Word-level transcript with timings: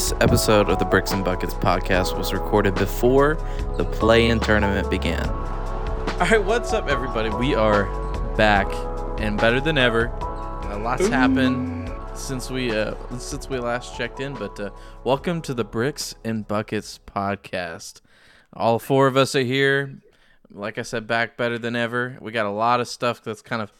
This 0.00 0.14
episode 0.22 0.70
of 0.70 0.78
the 0.78 0.86
Bricks 0.86 1.12
and 1.12 1.22
Buckets 1.22 1.52
podcast 1.52 2.16
was 2.16 2.32
recorded 2.32 2.74
before 2.74 3.34
the 3.76 3.84
play 3.84 4.30
in 4.30 4.40
tournament 4.40 4.90
began. 4.90 5.28
All 5.28 6.20
right, 6.20 6.42
what's 6.42 6.72
up, 6.72 6.88
everybody? 6.88 7.28
We 7.28 7.54
are 7.54 7.84
back 8.34 8.66
and 9.20 9.36
better 9.36 9.60
than 9.60 9.76
ever. 9.76 10.06
A 10.06 10.78
lot's 10.82 11.06
happened 11.08 11.92
since 12.14 12.50
we 12.50 12.74
uh, 12.74 12.94
since 13.18 13.50
we 13.50 13.58
last 13.58 13.94
checked 13.94 14.20
in, 14.20 14.32
but 14.32 14.58
uh, 14.58 14.70
welcome 15.04 15.42
to 15.42 15.52
the 15.52 15.64
Bricks 15.64 16.14
and 16.24 16.48
Buckets 16.48 16.98
podcast. 17.06 18.00
All 18.54 18.78
four 18.78 19.06
of 19.06 19.18
us 19.18 19.34
are 19.34 19.42
here. 19.42 20.00
Like 20.50 20.78
I 20.78 20.82
said, 20.82 21.06
back 21.06 21.36
better 21.36 21.58
than 21.58 21.76
ever. 21.76 22.16
We 22.22 22.32
got 22.32 22.46
a 22.46 22.50
lot 22.50 22.80
of 22.80 22.88
stuff 22.88 23.22
that's 23.22 23.42
kind 23.42 23.60
of 23.60 23.70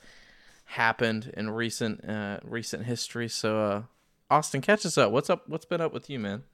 happened 0.66 1.33
in 1.34 1.48
recent 1.48 2.06
uh, 2.06 2.41
recent 2.45 2.84
history. 2.84 3.28
So, 3.30 3.59
uh, 3.59 3.83
Austin, 4.30 4.61
catch 4.61 4.87
us 4.87 4.97
up. 4.97 5.11
What's 5.12 5.29
up? 5.29 5.48
What's 5.48 5.65
been 5.65 5.80
up 5.80 5.93
with 5.93 6.09
you, 6.09 6.19
man? 6.19 6.45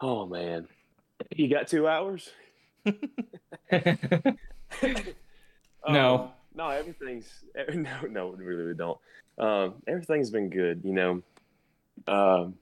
Oh 0.00 0.26
man, 0.26 0.66
you 1.30 1.48
got 1.48 1.68
two 1.68 1.86
hours? 1.88 2.30
No. 5.88 6.14
Um, 6.14 6.28
no, 6.54 6.68
everything's 6.68 7.28
eh, 7.54 7.64
no, 7.74 8.02
no, 8.08 8.28
really 8.30 8.66
we 8.66 8.74
don't. 8.74 8.98
Um, 9.38 9.74
everything's 9.86 10.30
been 10.30 10.50
good, 10.50 10.82
you 10.84 10.92
know. 10.92 11.22
Um, 12.06 12.54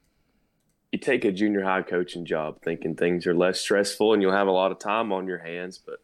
you 0.92 0.98
take 0.98 1.24
a 1.24 1.32
junior 1.32 1.62
high 1.62 1.82
coaching 1.82 2.24
job 2.24 2.62
thinking 2.62 2.94
things 2.94 3.26
are 3.26 3.34
less 3.34 3.60
stressful 3.60 4.12
and 4.12 4.22
you'll 4.22 4.32
have 4.32 4.46
a 4.46 4.52
lot 4.52 4.72
of 4.72 4.78
time 4.78 5.12
on 5.12 5.26
your 5.26 5.38
hands, 5.38 5.78
but 5.78 6.00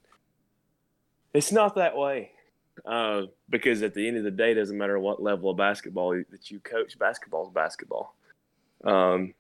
it's 1.32 1.52
not 1.52 1.76
that 1.76 1.96
way. 1.96 2.32
Uh, 2.84 3.22
because 3.48 3.82
at 3.82 3.94
the 3.94 4.06
end 4.06 4.16
of 4.18 4.24
the 4.24 4.30
day, 4.30 4.52
it 4.52 4.56
doesn't 4.56 4.76
matter 4.76 4.98
what 4.98 5.22
level 5.22 5.50
of 5.50 5.56
basketball 5.56 6.10
that 6.30 6.50
you 6.50 6.60
coach. 6.60 6.98
Basketball 6.98 7.46
is 7.46 7.52
basketball. 7.52 8.14
Um, 8.84 9.32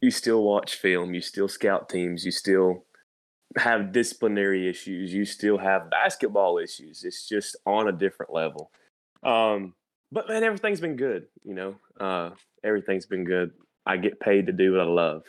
you 0.00 0.10
still 0.10 0.42
watch 0.42 0.74
film, 0.76 1.14
you 1.14 1.20
still 1.20 1.48
scout 1.48 1.88
teams, 1.88 2.24
you 2.24 2.32
still 2.32 2.84
have 3.56 3.92
disciplinary 3.92 4.68
issues, 4.68 5.12
you 5.14 5.24
still 5.24 5.56
have 5.58 5.88
basketball 5.90 6.58
issues. 6.58 7.04
It's 7.04 7.28
just 7.28 7.56
on 7.64 7.88
a 7.88 7.92
different 7.92 8.32
level. 8.32 8.70
Um, 9.22 9.74
but 10.12 10.28
man, 10.28 10.42
everything's 10.42 10.80
been 10.80 10.96
good. 10.96 11.26
You 11.44 11.54
know, 11.54 11.74
uh, 11.98 12.30
everything's 12.64 13.06
been 13.06 13.24
good. 13.24 13.52
I 13.86 13.96
get 13.96 14.18
paid 14.20 14.46
to 14.46 14.52
do 14.52 14.72
what 14.72 14.80
I 14.80 14.84
love. 14.84 15.22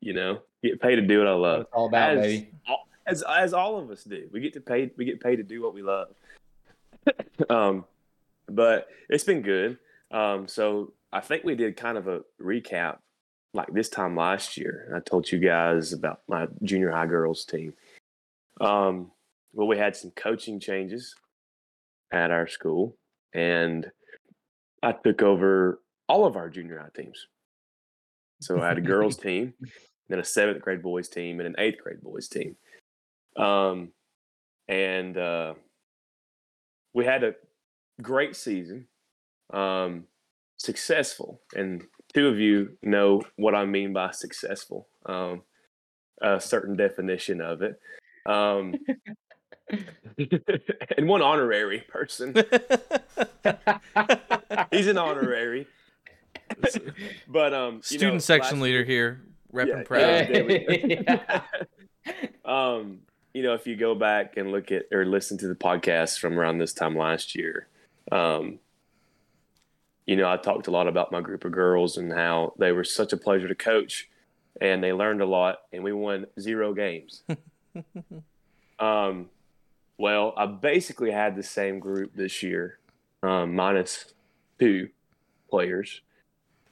You 0.00 0.14
know, 0.14 0.40
get 0.64 0.80
paid 0.80 0.96
to 0.96 1.02
do 1.02 1.18
what 1.18 1.28
I 1.28 1.32
love. 1.32 1.60
it's 1.62 1.70
all 1.72 1.86
about, 1.88 2.16
as, 2.16 2.22
baby. 2.22 2.50
all- 2.66 2.86
as 3.10 3.22
as 3.22 3.52
all 3.52 3.78
of 3.78 3.90
us 3.90 4.04
do. 4.04 4.28
We 4.32 4.40
get 4.40 4.52
to 4.54 4.60
pay. 4.60 4.90
We 4.96 5.04
get 5.04 5.20
paid 5.20 5.36
to 5.36 5.42
do 5.42 5.62
what 5.62 5.74
we 5.74 5.82
love. 5.82 6.08
um, 7.50 7.84
but 8.48 8.88
it's 9.08 9.24
been 9.24 9.42
good. 9.42 9.78
Um, 10.10 10.48
so 10.48 10.92
I 11.12 11.20
think 11.20 11.44
we 11.44 11.54
did 11.54 11.76
kind 11.76 11.98
of 11.98 12.08
a 12.08 12.22
recap 12.40 12.98
like 13.54 13.72
this 13.72 13.88
time 13.88 14.16
last 14.16 14.56
year. 14.56 14.92
I 14.94 15.00
told 15.00 15.30
you 15.30 15.38
guys 15.38 15.92
about 15.92 16.20
my 16.28 16.46
junior 16.62 16.90
high 16.90 17.06
girls 17.06 17.44
team. 17.44 17.74
Um, 18.60 19.10
well, 19.52 19.66
we 19.66 19.78
had 19.78 19.96
some 19.96 20.10
coaching 20.12 20.60
changes 20.60 21.14
at 22.12 22.30
our 22.30 22.46
school, 22.46 22.96
and 23.32 23.90
I 24.82 24.92
took 24.92 25.22
over 25.22 25.80
all 26.08 26.26
of 26.26 26.36
our 26.36 26.48
junior 26.48 26.78
high 26.78 27.02
teams. 27.02 27.26
So 28.40 28.60
I 28.60 28.68
had 28.68 28.78
a 28.78 28.82
girls 28.82 29.16
team, 29.18 29.54
then 30.08 30.18
a 30.18 30.24
seventh 30.24 30.62
grade 30.62 30.82
boys 30.82 31.08
team, 31.08 31.40
and 31.40 31.46
an 31.46 31.54
eighth 31.58 31.82
grade 31.82 32.02
boys 32.02 32.28
team. 32.28 32.56
Um, 33.36 33.92
and 34.68 35.16
uh, 35.16 35.54
we 36.94 37.04
had 37.04 37.24
a 37.24 37.34
great 38.02 38.36
season, 38.36 38.86
um, 39.52 40.04
successful, 40.56 41.40
and 41.54 41.82
two 42.14 42.28
of 42.28 42.38
you 42.38 42.76
know 42.82 43.22
what 43.36 43.54
I 43.54 43.64
mean 43.64 43.92
by 43.92 44.10
successful. 44.12 44.88
Um, 45.06 45.42
a 46.22 46.40
certain 46.40 46.76
definition 46.76 47.40
of 47.40 47.62
it. 47.62 47.80
Um, 48.26 48.74
and 50.96 51.08
one 51.08 51.22
honorary 51.22 51.80
person. 51.88 52.34
He's 54.70 54.86
an 54.86 54.98
honorary. 54.98 55.66
But 57.28 57.54
um, 57.54 57.76
you 57.76 57.82
Student 57.82 58.14
know, 58.14 58.18
section 58.18 58.58
last- 58.58 58.64
leader 58.64 58.82
here, 58.84 59.22
repping 59.54 59.68
Yeah, 59.68 59.82
proud. 59.84 60.00
yeah. 60.00 60.24
there 60.32 60.44
we 60.44 60.58
go. 60.58 61.14
Yeah. 61.14 61.42
um, 62.44 62.98
you 63.32 63.42
know, 63.42 63.54
if 63.54 63.66
you 63.66 63.76
go 63.76 63.94
back 63.94 64.36
and 64.36 64.50
look 64.50 64.72
at 64.72 64.86
or 64.92 65.04
listen 65.04 65.38
to 65.38 65.48
the 65.48 65.54
podcast 65.54 66.18
from 66.18 66.38
around 66.38 66.58
this 66.58 66.72
time 66.72 66.96
last 66.96 67.34
year, 67.34 67.68
um, 68.10 68.58
you 70.06 70.16
know, 70.16 70.28
I 70.28 70.36
talked 70.36 70.66
a 70.66 70.70
lot 70.70 70.88
about 70.88 71.12
my 71.12 71.20
group 71.20 71.44
of 71.44 71.52
girls 71.52 71.96
and 71.96 72.12
how 72.12 72.54
they 72.58 72.72
were 72.72 72.84
such 72.84 73.12
a 73.12 73.16
pleasure 73.16 73.46
to 73.46 73.54
coach, 73.54 74.08
and 74.60 74.82
they 74.82 74.92
learned 74.92 75.20
a 75.20 75.26
lot, 75.26 75.60
and 75.72 75.84
we 75.84 75.92
won 75.92 76.26
zero 76.38 76.74
games. 76.74 77.22
um, 78.80 79.28
well, 79.98 80.34
I 80.36 80.46
basically 80.46 81.12
had 81.12 81.36
the 81.36 81.42
same 81.42 81.78
group 81.78 82.16
this 82.16 82.42
year, 82.42 82.78
um, 83.22 83.54
minus 83.54 84.12
two 84.58 84.88
players, 85.48 86.00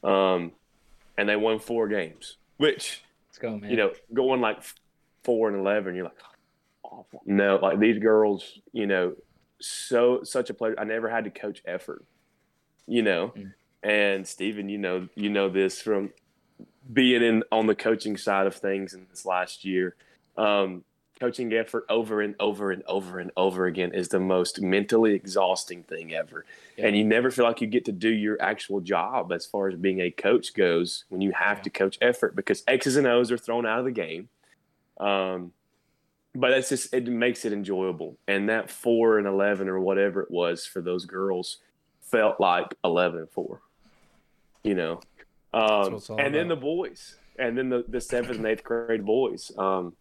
um, 0.02 0.52
and 1.16 1.28
they 1.28 1.36
won 1.36 1.60
four 1.60 1.86
games, 1.86 2.38
which 2.56 3.04
Let's 3.28 3.38
go, 3.38 3.56
man. 3.56 3.70
you 3.70 3.76
know, 3.76 3.92
going 4.12 4.40
like 4.40 4.58
four 5.22 5.48
and 5.48 5.58
eleven, 5.58 5.94
you're 5.94 6.04
like, 6.04 6.18
awful. 6.90 7.22
No, 7.26 7.56
like 7.62 7.78
these 7.78 7.98
girls, 7.98 8.60
you 8.72 8.86
know, 8.86 9.14
so 9.60 10.22
such 10.22 10.50
a 10.50 10.54
pleasure. 10.54 10.76
I 10.78 10.84
never 10.84 11.08
had 11.08 11.24
to 11.24 11.30
coach 11.30 11.62
effort, 11.66 12.04
you 12.86 13.02
know, 13.02 13.28
Mm. 13.36 13.52
and 13.82 14.26
Stephen, 14.26 14.68
you 14.68 14.78
know, 14.78 15.08
you 15.14 15.28
know 15.30 15.48
this 15.48 15.80
from 15.80 16.12
being 16.92 17.22
in 17.22 17.44
on 17.52 17.66
the 17.66 17.74
coaching 17.74 18.16
side 18.16 18.46
of 18.46 18.54
things 18.54 18.94
in 18.94 19.06
this 19.10 19.26
last 19.26 19.64
year. 19.64 19.94
Um, 20.36 20.84
coaching 21.20 21.52
effort 21.52 21.84
over 21.88 22.20
and 22.22 22.36
over 22.38 22.70
and 22.70 22.84
over 22.86 23.18
and 23.18 23.32
over 23.36 23.66
again 23.66 23.92
is 23.92 24.08
the 24.08 24.20
most 24.20 24.60
mentally 24.62 25.14
exhausting 25.14 25.82
thing 25.82 26.14
ever. 26.14 26.44
Yeah. 26.76 26.86
And 26.86 26.96
you 26.96 27.04
never 27.04 27.32
feel 27.32 27.44
like 27.44 27.60
you 27.60 27.66
get 27.66 27.84
to 27.86 27.92
do 27.92 28.08
your 28.08 28.40
actual 28.40 28.80
job 28.80 29.32
as 29.32 29.44
far 29.44 29.66
as 29.68 29.74
being 29.74 30.00
a 30.00 30.12
coach 30.12 30.54
goes 30.54 31.04
when 31.08 31.20
you 31.20 31.32
have 31.32 31.58
Yeah. 31.58 31.62
to 31.64 31.70
coach 31.70 31.98
effort 32.00 32.36
because 32.36 32.62
X's 32.68 32.94
and 32.96 33.06
O's 33.08 33.32
are 33.32 33.36
thrown 33.36 33.66
out 33.66 33.80
of 33.80 33.84
the 33.84 33.90
game. 33.90 34.28
Um, 34.98 35.52
but 36.34 36.52
it's 36.52 36.68
just 36.68 36.92
it 36.92 37.06
makes 37.06 37.44
it 37.44 37.52
enjoyable. 37.52 38.16
And 38.26 38.48
that 38.48 38.70
four 38.70 39.18
and 39.18 39.26
eleven 39.26 39.68
or 39.68 39.80
whatever 39.80 40.22
it 40.22 40.30
was 40.30 40.66
for 40.66 40.80
those 40.80 41.04
girls 41.04 41.58
felt 42.02 42.40
like 42.40 42.74
eleven 42.84 43.20
and 43.20 43.30
four. 43.30 43.60
You 44.62 44.74
know, 44.74 45.00
um, 45.52 46.00
and 46.18 46.34
then 46.34 46.48
the 46.48 46.56
boys, 46.56 47.16
and 47.38 47.56
then 47.56 47.68
the 47.68 47.84
the 47.88 48.00
seventh 48.00 48.36
and 48.36 48.46
eighth 48.46 48.64
grade 48.64 49.04
boys. 49.04 49.52
Um, 49.56 49.94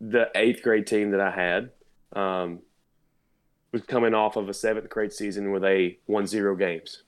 the 0.00 0.30
eighth 0.34 0.62
grade 0.62 0.86
team 0.86 1.12
that 1.12 1.20
I 1.20 1.30
had 1.30 1.70
um, 2.12 2.60
was 3.72 3.82
coming 3.82 4.12
off 4.14 4.36
of 4.36 4.48
a 4.48 4.54
seventh 4.54 4.88
grade 4.90 5.12
season 5.12 5.50
where 5.50 5.60
they 5.60 5.98
won 6.06 6.26
zero 6.26 6.54
games, 6.54 7.02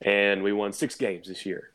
and 0.00 0.42
we 0.42 0.52
won 0.52 0.72
six 0.72 0.94
games 0.94 1.28
this 1.28 1.44
year. 1.44 1.71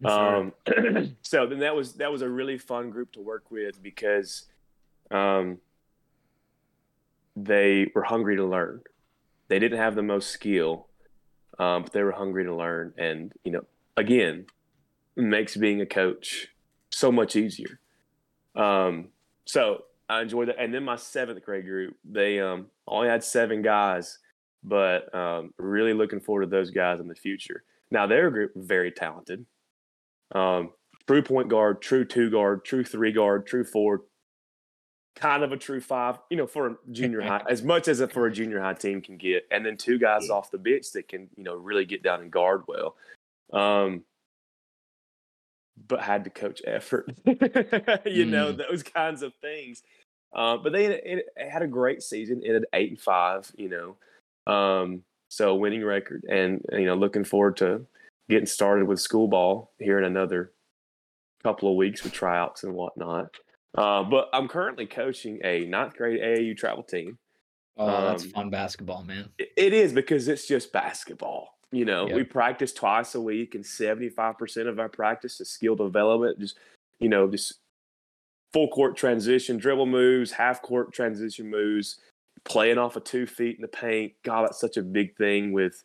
Um, 0.04 0.52
so 1.22 1.46
then 1.46 1.60
that 1.60 1.74
was 1.74 1.94
that 1.94 2.12
was 2.12 2.22
a 2.22 2.28
really 2.28 2.58
fun 2.58 2.90
group 2.90 3.10
to 3.12 3.20
work 3.20 3.50
with 3.50 3.82
because 3.82 4.44
um, 5.10 5.58
they 7.34 7.90
were 7.94 8.02
hungry 8.02 8.36
to 8.36 8.44
learn. 8.44 8.82
They 9.48 9.58
didn't 9.58 9.78
have 9.78 9.94
the 9.94 10.02
most 10.02 10.30
skill, 10.30 10.88
um, 11.58 11.84
but 11.84 11.92
they 11.92 12.02
were 12.02 12.12
hungry 12.12 12.44
to 12.44 12.54
learn. 12.54 12.92
And 12.98 13.32
you 13.44 13.52
know, 13.52 13.64
again, 13.96 14.46
makes 15.16 15.56
being 15.56 15.80
a 15.80 15.86
coach 15.86 16.48
so 16.90 17.10
much 17.10 17.36
easier. 17.36 17.80
Um, 18.54 19.08
so 19.44 19.84
I 20.08 20.22
enjoyed 20.22 20.48
that. 20.48 20.58
And 20.58 20.72
then 20.72 20.84
my 20.84 20.96
seventh 20.96 21.44
grade 21.44 21.64
group, 21.64 21.96
they 22.04 22.40
um, 22.40 22.66
only 22.86 23.08
had 23.08 23.22
seven 23.22 23.62
guys, 23.62 24.18
but 24.62 25.12
um, 25.14 25.52
really 25.58 25.92
looking 25.92 26.20
forward 26.20 26.42
to 26.42 26.46
those 26.48 26.70
guys 26.70 27.00
in 27.00 27.08
the 27.08 27.14
future. 27.14 27.64
Now 27.90 28.06
their 28.06 28.30
group 28.30 28.52
very 28.54 28.90
talented. 28.90 29.44
Um, 30.34 30.70
true 31.06 31.22
point 31.22 31.48
guard, 31.48 31.80
true 31.80 32.04
two 32.04 32.30
guard, 32.30 32.64
true 32.64 32.84
three 32.84 33.12
guard, 33.12 33.46
true 33.46 33.64
four, 33.64 34.02
kind 35.16 35.42
of 35.42 35.52
a 35.52 35.56
true 35.56 35.80
five. 35.80 36.18
You 36.30 36.36
know, 36.36 36.46
for 36.46 36.66
a 36.68 36.76
junior 36.92 37.20
high, 37.22 37.42
as 37.48 37.62
much 37.62 37.88
as 37.88 38.00
a, 38.00 38.08
for 38.08 38.26
a 38.26 38.32
junior 38.32 38.60
high 38.60 38.74
team 38.74 39.00
can 39.00 39.16
get, 39.16 39.46
and 39.50 39.64
then 39.64 39.76
two 39.76 39.98
guys 39.98 40.28
off 40.30 40.50
the 40.50 40.58
bench 40.58 40.92
that 40.92 41.08
can 41.08 41.28
you 41.36 41.44
know 41.44 41.54
really 41.54 41.84
get 41.84 42.02
down 42.02 42.20
and 42.20 42.30
guard 42.30 42.62
well. 42.68 42.94
Um, 43.52 44.04
but 45.86 46.00
had 46.00 46.24
to 46.24 46.30
coach 46.30 46.60
effort. 46.66 47.06
you 48.04 48.24
know 48.26 48.52
Mm. 48.52 48.58
those 48.68 48.82
kinds 48.82 49.22
of 49.22 49.32
things. 49.40 49.82
Uh, 50.34 50.58
but 50.58 50.72
they 50.72 50.86
it, 50.86 51.26
it 51.36 51.48
had 51.50 51.62
a 51.62 51.66
great 51.66 52.02
season. 52.02 52.42
It 52.44 52.52
had 52.52 52.66
eight 52.74 52.90
and 52.90 53.00
five. 53.00 53.50
You 53.56 53.96
know, 54.46 54.52
um, 54.52 55.02
so 55.30 55.54
winning 55.54 55.84
record, 55.84 56.24
and 56.28 56.62
you 56.72 56.84
know 56.84 56.94
looking 56.96 57.24
forward 57.24 57.56
to 57.58 57.86
getting 58.28 58.46
started 58.46 58.86
with 58.86 59.00
school 59.00 59.28
ball 59.28 59.72
here 59.78 59.98
in 59.98 60.04
another 60.04 60.52
couple 61.42 61.70
of 61.70 61.76
weeks 61.76 62.02
with 62.02 62.12
tryouts 62.12 62.64
and 62.64 62.74
whatnot. 62.74 63.28
Uh, 63.76 64.02
but 64.02 64.28
I'm 64.32 64.48
currently 64.48 64.86
coaching 64.86 65.40
a 65.44 65.64
ninth 65.66 65.94
grade 65.96 66.20
AAU 66.20 66.56
travel 66.56 66.82
team. 66.82 67.18
oh, 67.76 67.86
that's 68.06 68.24
um, 68.24 68.30
fun 68.30 68.50
basketball, 68.50 69.04
man. 69.04 69.28
It- 69.38 69.72
is 69.72 69.92
because 69.92 70.28
it's 70.28 70.46
just 70.46 70.72
basketball. 70.72 71.54
You 71.70 71.84
know, 71.84 72.06
Yep. 72.06 72.16
we 72.16 72.24
practice 72.24 72.72
twice 72.72 73.14
a 73.14 73.20
week, 73.20 73.54
and 73.54 73.64
seventy 73.64 74.08
five 74.08 74.38
percent 74.38 74.68
of 74.68 74.80
our 74.80 74.88
practice 74.88 75.38
is 75.38 75.50
skill 75.50 75.76
development. 75.76 76.38
Just 76.40 76.58
you 76.98 77.10
know, 77.10 77.30
just 77.30 77.60
full 78.54 78.68
court 78.68 78.96
transition, 78.96 79.58
dribble 79.58 79.84
moves, 79.84 80.32
half 80.32 80.62
court 80.62 80.94
transition 80.94 81.50
moves, 81.50 82.00
playing 82.44 82.78
off 82.78 82.96
of 82.96 83.04
two 83.04 83.26
feet 83.26 83.56
in 83.56 83.62
the 83.62 83.68
paint. 83.68 84.14
God, 84.24 84.44
that's 84.46 84.58
such 84.58 84.78
a 84.78 84.82
big 84.82 85.14
thing 85.18 85.52
with 85.52 85.84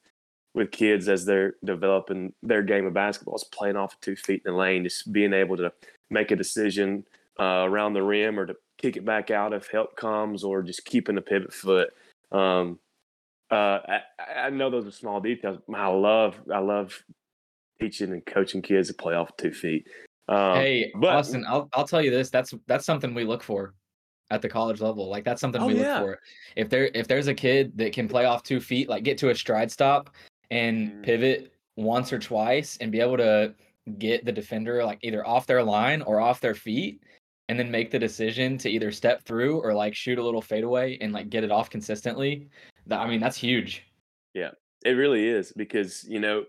with 0.53 0.71
kids 0.71 1.09
as 1.09 1.25
they're 1.25 1.55
developing 1.63 2.33
their 2.43 2.61
game 2.61 2.85
of 2.85 2.93
basketball. 2.93 3.35
Is 3.35 3.43
playing 3.43 3.75
off 3.75 3.93
of 3.93 4.01
two 4.01 4.15
feet 4.15 4.43
in 4.45 4.53
the 4.53 4.57
lane, 4.57 4.83
just 4.83 5.11
being 5.11 5.33
able 5.33 5.57
to 5.57 5.71
make 6.09 6.31
a 6.31 6.35
decision 6.35 7.05
uh, 7.39 7.65
around 7.65 7.93
the 7.93 8.03
rim 8.03 8.39
or 8.39 8.45
to 8.45 8.55
kick 8.77 8.97
it 8.97 9.05
back 9.05 9.31
out 9.31 9.53
if 9.53 9.67
help 9.67 9.95
comes, 9.95 10.43
or 10.43 10.61
just 10.61 10.85
keeping 10.85 11.15
the 11.15 11.21
pivot 11.21 11.53
foot. 11.53 11.89
Um, 12.31 12.79
uh, 13.51 13.79
I, 13.87 14.01
I 14.45 14.49
know 14.49 14.69
those 14.69 14.87
are 14.87 14.91
small 14.91 15.19
details. 15.19 15.59
I 15.73 15.87
love 15.87 16.39
I 16.51 16.59
love 16.59 17.03
teaching 17.79 18.11
and 18.11 18.25
coaching 18.25 18.61
kids 18.61 18.87
to 18.87 18.93
play 18.93 19.15
off 19.15 19.35
two 19.37 19.51
feet. 19.51 19.87
Um, 20.27 20.55
hey, 20.55 20.91
but- 20.95 21.15
Austin, 21.15 21.45
I'll 21.47 21.69
I'll 21.73 21.87
tell 21.87 22.01
you 22.01 22.11
this. 22.11 22.29
That's 22.29 22.53
that's 22.67 22.85
something 22.85 23.13
we 23.13 23.23
look 23.25 23.43
for 23.43 23.73
at 24.31 24.41
the 24.41 24.49
college 24.49 24.81
level. 24.81 25.09
Like 25.09 25.25
that's 25.25 25.41
something 25.41 25.61
Oh, 25.61 25.67
we 25.67 25.79
yeah. 25.79 25.99
look 25.99 26.09
for. 26.11 26.19
If 26.55 26.69
there 26.69 26.89
if 26.93 27.07
there's 27.07 27.27
a 27.27 27.33
kid 27.33 27.77
that 27.77 27.93
can 27.93 28.07
play 28.07 28.25
off 28.25 28.41
two 28.43 28.59
feet, 28.59 28.87
like 28.89 29.03
get 29.03 29.17
to 29.19 29.29
a 29.29 29.35
stride 29.35 29.71
stop 29.71 30.09
and 30.51 30.91
Mm. 30.91 31.03
pivot 31.03 31.53
once 31.75 32.13
or 32.13 32.19
twice 32.19 32.77
and 32.77 32.91
be 32.91 32.99
able 32.99 33.17
to 33.17 33.53
get 33.97 34.25
the 34.25 34.31
defender 34.31 34.83
like 34.85 34.99
either 35.01 35.25
off 35.27 35.47
their 35.47 35.63
line 35.63 36.01
or 36.03 36.19
off 36.19 36.39
their 36.39 36.55
feet 36.55 37.01
and 37.49 37.59
then 37.59 37.69
make 37.69 37.91
the 37.91 37.99
decision 37.99 38.57
to 38.57 38.69
either 38.69 38.91
step 38.91 39.23
through 39.23 39.59
or 39.59 39.73
like 39.73 39.93
shoot 39.93 40.17
a 40.17 40.23
little 40.23 40.41
fadeaway 40.41 40.97
and 40.99 41.11
like 41.11 41.29
get 41.29 41.43
it 41.43 41.51
off 41.51 41.69
consistently. 41.69 42.47
That 42.87 43.01
I 43.01 43.07
mean, 43.07 43.19
that's 43.19 43.37
huge. 43.37 43.83
Yeah, 44.33 44.51
it 44.85 44.91
really 44.91 45.27
is 45.27 45.51
because 45.51 46.03
you 46.05 46.19
know, 46.19 46.45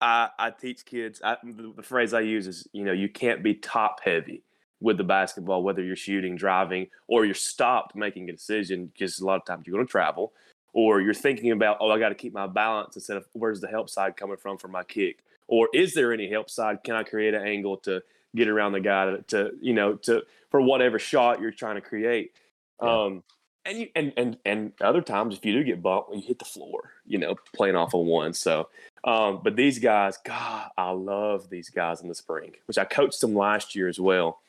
I 0.00 0.30
I 0.38 0.50
teach 0.50 0.84
kids. 0.84 1.20
I, 1.22 1.36
the, 1.42 1.72
the 1.76 1.82
phrase 1.82 2.14
I 2.14 2.20
use 2.20 2.46
is 2.46 2.66
you 2.72 2.84
know 2.84 2.92
you 2.92 3.08
can't 3.08 3.42
be 3.42 3.54
top 3.54 4.00
heavy 4.02 4.42
with 4.80 4.96
the 4.96 5.04
basketball, 5.04 5.62
whether 5.62 5.82
you're 5.82 5.96
shooting, 5.96 6.36
driving, 6.36 6.86
or 7.08 7.24
you're 7.24 7.34
stopped 7.34 7.96
making 7.96 8.28
a 8.30 8.32
decision 8.32 8.86
because 8.86 9.18
a 9.18 9.26
lot 9.26 9.36
of 9.36 9.44
times 9.44 9.66
you're 9.66 9.74
going 9.74 9.86
to 9.86 9.90
travel, 9.90 10.32
or 10.72 11.00
you're 11.00 11.14
thinking 11.14 11.50
about 11.50 11.78
oh 11.80 11.90
I 11.90 11.98
got 11.98 12.10
to 12.10 12.14
keep 12.14 12.32
my 12.32 12.46
balance 12.46 12.96
instead 12.96 13.16
of 13.16 13.26
where's 13.32 13.60
the 13.60 13.68
help 13.68 13.88
side 13.90 14.16
coming 14.16 14.36
from 14.36 14.58
for 14.58 14.68
my 14.68 14.84
kick, 14.84 15.18
or 15.46 15.68
is 15.72 15.94
there 15.94 16.12
any 16.12 16.30
help 16.30 16.50
side? 16.50 16.82
Can 16.84 16.94
I 16.94 17.02
create 17.02 17.34
an 17.34 17.46
angle 17.46 17.76
to 17.78 18.02
get 18.34 18.48
around 18.48 18.72
the 18.72 18.80
guy 18.80 19.06
to, 19.06 19.22
to 19.22 19.50
you 19.60 19.72
know 19.72 19.94
to 19.94 20.22
for 20.50 20.60
whatever 20.60 20.98
shot 20.98 21.40
you're 21.40 21.50
trying 21.50 21.76
to 21.76 21.80
create. 21.80 22.32
Yeah. 22.82 23.04
Um, 23.04 23.22
and 23.64 23.78
you 23.78 23.88
and 23.94 24.12
and 24.16 24.36
and 24.44 24.72
other 24.80 25.02
times 25.02 25.36
if 25.36 25.44
you 25.44 25.52
do 25.52 25.64
get 25.64 25.82
bumped, 25.82 26.14
you 26.14 26.22
hit 26.22 26.38
the 26.38 26.44
floor, 26.44 26.92
you 27.06 27.18
know, 27.18 27.34
playing 27.54 27.76
off 27.76 27.94
of 27.94 28.06
one. 28.06 28.32
So, 28.32 28.68
um, 29.04 29.40
but 29.42 29.56
these 29.56 29.78
guys, 29.78 30.16
God, 30.24 30.70
I 30.78 30.90
love 30.90 31.50
these 31.50 31.68
guys 31.68 32.00
in 32.00 32.08
the 32.08 32.14
spring, 32.14 32.54
which 32.66 32.78
I 32.78 32.84
coached 32.84 33.20
them 33.20 33.34
last 33.34 33.74
year 33.74 33.88
as 33.88 34.00
well. 34.00 34.40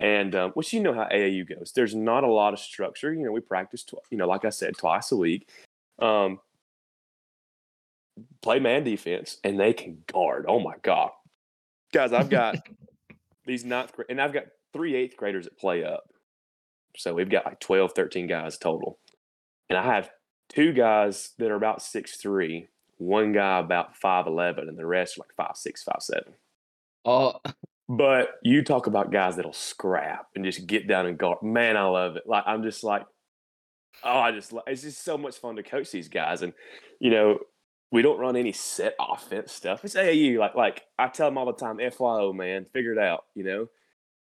And 0.00 0.34
um, 0.34 0.50
which 0.52 0.72
you 0.72 0.80
know 0.80 0.92
how 0.92 1.04
AAU 1.04 1.48
goes. 1.48 1.72
There's 1.74 1.94
not 1.94 2.24
a 2.24 2.32
lot 2.32 2.52
of 2.52 2.58
structure. 2.58 3.14
You 3.14 3.24
know, 3.24 3.32
we 3.32 3.40
practice, 3.40 3.84
tw- 3.84 3.94
you 4.10 4.18
know, 4.18 4.26
like 4.26 4.44
I 4.44 4.50
said, 4.50 4.76
twice 4.76 5.12
a 5.12 5.16
week. 5.16 5.48
Um, 6.00 6.40
play 8.42 8.58
man 8.58 8.84
defense, 8.84 9.38
and 9.44 9.58
they 9.58 9.72
can 9.72 9.98
guard. 10.12 10.46
Oh 10.48 10.60
my 10.60 10.74
God, 10.82 11.10
guys! 11.92 12.12
I've 12.12 12.28
got 12.28 12.56
these 13.46 13.64
ninth 13.64 13.92
grade, 13.92 14.06
and 14.10 14.20
I've 14.20 14.32
got 14.32 14.46
three 14.72 14.96
eighth 14.96 15.16
graders 15.16 15.44
that 15.44 15.58
play 15.58 15.84
up. 15.84 16.10
So 16.96 17.14
we've 17.14 17.30
got 17.30 17.44
like 17.44 17.60
12, 17.60 17.92
13 17.94 18.26
guys 18.26 18.56
total. 18.56 18.98
And 19.68 19.78
I 19.78 19.82
have 19.82 20.10
two 20.48 20.72
guys 20.72 21.30
that 21.38 21.50
are 21.50 21.56
about 21.56 21.82
six 21.82 22.16
three, 22.16 22.68
one 22.98 23.32
guy 23.32 23.58
about 23.58 23.98
5'11, 23.98 24.68
and 24.68 24.78
the 24.78 24.86
rest 24.86 25.16
are 25.16 25.22
like 25.22 25.34
five 25.34 25.56
six, 25.56 25.82
five 25.82 26.00
seven. 26.00 26.34
Oh, 27.04 27.40
But 27.88 28.36
you 28.42 28.62
talk 28.62 28.86
about 28.86 29.12
guys 29.12 29.36
that'll 29.36 29.52
scrap 29.52 30.28
and 30.34 30.44
just 30.44 30.66
get 30.66 30.88
down 30.88 31.06
and 31.06 31.18
guard. 31.18 31.42
Man, 31.42 31.76
I 31.76 31.84
love 31.84 32.16
it. 32.16 32.22
Like 32.26 32.44
I'm 32.46 32.62
just 32.62 32.82
like, 32.82 33.04
oh, 34.02 34.18
I 34.18 34.32
just 34.32 34.52
it's 34.66 34.82
just 34.82 35.04
so 35.04 35.18
much 35.18 35.36
fun 35.38 35.56
to 35.56 35.62
coach 35.62 35.90
these 35.90 36.08
guys. 36.08 36.42
And 36.42 36.54
you 36.98 37.10
know, 37.10 37.40
we 37.92 38.00
don't 38.00 38.18
run 38.18 38.36
any 38.36 38.52
set 38.52 38.94
offense 38.98 39.52
stuff. 39.52 39.84
It's 39.84 39.94
AAU. 39.94 40.38
Like 40.38 40.54
like 40.54 40.82
I 40.98 41.08
tell 41.08 41.28
them 41.28 41.36
all 41.36 41.46
the 41.46 41.52
time, 41.52 41.78
FYO, 41.78 42.32
man, 42.32 42.64
figure 42.72 42.92
it 42.92 42.98
out. 42.98 43.26
You 43.34 43.44
know, 43.44 43.68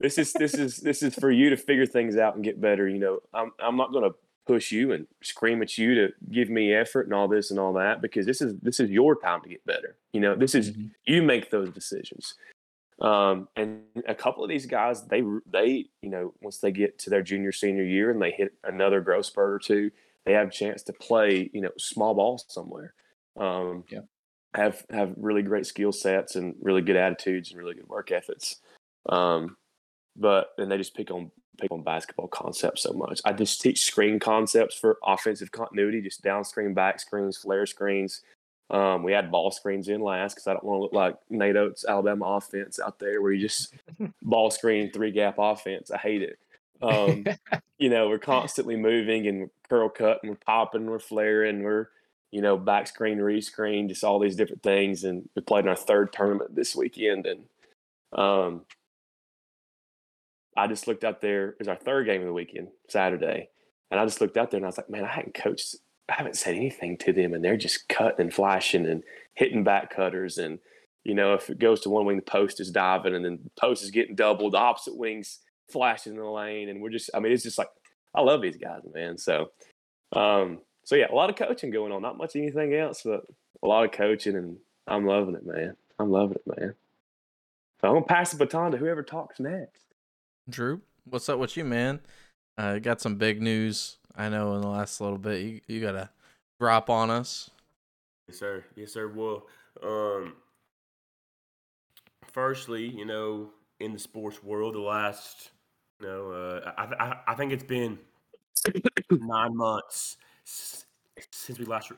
this 0.01 0.17
is 0.17 0.33
this 0.33 0.55
is 0.55 0.77
this 0.77 1.01
is 1.01 1.15
for 1.15 1.31
you 1.31 1.49
to 1.49 1.57
figure 1.57 1.85
things 1.85 2.17
out 2.17 2.35
and 2.35 2.43
get 2.43 2.59
better. 2.59 2.87
You 2.89 2.99
know, 2.99 3.19
I'm 3.33 3.51
I'm 3.59 3.77
not 3.77 3.93
gonna 3.93 4.11
push 4.45 4.73
you 4.73 4.91
and 4.91 5.07
scream 5.21 5.61
at 5.61 5.77
you 5.77 5.95
to 5.95 6.09
give 6.29 6.49
me 6.49 6.73
effort 6.73 7.03
and 7.03 7.13
all 7.13 7.29
this 7.29 7.49
and 7.49 7.57
all 7.57 7.71
that 7.71 8.01
because 8.01 8.25
this 8.25 8.41
is 8.41 8.55
this 8.61 8.81
is 8.81 8.89
your 8.89 9.15
time 9.15 9.41
to 9.41 9.47
get 9.47 9.65
better. 9.65 9.95
You 10.11 10.19
know, 10.19 10.35
this 10.35 10.53
is 10.53 10.71
Mhm. 10.71 10.91
you 11.05 11.23
make 11.23 11.49
those 11.49 11.69
decisions. 11.69 12.35
Um, 13.03 13.49
and 13.57 13.81
a 14.07 14.15
couple 14.15 14.43
of 14.43 14.49
these 14.49 14.65
guys, 14.65 15.05
they 15.05 15.21
they 15.45 15.85
you 16.01 16.09
know 16.09 16.33
once 16.41 16.59
they 16.59 16.71
get 16.71 16.97
to 16.99 17.09
their 17.09 17.21
junior 17.21 17.51
senior 17.51 17.83
year 17.83 18.09
and 18.09 18.21
they 18.21 18.31
hit 18.31 18.53
another 18.63 19.01
growth 19.01 19.25
spurt 19.25 19.51
or 19.51 19.59
two, 19.59 19.91
they 20.25 20.33
have 20.33 20.47
a 20.47 20.51
chance 20.51 20.83
to 20.83 20.93
play 20.93 21.49
you 21.53 21.61
know 21.61 21.71
small 21.77 22.15
ball 22.15 22.37
somewhere. 22.47 22.93
Um, 23.37 23.83
Yeah. 23.89 24.01
have 24.55 24.85
have 24.89 25.13
really 25.17 25.41
great 25.41 25.65
skill 25.65 25.91
sets 25.91 26.37
and 26.37 26.55
really 26.61 26.81
good 26.81 26.95
attitudes 26.95 27.51
and 27.51 27.59
really 27.59 27.75
good 27.75 27.89
work 27.89 28.11
ethics. 28.11 28.57
Um, 29.09 29.57
but 30.15 30.51
and 30.57 30.71
they 30.71 30.77
just 30.77 30.95
pick 30.95 31.11
on 31.11 31.29
pick 31.59 31.71
on 31.71 31.83
basketball 31.83 32.29
concepts 32.29 32.83
so 32.83 32.93
much. 32.93 33.19
I 33.25 33.33
just 33.33 33.61
teach 33.61 33.83
screen 33.83 34.19
concepts 34.19 34.75
for 34.75 34.97
offensive 35.05 35.51
continuity, 35.51 36.01
just 36.01 36.23
down 36.23 36.45
screen, 36.45 36.73
back 36.73 36.99
screens, 37.01 37.37
flare 37.37 37.65
screens. 37.65 38.21
Um, 38.69 39.03
we 39.03 39.11
had 39.11 39.31
ball 39.31 39.51
screens 39.51 39.87
in 39.87 40.01
last 40.01 40.35
because 40.35 40.47
I 40.47 40.53
don't 40.53 40.63
want 40.63 40.79
to 40.79 40.83
look 40.83 40.93
like 40.93 41.17
Nate 41.29 41.55
Oats' 41.55 41.85
Alabama 41.85 42.25
offense 42.25 42.79
out 42.79 42.97
there 42.99 43.21
where 43.21 43.31
you 43.31 43.47
just 43.47 43.73
ball 44.21 44.49
screen 44.51 44.91
three 44.91 45.11
gap 45.11 45.35
offense. 45.37 45.91
I 45.91 45.97
hate 45.97 46.21
it. 46.21 46.39
Um, 46.81 47.25
you 47.77 47.89
know, 47.89 48.09
we're 48.09 48.19
constantly 48.19 48.75
moving 48.75 49.27
and 49.27 49.49
curl 49.69 49.89
cut 49.89 50.19
and 50.23 50.31
we're 50.31 50.37
popping, 50.37 50.85
we're 50.85 50.99
flaring, 50.99 51.63
we're 51.63 51.87
you 52.31 52.41
know 52.41 52.57
back 52.57 52.87
screen, 52.87 53.19
rescreen, 53.19 53.87
just 53.87 54.03
all 54.03 54.19
these 54.19 54.35
different 54.35 54.63
things. 54.63 55.03
And 55.03 55.29
we 55.35 55.41
played 55.41 55.65
in 55.65 55.69
our 55.69 55.75
third 55.75 56.11
tournament 56.13 56.55
this 56.55 56.75
weekend, 56.75 57.27
and 57.27 57.43
um, 58.11 58.61
I 60.57 60.67
just 60.67 60.87
looked 60.87 61.03
out 61.03 61.21
there. 61.21 61.49
It 61.49 61.59
was 61.59 61.67
our 61.67 61.75
third 61.75 62.05
game 62.05 62.21
of 62.21 62.27
the 62.27 62.33
weekend, 62.33 62.69
Saturday, 62.89 63.49
and 63.91 63.99
I 63.99 64.05
just 64.05 64.21
looked 64.21 64.37
out 64.37 64.49
there 64.49 64.57
and 64.57 64.65
I 64.65 64.69
was 64.69 64.77
like, 64.77 64.89
man, 64.89 65.05
I 65.05 65.13
hadn't 65.13 65.35
coached, 65.35 65.75
I 66.09 66.13
haven't 66.13 66.35
said 66.35 66.55
anything 66.55 66.97
to 66.97 67.13
them, 67.13 67.33
and 67.33 67.43
they're 67.43 67.57
just 67.57 67.87
cutting 67.87 68.19
and 68.21 68.33
flashing 68.33 68.85
and 68.85 69.03
hitting 69.35 69.63
back 69.63 69.95
cutters, 69.95 70.37
and 70.37 70.59
you 71.03 71.13
know, 71.13 71.33
if 71.33 71.49
it 71.49 71.59
goes 71.59 71.81
to 71.81 71.89
one 71.89 72.05
wing, 72.05 72.15
the 72.15 72.21
post 72.21 72.59
is 72.59 72.71
diving, 72.71 73.13
and 73.13 73.25
then 73.25 73.39
the 73.43 73.49
post 73.59 73.83
is 73.83 73.91
getting 73.91 74.15
doubled, 74.15 74.53
the 74.53 74.57
opposite 74.57 74.95
wings 74.95 75.39
flashing 75.69 76.13
in 76.13 76.19
the 76.19 76.25
lane, 76.25 76.69
and 76.69 76.81
we're 76.81 76.89
just, 76.89 77.09
I 77.13 77.19
mean, 77.19 77.31
it's 77.31 77.43
just 77.43 77.57
like, 77.57 77.69
I 78.15 78.21
love 78.21 78.41
these 78.41 78.57
guys, 78.57 78.81
man. 78.93 79.17
So, 79.17 79.51
um, 80.13 80.59
so 80.85 80.95
yeah, 80.95 81.11
a 81.11 81.15
lot 81.15 81.29
of 81.29 81.35
coaching 81.35 81.71
going 81.71 81.91
on, 81.91 82.01
not 82.01 82.17
much 82.17 82.35
anything 82.35 82.73
else, 82.73 83.01
but 83.03 83.25
a 83.61 83.67
lot 83.67 83.85
of 83.85 83.91
coaching, 83.91 84.35
and 84.35 84.57
I'm 84.87 85.05
loving 85.05 85.35
it, 85.35 85.45
man. 85.45 85.75
I'm 85.99 86.11
loving 86.11 86.37
it, 86.37 86.57
man. 86.57 86.75
So 87.81 87.87
I'm 87.87 87.95
gonna 87.95 88.05
pass 88.05 88.31
the 88.31 88.37
baton 88.37 88.71
to 88.71 88.77
whoever 88.77 89.03
talks 89.03 89.39
next. 89.39 89.83
Drew, 90.49 90.81
what's 91.05 91.27
up 91.27 91.39
with 91.39 91.57
you, 91.57 91.65
man? 91.65 91.99
Uh, 92.57 92.79
got 92.79 93.01
some 93.01 93.15
big 93.15 93.41
news. 93.41 93.97
I 94.15 94.29
know 94.29 94.55
in 94.55 94.61
the 94.61 94.67
last 94.67 95.01
little 95.01 95.17
bit 95.17 95.41
you 95.41 95.61
you 95.67 95.81
got 95.81 95.93
to 95.93 96.09
drop 96.59 96.89
on 96.89 97.09
us. 97.09 97.49
Yes, 98.27 98.39
sir. 98.39 98.63
Yes, 98.75 98.93
sir. 98.93 99.07
Well, 99.07 99.47
um, 99.81 100.35
firstly, 102.31 102.87
you 102.87 103.05
know, 103.05 103.49
in 103.79 103.93
the 103.93 103.99
sports 103.99 104.43
world, 104.43 104.75
the 104.75 104.79
last, 104.79 105.51
you 105.99 106.07
know, 106.07 106.31
uh, 106.31 106.71
I, 106.77 106.83
I, 107.03 107.17
I 107.27 107.35
think 107.35 107.51
it's 107.51 107.63
been 107.63 107.99
nine 109.11 109.55
months 109.55 110.17
since 110.45 111.59
we 111.59 111.65
last 111.65 111.91
re- 111.91 111.97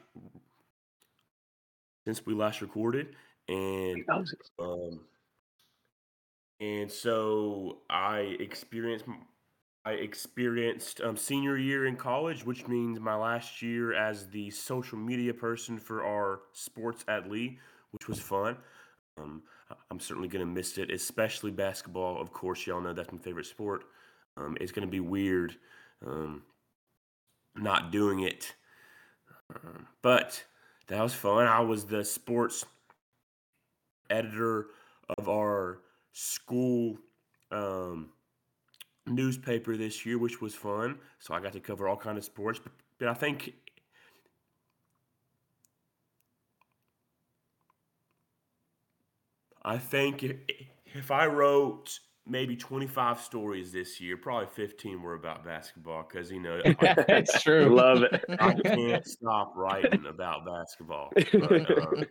since 2.06 2.26
we 2.26 2.34
last 2.34 2.62
recorded, 2.62 3.16
and 3.48 4.04
um, 4.60 5.00
and 6.60 6.92
so 6.92 7.80
I 7.90 8.38
experienced 8.40 9.06
I 9.86 9.92
experienced 9.92 11.00
um, 11.02 11.16
senior 11.16 11.58
year 11.58 11.86
in 11.86 11.96
college, 11.96 12.44
which 12.44 12.68
means 12.68 13.00
my 13.00 13.16
last 13.16 13.62
year 13.62 13.94
as 13.94 14.28
the 14.30 14.50
social 14.50 14.98
media 14.98 15.32
person 15.32 15.78
for 15.78 16.04
our 16.04 16.40
sports 16.54 17.06
at 17.08 17.30
Lee, 17.30 17.60
which 17.92 18.08
was 18.08 18.20
fun. 18.20 18.58
Um, 19.20 19.44
I'm 19.92 20.00
certainly 20.00 20.28
gonna 20.28 20.46
miss 20.46 20.80
it, 20.80 20.90
especially 20.90 21.52
basketball. 21.52 22.20
Of 22.20 22.34
course, 22.34 22.66
y'all 22.66 22.82
know 22.82 22.94
that's 22.94 23.12
my 23.12 23.20
favorite 23.20 23.46
sport. 23.46 23.84
Um, 24.38 24.58
it's 24.60 24.72
gonna 24.72 24.88
be 24.88 25.00
weird 25.00 25.56
um, 26.06 26.42
not 27.56 27.92
doing 27.92 28.22
it, 28.22 28.56
um, 29.54 29.86
but 30.02 30.44
that 30.88 31.02
was 31.02 31.14
fun. 31.14 31.46
I 31.46 31.60
was 31.60 31.86
the 31.86 32.04
sports 32.04 32.66
editor 34.10 34.68
of 35.18 35.30
our 35.30 35.80
school 36.12 36.98
um, 37.52 38.10
newspaper 39.08 39.78
this 39.78 40.06
year, 40.06 40.18
which 40.18 40.42
was 40.42 40.56
fun. 40.56 41.00
So 41.20 41.34
I 41.34 41.40
got 41.40 41.54
to 41.54 41.60
cover 41.60 41.88
all 41.88 41.98
kind 41.98 42.18
of 42.18 42.24
sports. 42.24 42.60
But, 42.62 42.72
but 43.00 43.08
I 43.08 43.14
think 43.14 43.54
I 49.64 49.78
think 49.80 50.24
if, 50.24 50.36
if 50.86 51.12
I 51.12 51.26
wrote 51.26 52.00
maybe 52.28 52.56
25 52.56 53.20
stories 53.20 53.72
this 53.72 54.00
year, 54.00 54.16
probably 54.16 54.48
15 54.48 55.02
were 55.02 55.16
about 55.16 55.44
basketball 55.44 56.06
because, 56.08 56.32
you 56.32 56.40
know, 56.40 56.62
it's 56.64 57.42
true. 57.44 57.76
Love 57.76 58.04
it. 58.04 58.24
I 58.40 58.54
can't 58.54 59.06
stop 59.06 59.54
writing 59.56 60.06
about 60.08 60.46
basketball. 60.46 61.12
But, 61.16 61.72
um, 61.72 62.06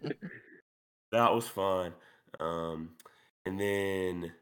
that 1.13 1.33
was 1.33 1.47
fun. 1.47 1.95
Um, 2.41 2.91
and 3.47 3.59
then 3.59 4.33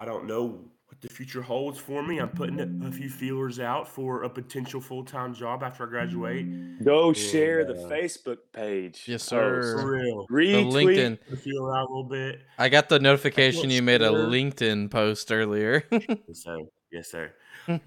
I 0.00 0.04
don't 0.04 0.26
know 0.26 0.64
what 0.86 1.00
the 1.00 1.08
future 1.08 1.42
holds 1.42 1.78
for 1.78 2.02
me. 2.02 2.18
I'm 2.18 2.28
putting 2.28 2.60
a, 2.60 2.86
a 2.86 2.90
few 2.92 3.10
feelers 3.10 3.58
out 3.58 3.88
for 3.88 4.22
a 4.22 4.30
potential 4.30 4.80
full 4.80 5.04
time 5.04 5.34
job 5.34 5.62
after 5.62 5.84
I 5.84 5.88
graduate. 5.88 6.84
Go 6.84 7.12
share 7.12 7.64
the 7.64 7.74
uh, 7.74 7.90
Facebook 7.90 8.38
page. 8.52 9.04
Yes, 9.06 9.22
post. 9.22 9.28
sir. 9.28 9.80
For 9.80 9.90
real. 9.90 10.26
The 10.28 10.76
LinkedIn. 10.76 11.18
Put 11.28 11.38
a 11.38 11.40
feeler 11.40 11.76
out 11.76 11.88
a 11.88 11.90
little 11.90 12.04
bit. 12.08 12.42
I 12.58 12.68
got 12.68 12.88
the 12.88 13.00
notification 13.00 13.70
you 13.70 13.82
made 13.82 14.02
a. 14.02 14.08
LinkedIn 14.08 14.90
post 14.90 15.30
earlier. 15.32 15.84
Yes, 15.92 16.42
sir. 16.42 16.58
Yes, 16.92 17.10
sir. 17.10 17.32
I 17.68 17.80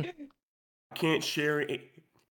can't 0.95 1.23
share 1.23 1.61
a- 1.61 1.81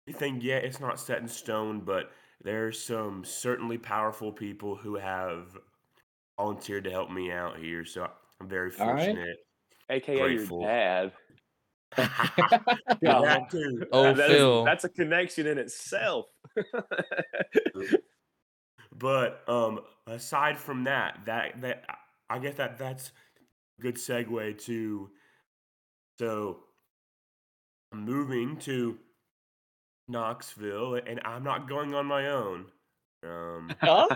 anything 0.07 0.41
yet. 0.41 0.65
It's 0.65 0.79
not 0.81 1.01
set 1.01 1.19
in 1.21 1.29
stone, 1.29 1.81
but 1.81 2.11
there's 2.43 2.81
some 2.83 3.25
certainly 3.25 3.79
powerful 3.79 4.31
people 4.33 4.77
who 4.77 4.97
have 4.97 5.57
volunteered 6.37 6.85
to 6.85 6.91
help 6.91 7.11
me 7.11 7.33
out 7.33 7.57
here. 7.59 7.85
So 7.85 8.09
I'm 8.41 8.49
very 8.49 8.71
All 8.79 8.93
right. 8.93 9.07
fortunate. 9.07 9.37
AKA 9.91 10.19
Grateful. 10.19 10.61
your 10.63 10.69
dad. 10.71 11.13
Yeah, 11.99 12.09
that 13.03 13.51
too. 13.51 13.87
Oh, 13.93 14.05
That- 14.05 14.17
that 14.17 14.31
is- 14.31 14.37
Phil. 14.37 14.65
that's 14.65 14.85
a 14.85 14.89
connection 14.89 15.47
in 15.47 15.59
itself. 15.59 16.27
But 18.93 19.43
um, 19.49 19.81
aside 20.07 20.59
from 20.59 20.85
that, 20.85 21.21
that 21.27 21.61
that 21.63 21.85
I 22.29 22.39
guess 22.39 22.57
that 22.57 22.77
that's 22.77 23.13
a 23.79 23.83
good 23.83 23.95
segue 23.95 24.63
to. 24.67 25.11
So, 26.19 26.59
I'm 27.93 28.05
moving 28.05 28.57
to 28.59 28.99
Knoxville, 30.09 30.97
and 30.97 31.21
I'm 31.25 31.45
not 31.45 31.69
going 31.69 31.95
on 31.95 32.05
my 32.07 32.29
own. 32.29 32.67
Um, 33.25 33.71
Huh? 33.81 34.09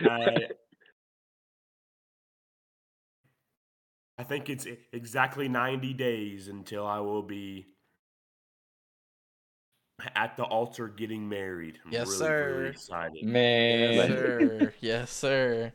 I, 0.00 0.48
I 4.22 4.24
think 4.24 4.48
it's 4.48 4.68
exactly 4.92 5.48
90 5.48 5.94
days 5.94 6.46
until 6.46 6.86
I 6.86 7.00
will 7.00 7.24
be 7.24 7.66
at 10.14 10.36
the 10.36 10.44
altar 10.44 10.86
getting 10.86 11.28
married. 11.28 11.80
I'm 11.84 11.90
Yes, 11.90 12.06
really, 12.06 12.18
sir. 12.18 12.54
really 12.56 12.68
excited. 12.70 13.24
Man. 13.24 13.94
yes, 13.94 14.06
sir. 14.08 14.74
Yes, 14.80 15.10
sir. 15.10 15.72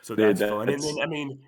So 0.00 0.14
Dude, 0.14 0.38
that's 0.38 0.50
fun. 0.50 0.70
And 0.70 0.82
then, 0.82 0.96
I 1.02 1.06
mean, 1.06 1.40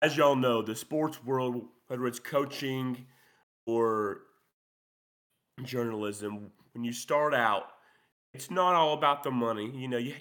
as 0.00 0.16
y'all 0.16 0.36
know, 0.36 0.62
the 0.62 0.76
sports 0.76 1.22
world, 1.24 1.66
whether 1.88 2.06
it's 2.06 2.20
coaching 2.20 3.04
or 3.66 4.20
journalism, 5.64 6.52
when 6.72 6.84
you 6.84 6.92
start 6.92 7.34
out, 7.34 7.64
it's 8.32 8.48
not 8.48 8.76
all 8.76 8.94
about 8.94 9.24
the 9.24 9.32
money. 9.32 9.72
You 9.76 9.88
know, 9.88 9.98
you 9.98 10.14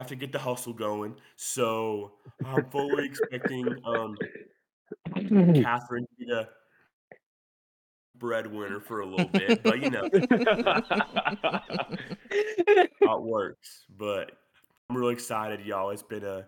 have 0.00 0.08
to 0.08 0.16
get 0.16 0.32
the 0.32 0.38
hustle 0.38 0.72
going. 0.72 1.14
So 1.36 2.12
I'm 2.44 2.68
fully 2.70 3.06
expecting 3.06 3.66
um, 3.84 4.16
Catherine 5.62 6.04
to 6.04 6.14
be 6.18 6.26
the 6.26 6.48
breadwinner 8.16 8.80
for 8.80 9.00
a 9.00 9.06
little 9.06 9.28
bit, 9.28 9.62
but 9.62 9.80
you 9.80 9.90
know 9.90 10.08
how 13.02 13.18
it 13.18 13.22
works. 13.22 13.84
But 13.96 14.32
I'm 14.88 14.96
really 14.96 15.14
excited, 15.14 15.64
y'all. 15.64 15.90
It's 15.90 16.02
been 16.02 16.24
a 16.24 16.46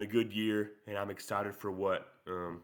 a 0.00 0.06
good 0.06 0.32
year, 0.32 0.72
and 0.86 0.98
I'm 0.98 1.10
excited 1.10 1.54
for 1.54 1.70
what 1.70 2.06
um, 2.26 2.62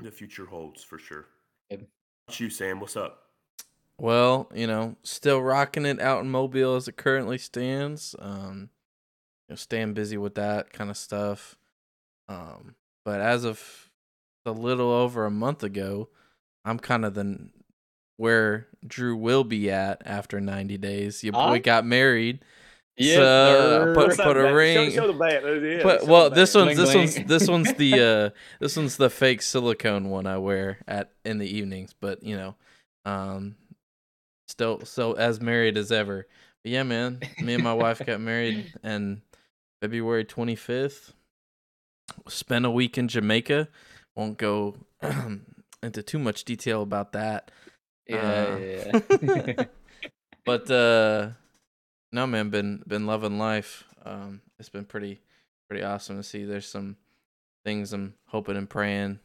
the 0.00 0.10
future 0.10 0.44
holds 0.46 0.82
for 0.82 0.98
sure. 0.98 1.26
Good. 1.70 1.86
What 2.26 2.38
you, 2.38 2.50
Sam? 2.50 2.80
What's 2.80 2.96
up? 2.96 3.27
Well, 4.00 4.48
you 4.54 4.66
know, 4.66 4.96
still 5.02 5.42
rocking 5.42 5.84
it 5.86 6.00
out 6.00 6.22
in 6.22 6.30
Mobile 6.30 6.76
as 6.76 6.86
it 6.88 6.96
currently 6.96 7.38
stands. 7.38 8.14
Um, 8.18 8.70
you 9.48 9.52
know, 9.52 9.56
staying 9.56 9.94
busy 9.94 10.16
with 10.16 10.34
that 10.36 10.72
kind 10.72 10.90
of 10.90 10.96
stuff. 10.96 11.56
Um, 12.28 12.74
but 13.04 13.20
as 13.20 13.44
of 13.44 13.90
a 14.46 14.52
little 14.52 14.90
over 14.92 15.24
a 15.26 15.30
month 15.30 15.62
ago, 15.62 16.08
I'm 16.64 16.78
kind 16.78 17.04
of 17.04 17.14
the 17.14 17.48
where 18.18 18.66
Drew 18.86 19.16
will 19.16 19.44
be 19.44 19.70
at 19.70 20.02
after 20.04 20.40
90 20.40 20.76
days. 20.78 21.22
Your 21.24 21.32
boy 21.32 21.38
Huh? 21.38 21.58
got 21.58 21.86
married. 21.86 22.44
Yes, 22.96 23.16
So, 23.16 23.92
put- 23.94 24.16
put 24.18 24.36
a 24.36 24.52
ring- 24.52 24.90
Show, 24.90 25.02
show 25.02 25.12
the 25.12 25.18
band. 25.18 25.64
Yeah, 25.64 25.82
but 25.84 26.06
well, 26.06 26.30
this 26.30 26.52
one's 26.54 26.74
Bling, 26.74 26.76
this 26.76 26.92
bling. 26.92 26.98
one's 26.98 27.14
this 27.28 27.48
one's 27.48 27.72
the 27.74 28.00
uh 28.00 28.30
this 28.60 28.76
one's 28.76 28.96
the 28.96 29.08
fake 29.08 29.40
silicone 29.40 30.10
one 30.10 30.26
I 30.26 30.38
wear 30.38 30.78
at 30.88 31.12
in 31.24 31.38
the 31.38 31.46
evenings. 31.46 31.94
But 32.00 32.24
you 32.24 32.36
know, 32.36 32.56
um, 33.04 33.54
still 34.48 34.80
so 34.84 35.12
as 35.12 35.40
married 35.40 35.76
as 35.76 35.92
ever. 35.92 36.26
But 36.64 36.72
yeah, 36.72 36.82
man, 36.82 37.20
me 37.42 37.54
and 37.54 37.62
my 37.62 37.74
wife 37.74 38.04
got 38.04 38.20
married 38.20 38.72
and 38.82 39.20
February 39.80 40.24
twenty 40.24 40.56
fifth. 40.56 41.12
Spent 42.26 42.64
a 42.64 42.70
week 42.70 42.98
in 42.98 43.08
Jamaica. 43.08 43.68
Won't 44.16 44.38
go 44.38 44.76
into 45.82 46.02
too 46.02 46.18
much 46.18 46.44
detail 46.44 46.82
about 46.82 47.12
that. 47.12 47.50
Yeah, 48.06 48.16
Uh, 48.16 49.00
yeah, 49.20 49.64
but 50.46 50.70
uh 50.70 51.30
no 52.10 52.26
man 52.26 52.48
been 52.48 52.82
been 52.86 53.06
loving 53.06 53.38
life 53.38 53.84
um 54.06 54.40
it's 54.58 54.70
been 54.70 54.86
pretty 54.86 55.20
pretty 55.68 55.84
awesome 55.84 56.16
to 56.16 56.22
see 56.22 56.44
there's 56.46 56.66
some 56.66 56.96
things 57.66 57.92
i'm 57.92 58.14
hoping 58.28 58.56
and 58.56 58.70
praying 58.70 59.18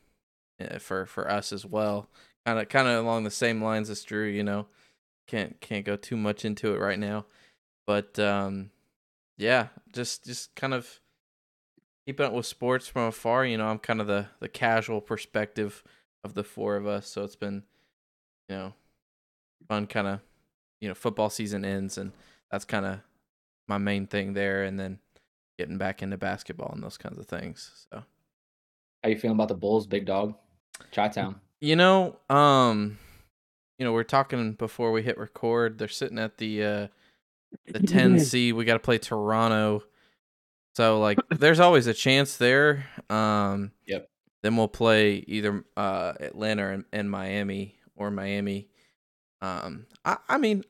uh, 0.60 0.80
for 0.80 1.06
for 1.06 1.32
us 1.32 1.54
as 1.54 1.66
well 1.66 2.10
kind 2.46 2.60
of 2.60 2.68
kind 2.68 2.90
of 2.90 3.06
along 3.06 3.24
the 3.24 3.32
same 3.32 3.64
lines 3.64 3.90
as 3.90 4.04
drew 4.04 4.26
you 4.26 4.44
know 4.44 4.68
can't 5.28 5.60
can't 5.62 5.86
go 5.86 5.96
too 5.96 6.18
much 6.18 6.44
into 6.46 6.74
it 6.74 6.80
right 6.80 7.00
now 7.00 7.26
but 7.88 8.18
um 8.20 8.70
yeah 9.38 9.68
just 9.94 10.26
just 10.26 10.54
kind 10.56 10.74
of 10.74 11.00
keeping 12.06 12.26
up 12.26 12.34
with 12.34 12.46
sports 12.46 12.88
from 12.88 13.04
afar 13.04 13.46
you 13.46 13.58
know 13.58 13.68
i'm 13.68 13.80
kind 13.80 14.02
of 14.02 14.08
the 14.08 14.28
the 14.40 14.50
casual 14.50 15.00
perspective 15.02 15.84
of 16.24 16.34
the 16.34 16.44
four 16.44 16.76
of 16.76 16.86
us 16.86 17.08
so 17.08 17.24
it's 17.24 17.36
been 17.36 17.64
you 18.50 18.56
know 18.56 18.74
fun 19.68 19.88
kind 19.88 20.08
of 20.08 20.20
you 20.82 20.88
know 20.90 20.94
football 20.96 21.30
season 21.30 21.64
ends 21.64 21.98
and 21.98 22.12
that's 22.52 22.66
kind 22.66 22.86
of 22.86 23.00
my 23.68 23.78
main 23.78 24.06
thing 24.06 24.34
there 24.34 24.64
and 24.64 24.78
then 24.80 25.00
getting 25.58 25.78
back 25.78 26.02
into 26.02 26.18
basketball 26.18 26.72
and 26.74 26.84
those 26.84 26.98
kinds 26.98 27.18
of 27.18 27.26
things 27.26 27.88
so 27.92 28.04
How 29.04 29.10
you 29.10 29.18
feeling 29.18 29.36
about 29.38 29.48
the 29.48 29.56
Bulls, 29.56 29.88
big 29.88 30.06
dog? 30.06 30.36
Chi 30.92 31.08
Town. 31.08 31.40
you 31.62 31.76
know 31.78 32.18
um 32.30 32.98
you 33.78 33.86
know 33.86 33.92
we 33.94 34.00
are 34.00 34.04
talking 34.06 34.54
before 34.54 34.92
we 34.92 35.02
hit 35.02 35.18
record 35.18 35.78
they're 35.78 35.88
sitting 35.88 36.20
at 36.20 36.38
the 36.38 36.64
uh 36.64 36.88
the 37.68 37.80
10C. 37.80 38.54
we 38.54 38.66
got 38.66 38.74
to 38.74 38.80
play 38.80 38.98
toronto 38.98 39.84
so 40.76 41.00
like 41.00 41.18
there's 41.30 41.60
always 41.60 41.88
a 41.88 41.94
chance 41.94 42.38
there 42.38 42.86
um 43.10 43.72
Yep. 43.88 44.10
then 44.42 44.58
we'll 44.58 44.68
play 44.68 45.24
either 45.28 45.64
uh 45.78 46.14
atlanta 46.20 46.70
and, 46.70 46.86
and 46.92 47.10
miami 47.10 47.76
or 47.96 48.10
miami 48.12 48.68
um 49.42 49.86
i 50.06 50.18
i 50.30 50.38
mean 50.38 50.64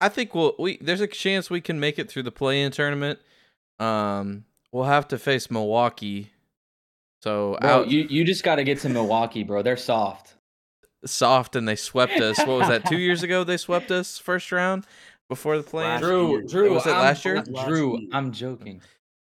i 0.00 0.08
think 0.08 0.34
we'll 0.34 0.54
we 0.58 0.78
there's 0.78 1.00
a 1.00 1.06
chance 1.06 1.48
we 1.50 1.60
can 1.60 1.78
make 1.80 1.98
it 1.98 2.10
through 2.10 2.24
the 2.24 2.32
play-in 2.32 2.72
tournament 2.72 3.18
um 3.78 4.44
we'll 4.72 4.84
have 4.84 5.08
to 5.08 5.18
face 5.18 5.50
milwaukee 5.50 6.30
so 7.22 7.58
Bro, 7.60 7.70
out 7.70 7.88
you, 7.88 8.06
you 8.08 8.24
just 8.24 8.42
got 8.42 8.54
to 8.56 8.64
get 8.64 8.78
to 8.80 8.88
Milwaukee, 8.88 9.42
bro. 9.42 9.60
They're 9.60 9.76
soft. 9.76 10.36
Soft 11.04 11.56
and 11.56 11.66
they 11.66 11.76
swept 11.76 12.20
us. 12.20 12.38
What 12.38 12.58
was 12.58 12.68
that? 12.68 12.86
Two 12.86 12.98
years 12.98 13.22
ago 13.22 13.44
they 13.44 13.56
swept 13.56 13.90
us 13.90 14.18
first 14.18 14.50
round 14.52 14.86
before 15.28 15.56
the 15.56 15.62
play. 15.62 15.84
Last 15.84 16.00
Drew, 16.02 16.30
year. 16.30 16.42
Drew, 16.42 16.74
Was 16.74 16.86
it 16.86 16.90
I'm- 16.90 17.02
last 17.02 17.24
year? 17.24 17.42
Drew. 17.66 18.08
I'm 18.12 18.32
joking. 18.32 18.80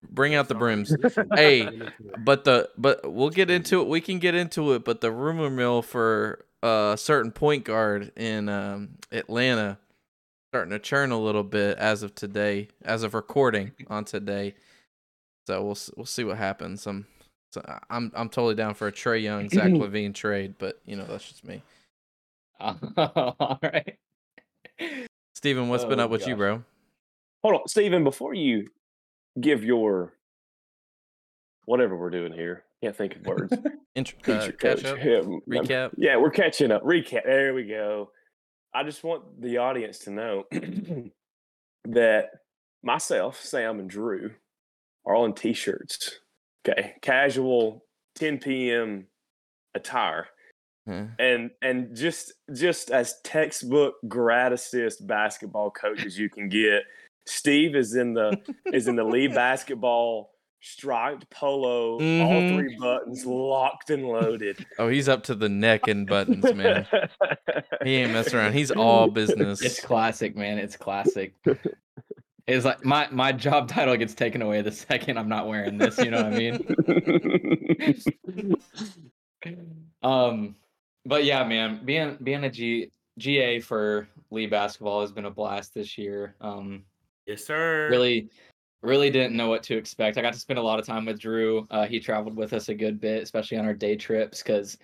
Bring 0.08 0.34
out 0.36 0.46
the 0.48 0.54
brims. 0.54 0.94
Listen, 1.02 1.28
Hey, 1.34 1.64
listen 1.64 1.78
to 1.80 1.86
it. 1.86 1.92
But 2.24 2.44
the 2.44 2.68
but 2.78 3.12
we'll 3.12 3.30
get 3.30 3.50
into 3.50 3.80
it. 3.80 3.88
We 3.88 4.00
can 4.00 4.18
get 4.20 4.34
into 4.36 4.72
it. 4.74 4.84
But 4.84 5.00
the 5.00 5.10
rumor 5.10 5.50
mill 5.50 5.82
for 5.82 6.44
a 6.62 6.94
certain 6.98 7.32
point 7.32 7.64
guard 7.64 8.12
in 8.16 8.48
um, 8.48 8.90
Atlanta 9.10 9.78
starting 10.52 10.70
to 10.70 10.78
churn 10.78 11.10
a 11.10 11.18
little 11.20 11.42
bit 11.42 11.76
as 11.78 12.02
of 12.04 12.14
today, 12.14 12.68
as 12.84 13.02
of 13.02 13.14
recording 13.14 13.72
on 13.88 14.04
today. 14.04 14.54
So 15.48 15.62
we'll 15.64 15.78
we'll 15.96 16.06
see 16.06 16.22
what 16.24 16.36
happens. 16.38 16.86
I'm 16.86 17.06
so 17.56 17.78
I'm 17.88 18.12
I'm 18.14 18.28
totally 18.28 18.54
down 18.54 18.74
for 18.74 18.86
a 18.88 18.92
Trae 18.92 19.22
Young 19.22 19.48
Zach 19.48 19.70
LaVine 19.70 20.14
trade, 20.14 20.56
but 20.58 20.78
you 20.84 20.96
know 20.96 21.04
that's 21.06 21.26
just 21.28 21.44
me. 21.44 21.62
All 22.60 23.58
right. 23.62 23.96
Steven, 25.34 25.68
what's 25.68 25.84
been 25.84 26.00
Oh, 26.00 26.04
up 26.04 26.10
with 26.10 26.26
you, 26.26 26.36
bro? 26.36 26.62
Hold 27.42 27.54
on, 27.60 27.68
Steven, 27.68 28.04
before 28.04 28.34
you 28.34 28.68
give 29.40 29.64
your 29.64 30.12
whatever 31.64 31.96
we're 31.96 32.10
doing 32.10 32.32
here, 32.32 32.64
can't 32.82 32.96
think 32.96 33.16
of 33.16 33.26
words. 33.26 33.52
Int- 33.94 34.14
uh, 34.28 34.50
catch 34.58 34.84
up, 34.84 34.98
Yeah, 35.02 35.18
um, 35.20 35.40
recap. 35.48 35.92
Yeah, 35.96 36.16
we're 36.16 36.30
catching 36.30 36.70
up. 36.70 36.82
Recap. 36.82 37.24
There 37.24 37.54
we 37.54 37.64
go. 37.64 38.10
I 38.74 38.82
just 38.84 39.02
want 39.02 39.40
the 39.40 39.58
audience 39.58 40.00
to 40.00 40.10
know 40.10 40.44
that 41.84 42.26
myself, 42.82 43.40
Sam, 43.40 43.78
and 43.80 43.88
Drew 43.88 44.32
are 45.06 45.14
all 45.14 45.24
in 45.24 45.32
t-shirts. 45.32 46.20
Okay, 46.68 46.94
casual 47.00 47.84
10 48.16 48.38
p.m. 48.38 49.06
attire. 49.74 50.28
Yeah. 50.86 51.06
And 51.18 51.50
and 51.62 51.96
just 51.96 52.32
just 52.54 52.90
as 52.90 53.20
textbook 53.24 53.94
grad 54.08 54.52
assist 54.52 55.06
basketball 55.06 55.70
coach 55.70 56.04
as 56.04 56.18
you 56.18 56.28
can 56.30 56.48
get, 56.48 56.82
Steve 57.26 57.74
is 57.76 57.94
in 57.96 58.14
the 58.14 58.40
is 58.72 58.86
in 58.88 58.96
the 58.96 59.04
lead 59.04 59.34
basketball 59.34 60.30
striped 60.62 61.28
polo, 61.30 61.94
all 61.94 61.98
Mhm. 62.00 62.54
three 62.56 62.76
buttons 62.80 63.26
locked 63.26 63.90
and 63.90 64.08
loaded. 64.08 64.64
Oh, 64.78 64.88
he's 64.88 65.08
up 65.08 65.22
to 65.24 65.34
the 65.34 65.48
neck 65.48 65.86
in 65.88 66.04
buttons, 66.06 66.52
man. 66.54 66.86
He 67.84 67.96
ain't 67.96 68.12
messing 68.12 68.38
around. 68.38 68.54
He's 68.54 68.70
all 68.72 69.08
business. 69.08 69.62
It's 69.62 69.80
classic, 69.80 70.34
man. 70.36 70.58
It's 70.58 70.76
classic. 70.76 71.34
It's 72.46 72.64
like 72.64 72.84
my 72.84 73.08
my 73.10 73.32
job 73.32 73.68
title 73.76 73.96
gets 73.96 74.14
taken 74.14 74.42
away 74.42 74.62
the 74.62 74.72
second 74.72 75.18
I'm 75.18 75.28
not 75.28 75.48
wearing 75.48 75.78
this. 75.78 75.98
You 75.98 76.10
know 76.10 76.22
what 76.22 76.32
I 76.32 76.38
mean? 76.38 76.64
Um, 80.02 80.56
but 81.04 81.24
yeah, 81.24 81.44
man, 81.44 81.80
being 81.84 82.16
being 82.22 82.44
a 82.44 82.50
G 82.50 82.90
GA 83.18 83.60
for 83.60 84.08
Lee 84.30 84.46
basketball 84.46 85.00
has 85.00 85.12
been 85.12 85.24
a 85.24 85.30
blast 85.30 85.74
this 85.74 85.98
year. 85.98 86.34
Um, 86.40 86.84
Yes, 87.26 87.44
sir. 87.44 87.88
really, 87.90 88.28
really 88.82 89.10
didn't 89.10 89.36
know 89.36 89.48
what 89.48 89.64
to 89.64 89.76
expect. 89.76 90.16
I 90.16 90.22
got 90.22 90.32
to 90.32 90.38
spend 90.38 90.60
a 90.60 90.62
lot 90.62 90.78
of 90.78 90.86
time 90.86 91.06
with 91.06 91.18
Drew. 91.18 91.66
Uh, 91.70 91.86
he 91.86 91.98
traveled 91.98 92.36
with 92.36 92.52
us 92.52 92.68
a 92.68 92.74
good 92.74 93.00
bit, 93.00 93.22
especially 93.22 93.58
on 93.58 93.64
our 93.64 93.74
day 93.74 93.96
trips, 93.96 94.42
because 94.42 94.78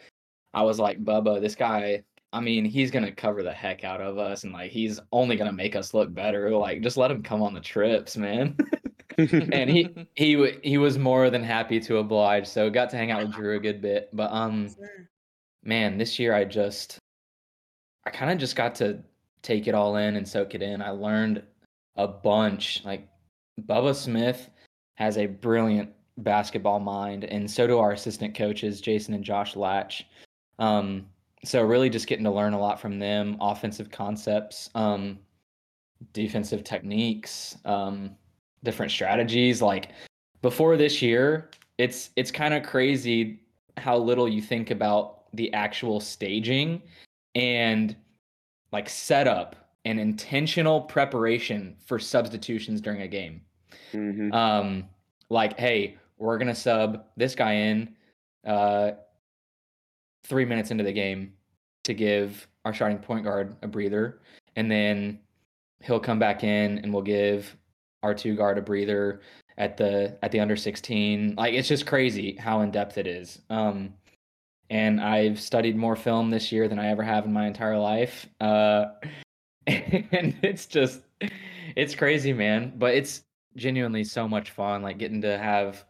I 0.55 0.63
was 0.63 0.81
like, 0.81 1.05
Bubba, 1.05 1.41
this 1.41 1.55
guy. 1.55 2.03
I 2.33 2.41
mean, 2.41 2.65
he's 2.65 2.91
gonna 2.91 3.13
cover 3.13 3.43
the 3.43 3.53
heck 3.53 3.85
out 3.85 4.01
of 4.01 4.19
us, 4.19 4.45
and 4.45 4.53
like 4.53 4.71
he's 4.71 5.01
only 5.13 5.37
gonna 5.37 5.53
make 5.53 5.77
us 5.77 5.95
look 5.95 6.13
better. 6.15 6.51
Like, 6.57 6.83
just 6.83 6.97
let 6.97 7.11
him 7.11 7.23
come 7.23 7.43
on 7.43 7.55
the 7.55 7.61
trips, 7.61 8.17
man. 8.17 8.57
and 9.19 9.71
he 9.71 9.89
he 10.15 10.53
he 10.63 10.79
was 10.79 10.99
more 10.99 11.31
than 11.31 11.43
happy 11.43 11.81
to 11.81 11.99
oblige. 11.99 12.47
So 12.47 12.71
got 12.71 12.91
to 12.91 12.97
hang 12.97 13.11
out 13.11 13.23
with 13.23 13.35
Drew 13.35 13.57
a 13.57 13.61
good 13.61 13.81
bit. 13.81 14.09
But 14.13 14.33
um, 14.33 14.75
man, 15.63 15.99
this 15.99 16.19
year 16.19 16.35
I 16.35 16.45
just 16.45 16.99
I 18.07 18.11
kind 18.11 18.31
of 18.31 18.39
just 18.39 18.57
got 18.57 18.75
to 18.77 19.01
take 19.43 19.67
it 19.67 19.75
all 19.75 19.97
in 19.97 20.17
and 20.17 20.27
soak 20.27 20.55
it 20.55 20.63
in. 20.63 20.81
I 20.83 20.91
learned 20.91 21.43
a 21.97 22.09
bunch. 22.09 22.83
Like 22.85 23.09
Bubba 23.63 23.95
Smith 23.95 24.51
has 24.95 25.19
a 25.19 25.27
brilliant 25.27 25.91
basketball 26.19 26.81
mind, 26.81 27.25
and 27.25 27.51
so 27.51 27.67
do 27.67 27.79
our 27.79 27.93
assistant 27.93 28.35
coaches, 28.35 28.81
Jason 28.81 29.15
and 29.15 29.25
Josh 29.25 29.57
Latch. 29.57 30.07
Um, 30.59 31.07
so 31.45 31.63
really 31.63 31.91
just 31.91 32.07
getting 32.07 32.25
to 32.25 32.31
learn 32.31 32.53
a 32.53 32.59
lot 32.59 32.81
from 32.81 32.99
them, 32.99 33.37
offensive 33.41 33.91
concepts, 33.91 34.71
um, 34.75 35.19
defensive 36.13 36.65
techniques, 36.65 37.57
um, 37.65 38.17
different 38.65 38.93
strategies. 38.93 39.61
Like 39.61 39.91
before 40.41 40.77
this 40.77 41.03
year, 41.03 41.51
it's 41.79 42.11
it's 42.17 42.31
kind 42.31 42.55
of 42.55 42.63
crazy 42.63 43.41
how 43.77 43.97
little 43.97 44.29
you 44.29 44.43
think 44.43 44.71
about 44.71 45.25
the 45.35 45.53
actual 45.55 45.99
staging 45.99 46.83
and 47.35 47.97
like 48.71 48.89
setup 48.89 49.57
and 49.85 49.99
intentional 49.99 50.81
preparation 50.81 51.75
for 51.85 51.99
substitutions 51.99 52.81
during 52.81 53.03
a 53.03 53.09
game. 53.09 53.41
Mhm. 53.93 54.33
Um, 54.33 54.89
like, 55.29 55.59
hey, 55.59 55.97
we're 56.19 56.39
gonna 56.39 56.55
sub 56.55 57.05
this 57.17 57.35
guy 57.35 57.55
in 57.55 57.97
uh 58.47 58.93
three 60.25 60.45
minutes 60.45 60.71
into 60.71 60.85
the 60.85 60.93
game 60.93 61.33
to 61.85 61.95
give 61.95 62.47
our 62.65 62.73
starting 62.73 62.99
point 62.99 63.25
guard 63.25 63.57
a 63.63 63.69
breather, 63.69 64.21
and 64.57 64.71
then 64.71 65.19
he'll 65.83 66.01
come 66.01 66.19
back 66.19 66.45
in 66.45 66.79
and 66.79 66.93
we'll 66.93 67.03
give 67.03 67.57
our 68.03 68.15
two 68.15 68.35
guard 68.35 68.59
a 68.59 68.63
breather 68.63 69.21
at 69.59 69.77
the 69.77 70.17
at 70.23 70.33
the 70.33 70.41
under 70.41 70.57
16 70.57 71.35
like 71.37 71.53
it's 71.53 71.69
just 71.69 71.87
crazy 71.87 72.35
how 72.37 72.61
in 72.61 72.71
depth 72.71 72.99
it 72.99 73.07
is. 73.07 73.41
Um 73.51 73.95
and 74.71 75.01
i've 75.01 75.41
studied 75.41 75.77
more 75.77 75.97
film 75.97 76.31
this 76.31 76.51
year 76.51 76.69
than 76.69 76.79
i 76.79 76.89
ever 76.89 77.03
have 77.03 77.25
in 77.25 77.33
my 77.33 77.47
entire 77.47 77.79
life. 77.79 78.27
Uh 78.41 78.87
and 79.67 80.35
it's 80.43 80.67
just 80.67 81.03
it's 81.77 81.95
crazy 81.95 82.33
man. 82.33 82.73
But 82.77 82.95
it's 82.95 83.23
genuinely 83.57 84.05
so 84.05 84.27
much 84.27 84.51
fun 84.51 84.83
like 84.83 84.99
getting 84.99 85.21
to 85.23 85.39
have 85.39 85.85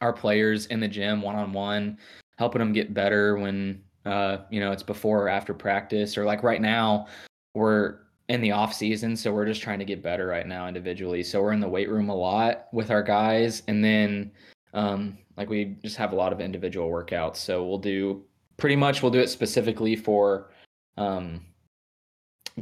our 0.00 0.12
players 0.12 0.66
in 0.66 0.80
the 0.80 0.88
gym 0.88 1.22
one 1.22 1.34
on 1.34 1.52
one 1.52 1.98
helping 2.38 2.58
them 2.58 2.72
get 2.72 2.94
better 2.94 3.36
when 3.36 3.82
uh 4.04 4.38
you 4.50 4.58
know 4.58 4.72
it's 4.72 4.82
before 4.82 5.22
or 5.22 5.28
after 5.28 5.54
practice 5.54 6.18
or 6.18 6.24
like 6.24 6.42
right 6.42 6.60
now 6.60 7.06
we're 7.54 7.98
in 8.28 8.40
the 8.40 8.50
off 8.50 8.72
season 8.72 9.16
so 9.16 9.32
we're 9.32 9.46
just 9.46 9.60
trying 9.60 9.78
to 9.78 9.84
get 9.84 10.02
better 10.02 10.26
right 10.26 10.46
now 10.46 10.66
individually. 10.66 11.22
So 11.22 11.42
we're 11.42 11.52
in 11.52 11.60
the 11.60 11.68
weight 11.68 11.90
room 11.90 12.08
a 12.08 12.14
lot 12.14 12.68
with 12.72 12.90
our 12.90 13.02
guys 13.02 13.62
and 13.68 13.84
then 13.84 14.30
um 14.74 15.18
like 15.36 15.50
we 15.50 15.76
just 15.82 15.96
have 15.96 16.12
a 16.12 16.16
lot 16.16 16.32
of 16.32 16.40
individual 16.40 16.88
workouts. 16.90 17.36
So 17.36 17.64
we'll 17.64 17.78
do 17.78 18.24
pretty 18.56 18.76
much 18.76 19.02
we'll 19.02 19.12
do 19.12 19.20
it 19.20 19.28
specifically 19.28 19.96
for 19.96 20.50
um 20.96 21.42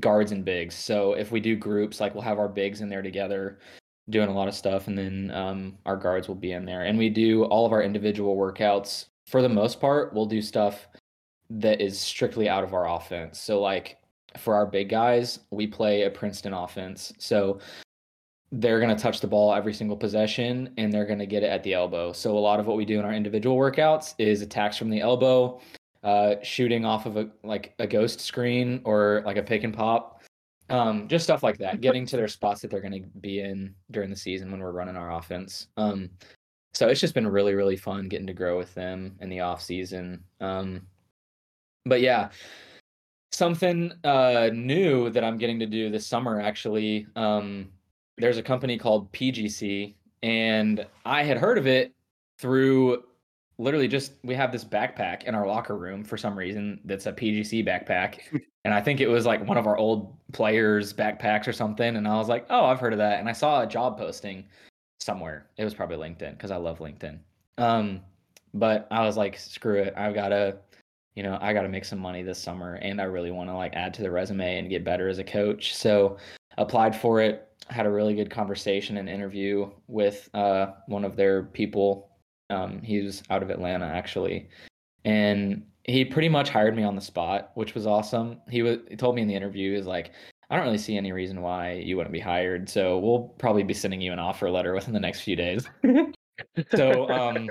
guards 0.00 0.32
and 0.32 0.44
bigs. 0.44 0.74
So 0.74 1.12
if 1.12 1.30
we 1.30 1.40
do 1.40 1.56
groups 1.56 2.00
like 2.00 2.14
we'll 2.14 2.24
have 2.24 2.38
our 2.38 2.48
bigs 2.48 2.80
in 2.80 2.88
there 2.88 3.02
together 3.02 3.58
doing 4.08 4.28
a 4.28 4.34
lot 4.34 4.48
of 4.48 4.54
stuff 4.54 4.88
and 4.88 4.98
then 4.98 5.30
um 5.32 5.78
our 5.86 5.96
guards 5.96 6.26
will 6.26 6.34
be 6.34 6.52
in 6.52 6.64
there. 6.64 6.82
And 6.84 6.98
we 6.98 7.10
do 7.10 7.44
all 7.44 7.64
of 7.64 7.72
our 7.72 7.82
individual 7.82 8.36
workouts 8.36 9.06
for 9.26 9.42
the 9.42 9.48
most 9.48 9.80
part 9.80 10.12
we'll 10.14 10.26
do 10.26 10.42
stuff 10.42 10.88
that 11.48 11.80
is 11.80 11.98
strictly 11.98 12.48
out 12.48 12.64
of 12.64 12.74
our 12.74 12.88
offense 12.88 13.40
so 13.40 13.60
like 13.60 14.00
for 14.36 14.54
our 14.54 14.66
big 14.66 14.88
guys, 14.88 15.40
we 15.50 15.66
play 15.66 16.02
a 16.02 16.10
Princeton 16.10 16.52
offense. 16.52 17.12
So 17.18 17.58
they're 18.52 18.80
going 18.80 18.94
to 18.94 19.00
touch 19.00 19.20
the 19.20 19.26
ball 19.26 19.54
every 19.54 19.72
single 19.72 19.96
possession 19.96 20.72
and 20.76 20.92
they're 20.92 21.06
going 21.06 21.18
to 21.18 21.26
get 21.26 21.42
it 21.42 21.50
at 21.50 21.62
the 21.62 21.72
elbow. 21.72 22.12
So 22.12 22.36
a 22.36 22.40
lot 22.40 22.58
of 22.58 22.66
what 22.66 22.76
we 22.76 22.84
do 22.84 22.98
in 22.98 23.04
our 23.04 23.12
individual 23.12 23.56
workouts 23.56 24.14
is 24.18 24.42
attacks 24.42 24.76
from 24.76 24.90
the 24.90 25.00
elbow, 25.00 25.60
uh, 26.02 26.36
shooting 26.42 26.84
off 26.84 27.06
of 27.06 27.16
a 27.16 27.28
like 27.44 27.74
a 27.78 27.86
ghost 27.86 28.20
screen 28.20 28.80
or 28.84 29.22
like 29.24 29.36
a 29.36 29.42
pick 29.42 29.64
and 29.64 29.74
pop. 29.74 30.22
Um, 30.68 31.08
just 31.08 31.24
stuff 31.24 31.42
like 31.42 31.58
that, 31.58 31.80
getting 31.80 32.06
to 32.06 32.16
their 32.16 32.28
spots 32.28 32.60
that 32.60 32.70
they're 32.70 32.80
going 32.80 33.02
to 33.02 33.08
be 33.20 33.40
in 33.40 33.74
during 33.90 34.08
the 34.08 34.16
season 34.16 34.52
when 34.52 34.60
we're 34.60 34.70
running 34.70 34.96
our 34.96 35.12
offense. 35.12 35.66
Um, 35.76 36.10
so 36.72 36.88
it's 36.88 37.00
just 37.00 37.14
been 37.14 37.26
really, 37.26 37.54
really 37.54 37.76
fun 37.76 38.08
getting 38.08 38.26
to 38.26 38.32
grow 38.32 38.56
with 38.56 38.74
them 38.74 39.16
in 39.20 39.28
the 39.28 39.40
off 39.40 39.62
season. 39.62 40.22
Um, 40.40 40.86
but 41.84 42.00
yeah, 42.00 42.30
something 43.32 43.92
uh 44.04 44.50
new 44.52 45.08
that 45.10 45.22
i'm 45.22 45.38
getting 45.38 45.58
to 45.58 45.66
do 45.66 45.88
this 45.88 46.06
summer 46.06 46.40
actually 46.40 47.06
um 47.16 47.68
there's 48.18 48.38
a 48.38 48.42
company 48.42 48.76
called 48.76 49.10
pgc 49.12 49.94
and 50.22 50.86
i 51.06 51.22
had 51.22 51.38
heard 51.38 51.56
of 51.56 51.66
it 51.66 51.94
through 52.38 53.02
literally 53.58 53.86
just 53.86 54.14
we 54.24 54.34
have 54.34 54.50
this 54.50 54.64
backpack 54.64 55.24
in 55.24 55.34
our 55.34 55.46
locker 55.46 55.76
room 55.76 56.02
for 56.02 56.16
some 56.16 56.36
reason 56.36 56.80
that's 56.86 57.06
a 57.06 57.12
pgc 57.12 57.64
backpack 57.66 58.18
and 58.64 58.74
i 58.74 58.80
think 58.80 59.00
it 59.00 59.08
was 59.08 59.26
like 59.26 59.46
one 59.46 59.56
of 59.56 59.66
our 59.66 59.76
old 59.76 60.16
players 60.32 60.92
backpacks 60.92 61.46
or 61.46 61.52
something 61.52 61.96
and 61.96 62.08
i 62.08 62.16
was 62.16 62.28
like 62.28 62.46
oh 62.50 62.64
i've 62.64 62.80
heard 62.80 62.92
of 62.92 62.98
that 62.98 63.20
and 63.20 63.28
i 63.28 63.32
saw 63.32 63.62
a 63.62 63.66
job 63.66 63.96
posting 63.96 64.44
somewhere 65.00 65.46
it 65.56 65.64
was 65.64 65.74
probably 65.74 65.96
linkedin 65.96 66.32
because 66.32 66.50
i 66.50 66.56
love 66.56 66.78
linkedin 66.78 67.18
um 67.58 68.00
but 68.54 68.86
i 68.90 69.04
was 69.04 69.16
like 69.16 69.38
screw 69.38 69.80
it 69.80 69.94
i've 69.96 70.14
got 70.14 70.28
to 70.28 70.56
you 71.14 71.22
know, 71.22 71.38
I 71.40 71.52
got 71.52 71.62
to 71.62 71.68
make 71.68 71.84
some 71.84 71.98
money 71.98 72.22
this 72.22 72.38
summer 72.38 72.76
and 72.76 73.00
I 73.00 73.04
really 73.04 73.30
want 73.30 73.50
to 73.50 73.54
like 73.54 73.74
add 73.74 73.92
to 73.94 74.02
the 74.02 74.10
resume 74.10 74.58
and 74.58 74.70
get 74.70 74.84
better 74.84 75.08
as 75.08 75.18
a 75.18 75.24
coach. 75.24 75.74
So 75.74 76.18
applied 76.56 76.94
for 76.94 77.20
it, 77.20 77.48
had 77.68 77.86
a 77.86 77.90
really 77.90 78.14
good 78.14 78.30
conversation 78.30 78.96
and 78.96 79.08
interview 79.08 79.70
with 79.86 80.28
uh, 80.34 80.68
one 80.86 81.04
of 81.04 81.16
their 81.16 81.42
people. 81.42 82.10
Um, 82.48 82.80
he 82.82 83.00
was 83.00 83.22
out 83.30 83.42
of 83.42 83.50
Atlanta 83.50 83.86
actually. 83.86 84.48
And 85.04 85.66
he 85.84 86.04
pretty 86.04 86.28
much 86.28 86.50
hired 86.50 86.76
me 86.76 86.84
on 86.84 86.94
the 86.94 87.00
spot, 87.00 87.50
which 87.54 87.74
was 87.74 87.86
awesome. 87.86 88.40
He 88.48 88.62
was 88.62 88.78
he 88.88 88.96
told 88.96 89.14
me 89.14 89.22
in 89.22 89.28
the 89.28 89.34
interview, 89.34 89.76
was 89.76 89.86
like, 89.86 90.12
I 90.50 90.56
don't 90.56 90.64
really 90.64 90.78
see 90.78 90.96
any 90.96 91.12
reason 91.12 91.42
why 91.42 91.74
you 91.74 91.96
wouldn't 91.96 92.12
be 92.12 92.20
hired. 92.20 92.68
So 92.68 92.98
we'll 92.98 93.32
probably 93.38 93.62
be 93.62 93.74
sending 93.74 94.00
you 94.00 94.12
an 94.12 94.18
offer 94.18 94.50
letter 94.50 94.74
within 94.74 94.92
the 94.92 95.00
next 95.00 95.20
few 95.20 95.36
days. 95.36 95.68
so 96.74 97.08
um 97.08 97.48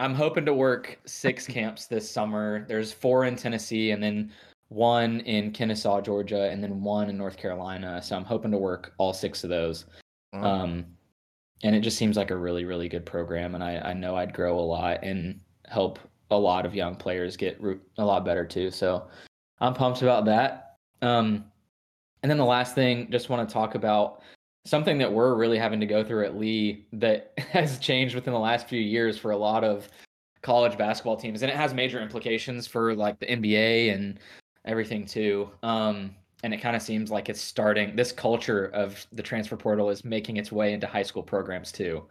I'm 0.00 0.14
hoping 0.14 0.44
to 0.46 0.54
work 0.54 0.98
six 1.06 1.46
camps 1.46 1.86
this 1.86 2.10
summer. 2.10 2.66
There's 2.68 2.92
four 2.92 3.24
in 3.24 3.36
Tennessee 3.36 3.92
and 3.92 4.02
then 4.02 4.32
one 4.68 5.20
in 5.20 5.52
Kennesaw, 5.52 6.00
Georgia, 6.00 6.50
and 6.50 6.62
then 6.62 6.82
one 6.82 7.08
in 7.08 7.16
North 7.16 7.36
Carolina. 7.36 8.02
So 8.02 8.16
I'm 8.16 8.24
hoping 8.24 8.50
to 8.50 8.58
work 8.58 8.94
all 8.98 9.12
six 9.12 9.44
of 9.44 9.50
those. 9.50 9.84
Wow. 10.32 10.42
Um, 10.42 10.86
and 11.62 11.76
it 11.76 11.80
just 11.80 11.98
seems 11.98 12.16
like 12.16 12.30
a 12.30 12.36
really, 12.36 12.64
really 12.64 12.88
good 12.88 13.06
program. 13.06 13.54
And 13.54 13.62
I, 13.62 13.78
I 13.78 13.92
know 13.92 14.16
I'd 14.16 14.34
grow 14.34 14.58
a 14.58 14.60
lot 14.60 15.04
and 15.04 15.38
help 15.68 15.98
a 16.30 16.36
lot 16.36 16.66
of 16.66 16.74
young 16.74 16.96
players 16.96 17.36
get 17.36 17.60
a 17.98 18.04
lot 18.04 18.24
better 18.24 18.44
too. 18.44 18.70
So 18.70 19.06
I'm 19.60 19.74
pumped 19.74 20.02
about 20.02 20.24
that. 20.24 20.78
Um, 21.02 21.44
and 22.22 22.30
then 22.30 22.38
the 22.38 22.44
last 22.44 22.74
thing, 22.74 23.10
just 23.10 23.28
want 23.28 23.48
to 23.48 23.52
talk 23.52 23.74
about 23.74 24.22
something 24.64 24.98
that 24.98 25.12
we're 25.12 25.34
really 25.34 25.58
having 25.58 25.80
to 25.80 25.86
go 25.86 26.04
through 26.04 26.24
at 26.24 26.36
Lee 26.36 26.86
that 26.92 27.32
has 27.38 27.78
changed 27.78 28.14
within 28.14 28.32
the 28.32 28.38
last 28.38 28.68
few 28.68 28.80
years 28.80 29.18
for 29.18 29.32
a 29.32 29.36
lot 29.36 29.64
of 29.64 29.88
college 30.42 30.76
basketball 30.76 31.16
teams, 31.16 31.42
and 31.42 31.50
it 31.50 31.56
has 31.56 31.74
major 31.74 32.00
implications 32.00 32.66
for 32.66 32.94
like 32.94 33.18
the 33.20 33.26
NBA 33.26 33.92
and 33.94 34.18
everything 34.64 35.04
too. 35.06 35.50
Um, 35.62 36.14
and 36.44 36.52
it 36.52 36.58
kind 36.58 36.74
of 36.74 36.82
seems 36.82 37.10
like 37.10 37.28
it's 37.28 37.40
starting. 37.40 37.94
This 37.94 38.10
culture 38.10 38.66
of 38.74 39.04
the 39.12 39.22
transfer 39.22 39.56
portal 39.56 39.90
is 39.90 40.04
making 40.04 40.36
its 40.36 40.50
way 40.50 40.72
into 40.72 40.86
high 40.86 41.04
school 41.04 41.22
programs 41.22 41.70
too, 41.70 42.04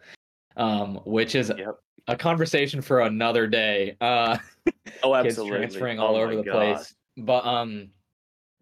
um, 0.56 1.02
which 1.06 1.36
is 1.36 1.52
Yep. 1.58 1.78
a 2.08 2.16
conversation 2.16 2.82
for 2.82 3.02
another 3.02 3.48
day. 3.48 3.98
Uh, 4.02 4.38
Oh, 5.04 5.16
absolutely. 5.16 5.58
transferring 5.58 6.00
Oh 6.00 6.08
all 6.08 6.14
my 6.14 6.20
over 6.22 6.36
the 6.36 6.44
place. 6.44 6.94
But 7.18 7.46
um, 7.46 7.90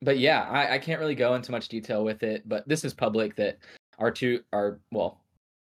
but 0.02 0.20
yeah, 0.20 0.44
I, 0.44 0.76
I 0.76 0.78
can't 0.78 1.00
really 1.00 1.16
go 1.16 1.36
into 1.36 1.52
much 1.52 1.68
detail 1.68 2.04
with 2.04 2.24
it. 2.24 2.48
But 2.48 2.68
this 2.68 2.84
is 2.84 2.94
public 2.94 3.36
that 3.36 3.58
our 3.98 4.12
two 4.12 4.42
are 4.54 4.80
well, 4.92 5.22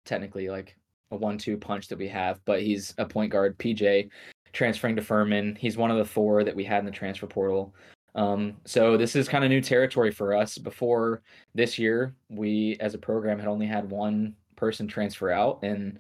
technically 0.05 0.49
like 0.49 0.75
a 1.11 1.15
one-two 1.15 1.57
punch 1.57 1.87
that 1.87 1.97
we 1.97 2.07
have. 2.07 2.39
But 2.45 2.61
he's 2.61 2.93
a 2.97 3.05
point 3.05 3.31
guard, 3.31 3.57
PJ, 3.57 4.09
transferring 4.53 4.95
to 4.95 5.01
Furman. 5.01 5.55
He's 5.55 5.77
one 5.77 5.91
of 5.91 5.97
the 5.97 6.05
four 6.05 6.43
that 6.43 6.55
we 6.55 6.63
had 6.63 6.79
in 6.79 6.85
the 6.85 6.91
transfer 6.91 7.27
portal. 7.27 7.73
Um, 8.13 8.57
so 8.65 8.97
this 8.97 9.15
is 9.15 9.29
kind 9.29 9.43
of 9.43 9.49
new 9.49 9.61
territory 9.61 10.11
for 10.11 10.35
us. 10.35 10.57
Before 10.57 11.21
this 11.55 11.79
year, 11.79 12.13
we 12.29 12.77
as 12.79 12.93
a 12.93 12.99
program 12.99 13.39
had 13.39 13.47
only 13.47 13.65
had 13.65 13.89
one 13.89 14.35
person 14.55 14.87
transfer 14.87 15.31
out, 15.31 15.59
and 15.63 15.99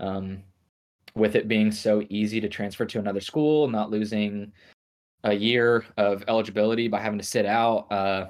um, 0.00 0.42
with 1.14 1.36
it 1.36 1.48
being 1.48 1.70
so 1.70 2.02
easy 2.08 2.40
to 2.40 2.48
transfer 2.48 2.86
to 2.86 2.98
another 2.98 3.20
school, 3.20 3.68
not 3.68 3.90
losing 3.90 4.52
a 5.24 5.34
year 5.34 5.84
of 5.96 6.24
eligibility 6.28 6.88
by 6.88 7.00
having 7.00 7.18
to 7.18 7.24
sit 7.24 7.46
out, 7.46 7.90
uh, 7.92 8.28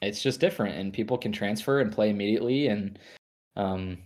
it's 0.00 0.22
just 0.22 0.40
different, 0.40 0.76
and 0.76 0.92
people 0.92 1.18
can 1.18 1.32
transfer 1.32 1.80
and 1.80 1.92
play 1.92 2.10
immediately 2.10 2.68
and 2.68 2.98
um, 3.56 3.98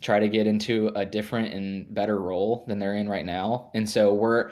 try 0.00 0.18
to 0.18 0.28
get 0.28 0.46
into 0.46 0.88
a 0.96 1.04
different 1.04 1.54
and 1.54 1.94
better 1.94 2.18
role 2.18 2.64
than 2.66 2.78
they're 2.78 2.96
in 2.96 3.08
right 3.08 3.24
now. 3.24 3.70
And 3.74 3.88
so 3.88 4.12
we're 4.12 4.50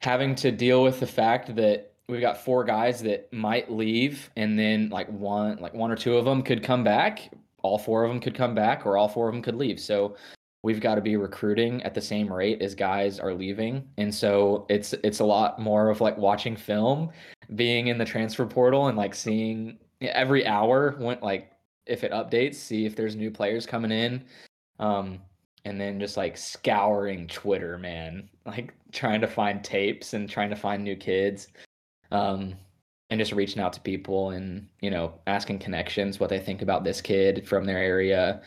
having 0.00 0.34
to 0.36 0.50
deal 0.50 0.82
with 0.82 1.00
the 1.00 1.06
fact 1.06 1.54
that 1.56 1.94
we've 2.08 2.20
got 2.20 2.44
four 2.44 2.64
guys 2.64 3.02
that 3.02 3.32
might 3.32 3.70
leave, 3.70 4.30
and 4.36 4.58
then 4.58 4.88
like 4.90 5.08
one, 5.08 5.58
like 5.58 5.74
one 5.74 5.90
or 5.90 5.96
two 5.96 6.16
of 6.16 6.24
them 6.24 6.42
could 6.42 6.62
come 6.62 6.82
back. 6.82 7.32
All 7.62 7.78
four 7.78 8.04
of 8.04 8.10
them 8.10 8.20
could 8.20 8.34
come 8.34 8.54
back, 8.54 8.86
or 8.86 8.96
all 8.96 9.08
four 9.08 9.28
of 9.28 9.34
them 9.34 9.42
could 9.42 9.56
leave. 9.56 9.80
So 9.80 10.16
we've 10.62 10.80
got 10.80 10.96
to 10.96 11.00
be 11.00 11.16
recruiting 11.16 11.82
at 11.82 11.94
the 11.94 12.00
same 12.00 12.32
rate 12.32 12.60
as 12.62 12.74
guys 12.74 13.20
are 13.20 13.34
leaving. 13.34 13.88
And 13.96 14.14
so 14.14 14.66
it's 14.68 14.92
it's 15.04 15.20
a 15.20 15.24
lot 15.24 15.58
more 15.58 15.90
of 15.90 16.00
like 16.00 16.16
watching 16.18 16.56
film 16.56 17.10
being 17.54 17.88
in 17.88 17.98
the 17.98 18.04
transfer 18.04 18.46
portal 18.46 18.88
and 18.88 18.98
like 18.98 19.14
seeing 19.14 19.78
every 20.00 20.46
hour 20.46 20.96
when 20.98 21.18
like 21.20 21.52
if 21.86 22.04
it 22.04 22.12
updates 22.12 22.56
see 22.56 22.84
if 22.84 22.96
there's 22.96 23.16
new 23.16 23.30
players 23.30 23.66
coming 23.66 23.92
in. 23.92 24.24
Um 24.78 25.20
and 25.64 25.80
then 25.80 26.00
just 26.00 26.16
like 26.16 26.36
scouring 26.36 27.26
twitter 27.26 27.78
man 27.78 28.28
like 28.46 28.74
trying 28.92 29.20
to 29.20 29.26
find 29.26 29.62
tapes 29.62 30.14
and 30.14 30.28
trying 30.28 30.50
to 30.50 30.56
find 30.56 30.82
new 30.82 30.96
kids. 30.96 31.48
Um 32.10 32.54
and 33.10 33.18
just 33.18 33.32
reaching 33.32 33.62
out 33.62 33.72
to 33.72 33.80
people 33.80 34.30
and 34.30 34.68
you 34.80 34.90
know 34.90 35.14
asking 35.26 35.60
connections 35.60 36.20
what 36.20 36.28
they 36.28 36.38
think 36.38 36.62
about 36.62 36.84
this 36.84 37.00
kid 37.00 37.46
from 37.48 37.64
their 37.64 37.78
area 37.78 38.42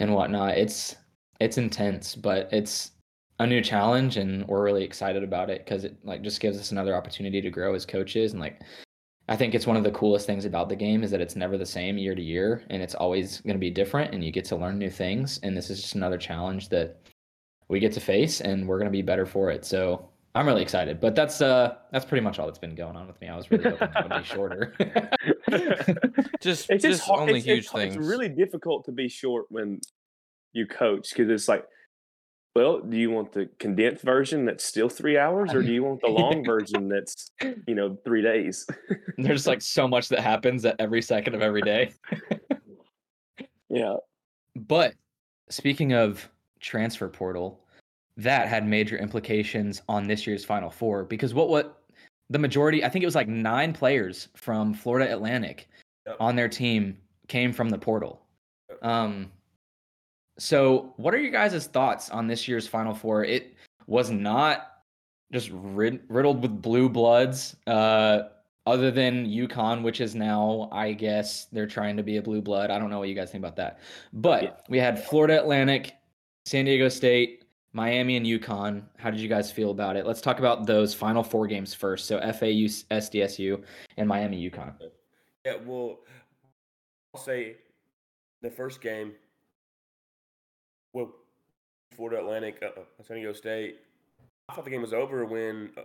and 0.00 0.12
whatnot. 0.12 0.58
It's 0.58 0.96
it's 1.42 1.58
intense, 1.58 2.14
but 2.14 2.48
it's 2.52 2.92
a 3.40 3.46
new 3.46 3.60
challenge 3.60 4.16
and 4.16 4.46
we're 4.46 4.62
really 4.62 4.84
excited 4.84 5.24
about 5.24 5.50
it 5.50 5.64
because 5.64 5.84
it 5.84 5.96
like 6.04 6.22
just 6.22 6.40
gives 6.40 6.58
us 6.58 6.70
another 6.70 6.94
opportunity 6.94 7.40
to 7.40 7.50
grow 7.50 7.74
as 7.74 7.84
coaches 7.84 8.32
and 8.32 8.40
like 8.40 8.60
I 9.28 9.36
think 9.36 9.54
it's 9.54 9.66
one 9.66 9.76
of 9.76 9.82
the 9.82 9.90
coolest 9.90 10.26
things 10.26 10.44
about 10.44 10.68
the 10.68 10.76
game 10.76 11.02
is 11.02 11.10
that 11.10 11.20
it's 11.20 11.34
never 11.34 11.58
the 11.58 11.66
same 11.66 11.98
year 11.98 12.14
to 12.14 12.22
year 12.22 12.62
and 12.70 12.82
it's 12.82 12.94
always 12.94 13.40
going 13.40 13.56
to 13.56 13.60
be 13.60 13.70
different 13.70 14.14
and 14.14 14.22
you 14.22 14.30
get 14.30 14.44
to 14.46 14.56
learn 14.56 14.78
new 14.78 14.90
things 14.90 15.40
and 15.42 15.56
this 15.56 15.70
is 15.70 15.80
just 15.80 15.94
another 15.96 16.18
challenge 16.18 16.68
that 16.68 17.00
we 17.68 17.80
get 17.80 17.92
to 17.92 18.00
face 18.00 18.40
and 18.40 18.68
we're 18.68 18.78
going 18.78 18.86
to 18.86 18.92
be 18.92 19.02
better 19.02 19.26
for 19.26 19.50
it. 19.50 19.64
So 19.64 20.08
I'm 20.34 20.46
really 20.46 20.62
excited, 20.62 21.00
but 21.00 21.14
that's 21.14 21.40
uh 21.40 21.74
that's 21.90 22.04
pretty 22.04 22.22
much 22.22 22.38
all 22.38 22.46
that's 22.46 22.58
been 22.58 22.74
going 22.74 22.96
on 22.96 23.06
with 23.06 23.20
me. 23.20 23.28
I 23.28 23.36
was 23.36 23.50
really 23.50 23.64
hoping 23.64 23.88
that 23.92 24.08
would 24.08 24.22
be 24.22 24.24
shorter. 24.24 24.74
Just 26.40 26.70
It's 26.70 26.82
just 26.82 26.98
just 26.98 27.02
hard. 27.02 27.20
only 27.20 27.38
it's, 27.38 27.44
huge 27.46 27.64
it's, 27.64 27.72
things. 27.72 27.96
It's 27.96 28.06
really 28.06 28.28
difficult 28.28 28.84
to 28.86 28.92
be 28.92 29.08
short 29.08 29.46
when 29.50 29.80
you 30.52 30.66
coach 30.66 31.10
because 31.10 31.30
it's 31.30 31.48
like, 31.48 31.64
well, 32.54 32.80
do 32.80 32.96
you 32.96 33.10
want 33.10 33.32
the 33.32 33.48
condensed 33.58 34.02
version 34.02 34.44
that's 34.44 34.64
still 34.64 34.88
three 34.88 35.16
hours, 35.16 35.54
or 35.54 35.62
do 35.62 35.72
you 35.72 35.82
want 35.82 36.00
the 36.02 36.08
long 36.08 36.44
version 36.46 36.88
that's 36.88 37.30
you 37.66 37.74
know 37.74 37.96
three 38.04 38.22
days? 38.22 38.66
There's 39.18 39.46
like 39.46 39.62
so 39.62 39.88
much 39.88 40.08
that 40.10 40.20
happens 40.20 40.64
at 40.64 40.76
every 40.78 41.02
second 41.02 41.34
of 41.34 41.42
every 41.42 41.62
day. 41.62 41.94
yeah. 43.70 43.96
But 44.54 44.94
speaking 45.48 45.94
of 45.94 46.28
transfer 46.60 47.08
portal, 47.08 47.60
that 48.18 48.48
had 48.48 48.66
major 48.66 48.98
implications 48.98 49.80
on 49.88 50.06
this 50.06 50.26
year's 50.26 50.44
Final 50.44 50.70
Four 50.70 51.04
because 51.04 51.32
what 51.32 51.48
what 51.48 51.78
the 52.28 52.38
majority, 52.38 52.84
I 52.84 52.88
think 52.88 53.02
it 53.02 53.06
was 53.06 53.14
like 53.14 53.28
nine 53.28 53.72
players 53.72 54.28
from 54.34 54.72
Florida 54.74 55.12
Atlantic 55.12 55.68
Yep. 56.06 56.16
on 56.18 56.34
their 56.36 56.48
team 56.48 56.98
came 57.28 57.52
from 57.52 57.68
the 57.68 57.78
portal. 57.78 58.20
Yep. 58.68 58.84
Um, 58.84 59.30
so 60.38 60.94
what 60.96 61.14
are 61.14 61.18
your 61.18 61.30
guys' 61.30 61.66
thoughts 61.66 62.10
on 62.10 62.26
this 62.26 62.46
year's 62.48 62.66
Final 62.66 62.94
Four? 62.94 63.24
It 63.24 63.54
was 63.86 64.10
not 64.10 64.68
just 65.32 65.50
rid- 65.52 66.02
riddled 66.08 66.42
with 66.42 66.60
blue 66.62 66.88
bloods. 66.88 67.56
Uh, 67.66 68.22
other 68.64 68.92
than 68.92 69.26
UConn, 69.26 69.82
which 69.82 70.00
is 70.00 70.14
now, 70.14 70.68
I 70.70 70.92
guess, 70.92 71.46
they're 71.46 71.66
trying 71.66 71.96
to 71.96 72.04
be 72.04 72.18
a 72.18 72.22
blue 72.22 72.40
blood. 72.40 72.70
I 72.70 72.78
don't 72.78 72.90
know 72.90 73.00
what 73.00 73.08
you 73.08 73.14
guys 73.16 73.32
think 73.32 73.42
about 73.42 73.56
that. 73.56 73.80
But 74.12 74.42
Yeah. 74.44 74.50
we 74.68 74.78
had 74.78 75.02
Florida 75.02 75.40
Atlantic, 75.40 75.96
San 76.44 76.66
Diego 76.66 76.88
State, 76.88 77.44
Miami, 77.72 78.16
and 78.16 78.24
UConn. 78.24 78.84
How 78.98 79.10
did 79.10 79.18
you 79.18 79.28
guys 79.28 79.50
feel 79.50 79.72
about 79.72 79.96
it? 79.96 80.06
Let's 80.06 80.20
talk 80.20 80.38
about 80.38 80.64
those 80.64 80.94
final 80.94 81.24
four 81.24 81.48
games 81.48 81.74
first. 81.74 82.06
So 82.06 82.20
FAU, 82.20 82.68
SDSU, 82.92 83.64
and 83.96 84.06
Miami, 84.08 84.48
UConn. 84.48 84.74
Yeah, 85.44 85.56
well, 85.66 85.98
I'll 87.14 87.20
say 87.20 87.56
the 88.42 88.50
first 88.50 88.80
game, 88.80 89.12
well, 90.92 91.12
Florida 91.96 92.20
Atlantic, 92.20 92.62
uh, 92.62 92.80
uh, 92.80 92.84
San 93.06 93.16
Diego 93.16 93.32
State. 93.32 93.78
I 94.48 94.54
thought 94.54 94.64
the 94.64 94.70
game 94.70 94.82
was 94.82 94.92
over 94.92 95.24
when 95.24 95.70
uh, 95.76 95.82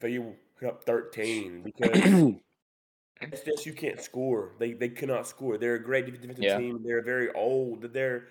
FAU 0.00 0.32
put 0.58 0.68
up 0.68 0.84
13 0.84 1.62
because 1.62 2.40
you 3.66 3.72
can't 3.72 4.00
score. 4.00 4.52
They 4.58 4.72
they 4.72 4.88
cannot 4.88 5.26
score. 5.26 5.58
They're 5.58 5.74
a 5.74 5.82
great 5.82 6.06
defensive 6.06 6.44
Yeah. 6.44 6.58
team. 6.58 6.82
They're 6.84 7.02
very 7.02 7.32
old. 7.32 7.92
They're 7.92 8.24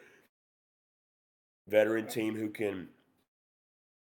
veteran 1.68 2.08
team 2.08 2.36
who 2.36 2.50
can 2.50 2.90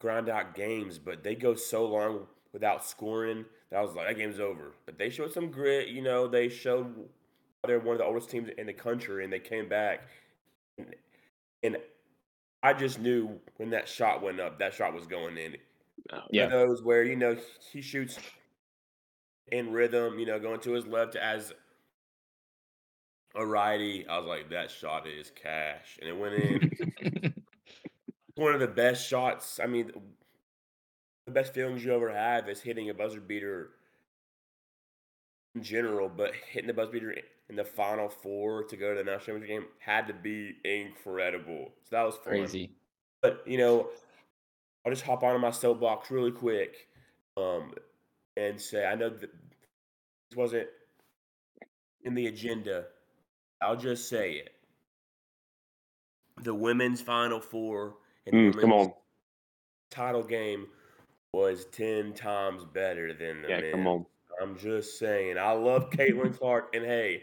grind 0.00 0.28
out 0.28 0.54
games, 0.54 0.98
but 0.98 1.22
they 1.22 1.34
go 1.34 1.54
so 1.54 1.86
long 1.86 2.26
without 2.52 2.84
scoring 2.84 3.44
that 3.70 3.78
I 3.78 3.82
was 3.82 3.94
like, 3.94 4.06
that 4.08 4.16
game's 4.16 4.40
over. 4.40 4.72
But 4.86 4.98
they 4.98 5.10
showed 5.10 5.32
some 5.32 5.50
grit. 5.50 5.88
You 5.88 6.02
know, 6.02 6.26
they 6.28 6.48
showed 6.48 6.94
they're 7.66 7.80
one 7.80 7.94
of 7.94 7.98
the 7.98 8.04
oldest 8.04 8.30
teams 8.30 8.48
in 8.56 8.66
the 8.66 8.72
country, 8.72 9.24
and 9.24 9.32
they 9.32 9.40
came 9.40 9.68
back. 9.68 10.00
And, 10.78 10.94
and 11.62 11.76
I 12.62 12.72
just 12.72 12.98
knew 13.00 13.38
when 13.56 13.70
that 13.70 13.88
shot 13.88 14.22
went 14.22 14.40
up, 14.40 14.58
that 14.58 14.74
shot 14.74 14.94
was 14.94 15.06
going 15.06 15.36
in. 15.36 15.56
Oh, 16.12 16.20
yeah. 16.30 16.44
One 16.44 16.52
of 16.52 16.68
those 16.68 16.82
where 16.82 17.04
you 17.04 17.16
know 17.16 17.36
he 17.70 17.80
shoots 17.80 18.18
in 19.50 19.72
rhythm, 19.72 20.18
you 20.18 20.26
know, 20.26 20.38
going 20.38 20.60
to 20.60 20.72
his 20.72 20.86
left 20.86 21.16
as 21.16 21.52
a 23.34 23.44
righty. 23.44 24.06
I 24.06 24.18
was 24.18 24.26
like, 24.26 24.50
that 24.50 24.70
shot 24.70 25.06
is 25.06 25.30
cash, 25.30 25.98
and 26.00 26.08
it 26.08 26.18
went 26.18 26.34
in. 26.34 27.34
One 28.34 28.54
of 28.54 28.60
the 28.60 28.68
best 28.68 29.06
shots. 29.06 29.58
I 29.62 29.66
mean, 29.66 29.90
the 31.26 31.32
best 31.32 31.52
feelings 31.52 31.84
you 31.84 31.92
ever 31.94 32.12
have 32.12 32.48
is 32.48 32.60
hitting 32.60 32.88
a 32.90 32.94
buzzer 32.94 33.20
beater 33.20 33.70
in 35.58 35.64
general, 35.64 36.08
but 36.08 36.32
hitting 36.50 36.68
the 36.68 36.74
buzzer 36.74 36.92
beater 36.92 37.14
in 37.48 37.56
the 37.56 37.64
final 37.64 38.08
four 38.08 38.62
to 38.64 38.76
go 38.76 38.94
to 38.94 39.02
the 39.02 39.04
national 39.04 39.38
championship 39.38 39.48
game 39.48 39.64
had 39.78 40.06
to 40.06 40.14
be 40.14 40.56
incredible. 40.64 41.72
So 41.84 41.96
that 41.96 42.02
was 42.04 42.14
fun. 42.16 42.24
Crazy. 42.24 42.70
But 43.20 43.42
you 43.46 43.58
know, 43.58 43.88
I'll 44.84 44.92
just 44.92 45.04
hop 45.04 45.22
onto 45.22 45.40
my 45.40 45.50
soapbox 45.50 46.10
really 46.10 46.30
quick, 46.30 46.86
um, 47.36 47.74
and 48.36 48.60
say 48.60 48.86
I 48.86 48.94
know 48.94 49.10
that 49.10 49.20
this 49.20 50.36
wasn't 50.36 50.68
in 52.04 52.14
the 52.14 52.26
agenda. 52.28 52.84
I'll 53.60 53.76
just 53.76 54.08
say 54.08 54.34
it. 54.34 54.50
The 56.44 56.54
women's 56.54 57.00
final 57.00 57.40
four 57.40 57.96
and 58.26 58.54
Mm, 58.54 58.60
come 58.60 58.72
on. 58.72 58.92
title 59.90 60.22
game 60.22 60.68
was 61.32 61.64
ten 61.72 62.12
times 62.14 62.64
better 62.64 63.12
than 63.12 63.42
the 63.42 63.48
Yeah, 63.48 63.60
men. 63.60 63.70
come 63.72 63.86
on. 63.88 64.06
I'm 64.40 64.57
just 64.59 64.98
saying. 64.98 65.38
I 65.38 65.53
love 65.53 65.90
Caitlin 65.90 66.37
Clark, 66.38 66.74
and 66.74 66.85
hey, 66.85 67.22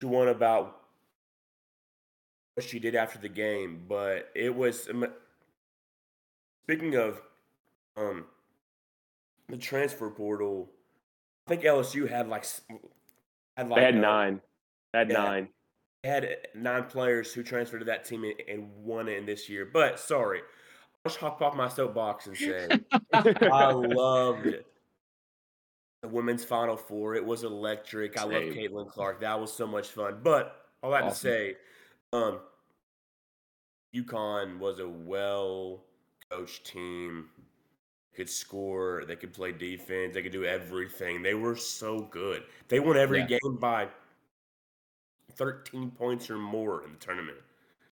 she 0.00 0.06
won 0.06 0.28
about 0.28 0.80
what 2.54 2.64
she 2.66 2.78
did 2.78 2.94
after 2.94 3.18
the 3.18 3.28
game, 3.28 3.82
but 3.88 4.30
it 4.34 4.54
was. 4.54 4.88
um, 4.88 5.06
Speaking 6.66 6.94
of 6.96 7.20
um 7.96 8.24
the 9.50 9.58
transfer 9.58 10.08
portal, 10.08 10.70
I 11.46 11.50
think 11.50 11.62
LSU 11.62 12.08
had 12.08 12.28
like 12.28 12.46
had 13.56 13.68
like 13.68 13.80
They 13.80 13.84
had 13.84 13.96
uh, 13.96 14.00
nine. 14.00 14.40
They 14.92 14.98
had 15.00 15.10
yeah. 15.10 15.18
nine. 15.22 15.48
they 16.02 16.08
had 16.08 16.36
nine 16.54 16.84
players 16.84 17.34
who 17.34 17.42
transferred 17.42 17.80
to 17.80 17.84
that 17.86 18.04
team 18.06 18.24
and- 18.24 18.40
and 18.48 18.70
won 18.82 19.08
it 19.08 19.18
in 19.18 19.26
this 19.26 19.48
year. 19.50 19.66
But 19.70 20.00
sorry, 20.00 20.38
I'll 20.40 21.10
just 21.10 21.18
hop 21.20 21.42
off 21.42 21.54
my 21.54 21.68
soapbox 21.68 22.26
and 22.28 22.36
say 22.36 22.68
I 23.12 23.70
loved 23.72 24.46
the 26.04 26.08
women's 26.10 26.44
Final 26.44 26.76
Four. 26.76 27.14
It 27.14 27.24
was 27.24 27.44
electric. 27.44 28.18
I 28.18 28.24
love 28.24 28.42
Caitlin 28.42 28.90
Clark. 28.90 29.20
That 29.20 29.40
was 29.40 29.50
so 29.50 29.66
much 29.66 29.88
fun. 29.88 30.20
But 30.22 30.66
all 30.82 30.90
that 30.90 31.00
to 31.00 31.06
Awesome. 31.06 31.16
say, 31.30 31.56
um, 32.12 32.40
UConn 33.94 34.58
was 34.58 34.80
a 34.80 34.86
well 34.88 35.82
coached 36.30 36.66
team. 36.66 37.30
Could 38.14 38.28
score. 38.28 39.04
They 39.08 39.16
could 39.16 39.32
play 39.32 39.50
defense. 39.52 40.12
They 40.12 40.22
could 40.22 40.30
do 40.30 40.44
everything. 40.44 41.22
They 41.22 41.32
were 41.34 41.56
so 41.56 42.00
good. 42.00 42.44
They 42.68 42.80
won 42.80 42.98
every 42.98 43.20
Yeah. 43.20 43.38
game 43.38 43.56
by 43.58 43.88
13 45.32 45.90
points 45.90 46.28
or 46.28 46.36
more 46.36 46.84
in 46.84 46.92
the 46.92 46.98
tournament. 46.98 47.38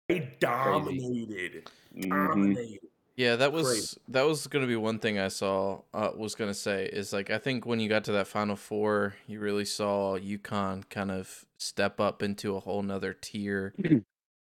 They 0.09 0.37
dominated. 0.41 1.71
Mhm. 1.95 2.11
Dominated. 2.11 2.91
Yeah, 3.17 3.37
that 3.37 3.53
was 3.53 3.67
Crazy. 3.69 3.97
that 4.09 4.23
was 4.23 4.47
going 4.49 4.63
to 4.65 4.69
be 4.69 4.77
one 4.77 4.99
thing 4.99 5.19
I 5.19 5.29
saw. 5.29 5.83
Uh, 5.93 6.11
was 6.17 6.35
going 6.35 6.51
to 6.51 6.55
say 6.55 6.87
is 6.87 7.13
like 7.13 7.31
I 7.31 7.39
think 7.39 7.65
when 7.65 7.79
you 7.79 7.89
got 7.89 8.05
to 8.05 8.13
that 8.13 8.27
Final 8.27 8.57
Four, 8.57 9.15
you 9.27 9.39
really 9.39 9.65
saw 9.65 10.19
UConn 10.19 10.89
kind 10.91 11.11
of 11.13 11.45
step 11.57 12.01
up 12.01 12.23
into 12.23 12.57
a 12.57 12.61
whole 12.61 12.83
nother 12.83 13.13
tier. 13.13 13.73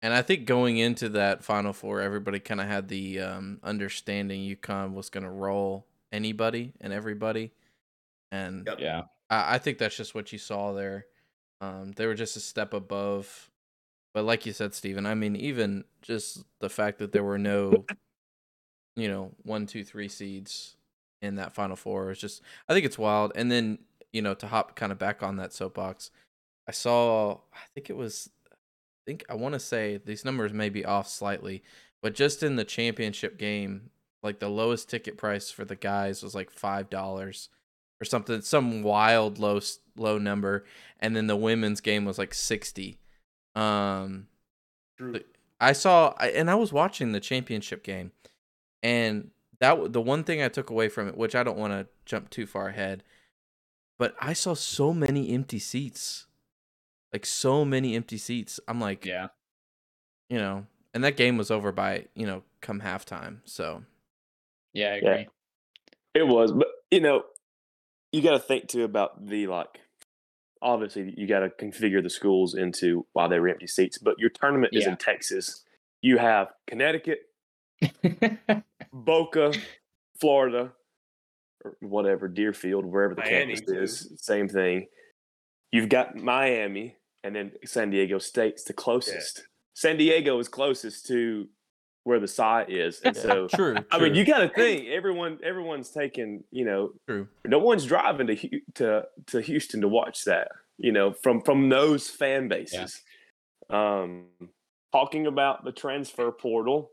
and 0.01 0.13
I 0.13 0.21
think 0.21 0.45
going 0.45 0.77
into 0.77 1.07
that 1.09 1.43
Final 1.43 1.71
Four, 1.71 2.01
everybody 2.01 2.39
kind 2.39 2.59
of 2.59 2.67
had 2.67 2.89
the 2.89 3.21
um, 3.21 3.59
understanding 3.63 4.41
UConn 4.41 4.93
was 4.93 5.09
going 5.09 5.23
to 5.23 5.29
roll 5.29 5.85
anybody 6.11 6.73
and 6.81 6.91
everybody, 6.91 7.53
and 8.31 8.65
Yep. 8.67 8.79
Yeah. 8.79 9.01
I, 9.29 9.55
I 9.55 9.57
think 9.59 9.77
that's 9.77 9.95
just 9.95 10.13
what 10.13 10.33
you 10.33 10.37
saw 10.37 10.73
there. 10.73 11.05
Um, 11.61 11.93
they 11.93 12.05
were 12.07 12.15
just 12.15 12.35
a 12.35 12.41
step 12.41 12.73
above. 12.73 13.49
But 14.13 14.25
like 14.25 14.45
you 14.45 14.53
said, 14.53 14.73
Steven, 14.73 15.05
I 15.05 15.13
mean, 15.13 15.35
even 15.35 15.83
just 16.01 16.43
the 16.59 16.69
fact 16.69 16.99
that 16.99 17.11
there 17.11 17.23
were 17.23 17.37
no, 17.37 17.85
you 18.99 19.07
know, 19.07 19.31
one, 19.43 19.65
two, 19.65 19.83
three 19.83 20.07
seeds 20.07 20.75
in 21.21 21.35
that 21.35 21.53
final 21.53 21.75
four 21.75 22.11
is 22.11 22.19
just, 22.19 22.41
I 22.67 22.73
think 22.73 22.85
it's 22.85 22.97
wild. 22.97 23.31
And 23.35 23.51
then, 23.51 23.79
you 24.11 24.21
know, 24.21 24.33
to 24.35 24.47
hop 24.47 24.75
kind 24.75 24.91
of 24.91 24.97
back 24.97 25.21
on 25.21 25.37
that 25.37 25.53
soapbox, 25.53 26.11
I 26.67 26.71
saw, 26.71 27.39
I 27.53 27.65
think 27.73 27.89
it 27.89 27.97
was, 27.97 28.29
I 28.51 28.55
think, 29.05 29.25
I 29.29 29.35
want 29.35 29.53
to 29.53 29.59
say 29.59 29.99
these 30.03 30.25
numbers 30.25 30.53
may 30.53 30.69
be 30.69 30.85
off 30.85 31.07
slightly, 31.07 31.63
but 32.01 32.15
just 32.15 32.43
in 32.43 32.55
the 32.55 32.63
championship 32.63 33.37
game, 33.37 33.89
like 34.23 34.39
the 34.39 34.49
lowest 34.49 34.89
ticket 34.89 35.17
price 35.17 35.49
for 35.51 35.65
the 35.65 35.75
guys 35.75 36.23
was 36.23 36.35
like 36.35 36.53
$5 36.53 37.47
or 38.01 38.05
something, 38.05 38.41
some 38.41 38.83
wild 38.83 39.39
low 39.39 39.59
low 39.97 40.17
number, 40.17 40.65
and 40.99 41.15
then 41.15 41.27
the 41.27 41.35
women's 41.35 41.81
game 41.81 42.05
was 42.05 42.17
like 42.17 42.33
sixty. 42.33 42.99
Um, 43.55 44.27
True. 44.97 45.19
I 45.59 45.73
saw, 45.73 46.13
and 46.13 46.49
I 46.49 46.55
was 46.55 46.71
watching 46.71 47.11
the 47.11 47.19
championship 47.19 47.83
game, 47.83 48.13
and 48.83 49.31
that 49.59 49.71
w- 49.71 49.89
the 49.89 50.01
one 50.01 50.23
thing 50.23 50.41
I 50.41 50.47
took 50.49 50.69
away 50.69 50.89
from 50.89 51.07
it, 51.07 51.17
which 51.17 51.35
I 51.35 51.43
don't 51.43 51.57
want 51.57 51.73
to 51.73 51.87
jump 52.05 52.29
too 52.29 52.45
far 52.45 52.69
ahead, 52.69 53.03
but 53.97 54.15
I 54.19 54.33
saw 54.33 54.53
so 54.53 54.93
many 54.93 55.33
empty 55.33 55.59
seats, 55.59 56.27
like 57.13 57.25
so 57.25 57.65
many 57.65 57.95
empty 57.95 58.17
seats. 58.17 58.59
I'm 58.67 58.79
like, 58.79 59.05
Yeah. 59.05 59.27
you 60.29 60.37
know, 60.37 60.65
and 60.93 61.03
that 61.03 61.17
game 61.17 61.37
was 61.37 61.51
over 61.51 61.71
by 61.71 62.05
you 62.15 62.25
know 62.25 62.43
come 62.61 62.81
halftime. 62.81 63.39
So 63.45 63.83
Yeah, 64.73 64.93
I 64.93 64.95
Yeah. 65.03 65.11
agree. 65.11 65.27
It 66.15 66.27
was, 66.27 66.51
but 66.51 66.67
you 66.91 66.99
know, 67.01 67.23
you 68.11 68.21
got 68.21 68.31
to 68.31 68.39
think 68.39 68.67
too 68.67 68.83
about 68.83 69.25
the 69.27 69.47
like. 69.47 69.81
Obviously, 70.61 71.13
you 71.15 71.25
got 71.25 71.39
to 71.39 71.49
configure 71.49 72.03
the 72.03 72.09
schools 72.09 72.53
into 72.53 73.05
why 73.13 73.27
they 73.29 73.39
were 73.39 73.47
empty 73.47 73.67
seats. 73.67 73.97
But 73.97 74.19
your 74.19 74.29
tournament 74.29 74.73
is 74.73 74.85
in 74.87 74.97
Texas. 74.97 75.63
You 76.01 76.17
have 76.17 76.49
Connecticut, 76.67 77.19
Boca, 78.91 79.53
Florida, 80.19 80.71
or 81.63 81.77
whatever, 81.81 82.27
Deerfield, 82.27 82.85
wherever 82.85 83.15
the 83.15 83.21
Miami, 83.21 83.55
campus 83.55 83.65
too. 83.65 83.81
is, 83.81 84.13
same 84.21 84.47
thing. 84.47 84.87
You've 85.71 85.89
got 85.89 86.15
Miami, 86.15 86.95
and 87.23 87.35
then 87.35 87.51
San 87.65 87.89
Diego 87.89 88.17
State's 88.17 88.63
the 88.63 88.73
closest. 88.73 89.43
San 89.73 89.97
Diego 89.97 90.39
is 90.39 90.47
closest 90.47 91.07
to 91.07 91.47
where 92.03 92.19
the 92.19 92.27
site 92.27 92.69
is, 92.69 93.01
and 93.01 93.15
so 93.15 93.47
true. 93.53 93.77
I 93.91 93.99
mean, 93.99 94.15
you 94.15 94.25
got 94.25 94.39
to 94.39 94.49
think 94.49 94.87
everyone 94.87 95.39
everyone's 95.43 95.91
taking 95.91 96.43
you 96.51 96.65
know 96.65 96.93
true. 97.07 97.27
no 97.45 97.59
one's 97.59 97.85
driving 97.85 98.27
to 98.27 98.59
to 98.75 99.05
to 99.27 99.41
Houston 99.41 99.81
to 99.81 99.87
watch 99.87 100.25
that. 100.25 100.49
You 100.77 100.91
know, 100.91 101.13
from 101.13 101.41
from 101.41 101.69
those 101.69 102.09
fan 102.09 102.47
bases. 102.47 103.01
Um, 103.69 104.25
talking 104.91 105.27
about 105.27 105.63
the 105.63 105.71
transfer 105.71 106.31
portal 106.31 106.91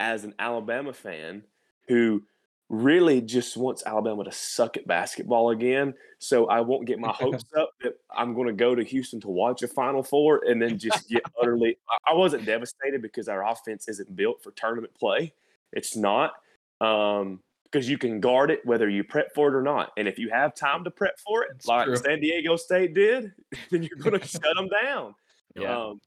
as 0.00 0.24
an 0.24 0.34
Alabama 0.40 0.92
fan 0.92 1.44
who 1.86 2.22
really 2.70 3.20
just 3.20 3.56
wants 3.56 3.82
Alabama 3.84 4.24
to 4.24 4.32
suck 4.32 4.76
at 4.76 4.86
basketball 4.86 5.50
again. 5.50 5.92
So 6.20 6.46
I 6.46 6.60
won't 6.60 6.86
get 6.86 6.98
my 6.98 7.12
hopes 7.12 7.44
up 7.56 7.72
that 7.82 7.94
I'm 8.10 8.32
going 8.34 8.46
to 8.46 8.52
go 8.52 8.74
to 8.74 8.82
Houston 8.82 9.20
to 9.20 9.28
watch 9.28 9.62
a 9.62 9.68
Final 9.68 10.02
Four 10.02 10.44
and 10.46 10.60
then 10.62 10.78
just 10.78 11.08
get 11.08 11.22
utterly. 11.40 11.76
I- 12.08 12.14
wasn't 12.14 12.44
devastated 12.44 13.02
because 13.02 13.28
our 13.28 13.46
offense 13.46 13.88
isn't 13.88 14.14
built 14.16 14.42
for 14.42 14.50
tournament 14.52 14.94
play. 14.94 15.32
It's 15.72 15.96
not. 15.96 16.32
Um, 16.80 17.40
because 17.64 17.88
you 17.88 17.98
can 17.98 18.18
guard 18.18 18.50
it 18.50 18.66
whether 18.66 18.88
you 18.88 19.04
prep 19.04 19.32
for 19.32 19.46
it 19.46 19.54
or 19.54 19.62
not. 19.62 19.92
And 19.96 20.08
if 20.08 20.18
you 20.18 20.28
have 20.30 20.56
time 20.56 20.82
to 20.82 20.90
prep 20.90 21.18
for 21.20 21.44
it, 21.44 21.50
It's 21.54 21.66
like 21.66 21.86
true. 21.86 21.96
San 21.96 22.20
Diego 22.20 22.56
State 22.56 22.94
did, 22.94 23.32
then 23.70 23.82
you're 23.84 23.98
going 23.98 24.18
to 24.18 24.26
shut 24.26 24.42
them 24.56 24.68
down. 24.82 25.14
Yeah. 25.54 25.76
Um, 25.76 26.00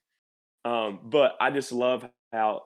um, 0.65 0.99
but 1.05 1.37
I 1.39 1.51
just 1.51 1.71
love 1.71 2.07
how 2.33 2.63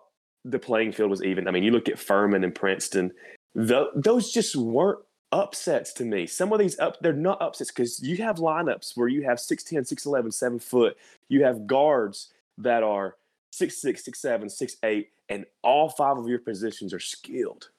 the 0.49 0.59
playing 0.59 0.91
field 0.91 1.09
was 1.09 1.23
even. 1.23 1.47
I 1.47 1.51
mean, 1.51 1.63
you 1.63 1.71
look 1.71 1.89
at 1.89 1.99
Furman 1.99 2.43
and 2.43 2.53
Princeton; 2.53 3.11
tho- 3.55 3.91
those 3.95 4.31
just 4.31 4.55
weren't 4.55 4.99
upsets 5.31 5.93
to 5.93 6.05
me. 6.05 6.25
Some 6.25 6.53
of 6.53 6.59
these 6.59 6.79
up, 6.79 6.97
they're 7.01 7.13
not 7.13 7.41
upsets 7.41 7.71
because 7.71 8.01
you 8.01 8.17
have 8.17 8.37
lineups 8.37 8.95
where 8.95 9.07
you 9.07 9.23
have 9.23 9.37
6'10", 9.37 9.91
6'11", 9.91 10.33
7 10.33 10.59
foot. 10.59 10.97
You 11.29 11.43
have 11.43 11.67
guards 11.67 12.31
that 12.57 12.83
are 12.83 13.15
6'6", 13.53 14.07
6'7", 14.07 14.45
6'8", 14.45 15.07
and 15.29 15.45
all 15.63 15.89
five 15.89 16.17
of 16.17 16.27
your 16.27 16.39
positions 16.39 16.93
are 16.93 16.99
skilled. 16.99 17.69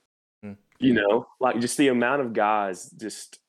Hmm. 0.43 0.53
You 0.79 0.95
know, 0.95 1.27
like 1.41 1.61
just 1.61 1.79
the 1.79 1.89
amount 1.89 2.23
of 2.23 2.33
guys 2.33 2.91
just 2.91 3.41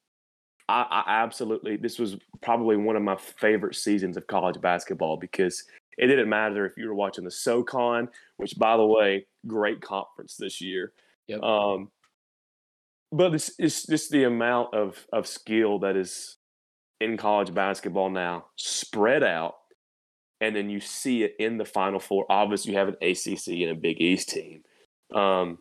I, 0.70 1.04
I 1.08 1.22
absolutely 1.24 1.78
this 1.78 1.98
was 1.98 2.18
probably 2.42 2.78
one 2.78 2.96
of 2.96 3.02
my 3.02 3.16
favorite 3.16 3.76
seasons 3.76 4.18
of 4.18 4.28
college 4.28 4.62
basketball 4.62 5.18
because 5.18 5.64
it 5.98 6.08
didn't 6.08 6.30
matter 6.30 6.66
if 6.66 6.74
you 6.78 6.88
were 6.88 6.96
watching 6.96 7.24
the 7.24 7.32
SoCon, 7.32 8.10
which 8.38 8.58
by 8.58 8.78
the 8.78 8.86
way, 8.86 9.26
great 9.48 9.82
conference 9.82 10.36
this 10.38 10.62
year. 10.62 10.94
Yep. 11.28 11.44
Um, 11.44 11.92
but 13.12 13.34
it's, 13.34 13.52
it's 13.58 13.86
just 13.86 14.12
the 14.12 14.24
amount 14.24 14.74
of 14.74 15.06
of 15.12 15.28
skill 15.28 15.80
that 15.80 15.96
is 15.96 16.38
in 17.02 17.18
college 17.18 17.54
basketball 17.54 18.10
now 18.10 18.46
spread 18.56 19.24
out, 19.24 19.56
and 20.42 20.56
then 20.56 20.70
you 20.70 20.80
see 20.80 21.24
it 21.24 21.36
in 21.40 21.58
the 21.58 21.66
Final 21.66 22.00
Four. 22.00 22.26
Obviously, 22.30 22.72
you 22.72 22.78
have 22.78 22.90
an 22.90 22.98
ACC 23.02 23.48
and 23.48 23.72
a 23.72 23.76
Big 23.76 24.02
East 24.02 24.30
team. 24.30 24.62
Um, 25.14 25.60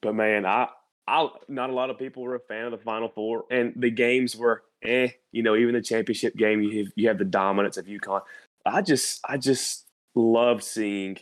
but 0.00 0.14
man, 0.14 0.44
I 0.46 0.68
I 1.06 1.28
not 1.48 1.70
a 1.70 1.74
lot 1.74 1.90
of 1.90 1.98
people 1.98 2.22
were 2.22 2.34
a 2.34 2.40
fan 2.40 2.66
of 2.66 2.72
the 2.72 2.78
Final 2.78 3.08
Four, 3.08 3.44
and 3.50 3.72
the 3.76 3.90
games 3.90 4.36
were 4.36 4.62
eh. 4.82 5.08
You 5.30 5.42
know, 5.42 5.56
even 5.56 5.74
the 5.74 5.82
championship 5.82 6.36
game, 6.36 6.62
you 6.62 6.84
have, 6.84 6.92
you 6.96 7.08
have 7.08 7.18
the 7.18 7.24
dominance 7.24 7.76
of 7.76 7.86
UConn. 7.86 8.22
I 8.66 8.82
just 8.82 9.20
I 9.28 9.36
just 9.38 9.86
love 10.14 10.62
seeing 10.62 11.18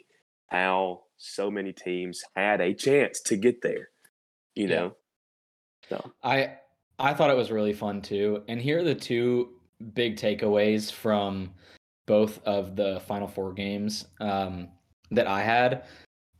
how 0.49 1.03
so 1.17 1.51
many 1.51 1.73
teams 1.73 2.23
had 2.35 2.61
a 2.61 2.75
chance 2.75 3.21
to 3.23 3.37
get 3.37 3.63
there. 3.63 3.89
You 4.55 4.69
Yeah. 4.69 4.77
know, 4.77 4.97
so 5.89 6.13
I 6.23 6.57
I 6.99 7.15
thought 7.15 7.31
it 7.31 7.37
was 7.37 7.51
really 7.51 7.73
fun 7.73 8.03
too. 8.03 8.43
And 8.49 8.61
here 8.61 8.81
are 8.81 8.85
the 8.85 8.95
two 8.95 9.61
big 9.95 10.17
takeaways 10.17 10.93
from 10.93 11.55
both 12.07 12.45
of 12.45 12.77
the 12.77 13.01
Final 13.07 13.29
Four 13.29 13.53
games 13.53 14.07
um, 14.21 14.69
that 15.11 15.27
I 15.27 15.43
had. 15.43 15.85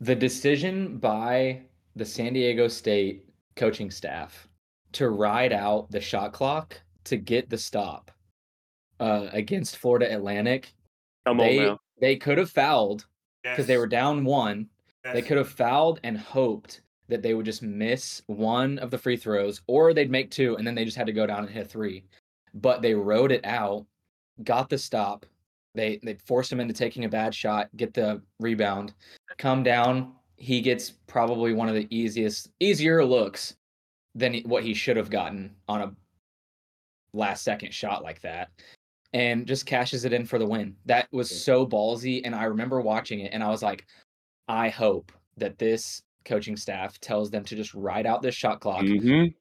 The 0.01 0.15
decision 0.15 0.99
by 0.99 1.63
the 1.97 2.05
San 2.05 2.33
Diego 2.33 2.69
State 2.69 3.25
coaching 3.57 3.91
staff 3.91 4.49
to 4.93 5.11
ride 5.11 5.53
out 5.53 5.91
the 5.91 6.01
shot 6.01 6.33
clock 6.33 6.81
to 7.05 7.17
get 7.17 7.49
the 7.49 7.59
stop 7.59 8.11
uh, 8.99 9.29
against 9.33 9.77
Florida 9.79 10.13
Atlantic. 10.13 10.73
Come 11.27 11.37
they 11.37 11.59
on 11.59 11.65
now. 11.67 11.81
they 12.01 12.17
could 12.17 12.39
have 12.39 12.51
fouled 12.51 13.07
because 13.43 13.67
they 13.67 13.79
were 13.79 13.87
down 13.87 14.25
one 14.25 14.69
they 15.13 15.23
could 15.23 15.39
have 15.39 15.49
fouled 15.49 16.01
and 16.05 16.17
hoped 16.19 16.83
that 17.09 17.23
they 17.23 17.35
would 17.35 17.47
just 17.47 17.63
miss 17.63 18.23
one 18.27 18.79
of 18.79 18.91
the 18.91 18.99
free 18.99 19.17
throws 19.17 19.63
or 19.67 19.93
they'd 19.93 20.11
make 20.11 20.31
two 20.31 20.57
and 20.57 20.67
then 20.67 20.75
they 20.75 20.85
just 20.85 20.97
had 20.97 21.07
to 21.07 21.13
go 21.13 21.27
down 21.27 21.45
and 21.45 21.51
hit 21.51 21.69
three. 21.69 22.05
But 22.55 22.83
they 22.83 22.95
rode 22.95 23.33
it 23.33 23.45
out, 23.45 23.87
got 24.45 24.69
the 24.69 24.79
stop. 24.79 25.27
They 25.75 26.01
they 26.03 26.15
forced 26.15 26.53
him 26.53 26.61
into 26.61 26.75
taking 26.75 27.05
a 27.05 27.09
bad 27.09 27.35
shot, 27.35 27.69
get 27.77 27.95
the 27.95 28.23
rebound, 28.41 28.93
come 29.39 29.63
down. 29.63 30.13
He 30.37 30.61
gets 30.61 30.91
probably 31.07 31.53
one 31.53 31.69
of 31.69 31.75
the 31.75 31.87
easiest 31.91 32.51
easier 32.61 33.05
looks 33.05 33.57
than 34.15 34.41
what 34.41 34.65
he 34.65 34.75
should 34.75 34.97
have 34.97 35.11
gotten 35.11 35.55
on 35.69 35.83
a 35.83 35.95
last 37.13 37.45
second 37.45 37.73
shot 37.73 38.03
like 38.03 38.21
that 38.21 38.51
and 39.13 39.47
just 39.47 39.67
cashes 39.67 40.05
it 40.05 40.13
in 40.13 40.25
for 40.25 40.39
the 40.39 40.47
win. 40.47 40.77
That 40.87 41.09
was 41.13 41.43
so 41.45 41.67
ballsy 41.67 42.23
and 42.25 42.35
I 42.35 42.45
remember 42.45 42.81
watching 42.81 43.21
it 43.21 43.33
and 43.33 43.43
I 43.43 43.49
was 43.49 43.63
like 43.63 43.87
I 44.49 44.69
hope 44.69 45.13
that 45.37 45.59
this 45.59 46.03
coaching 46.25 46.57
staff 46.57 47.01
tells 47.01 47.31
them 47.31 47.45
to 47.45 47.57
just 47.57 47.73
ride 47.75 48.07
out 48.07 48.23
this 48.23 48.35
shot 48.35 48.61
clock, 48.61 48.83
Mhm. 48.83 49.35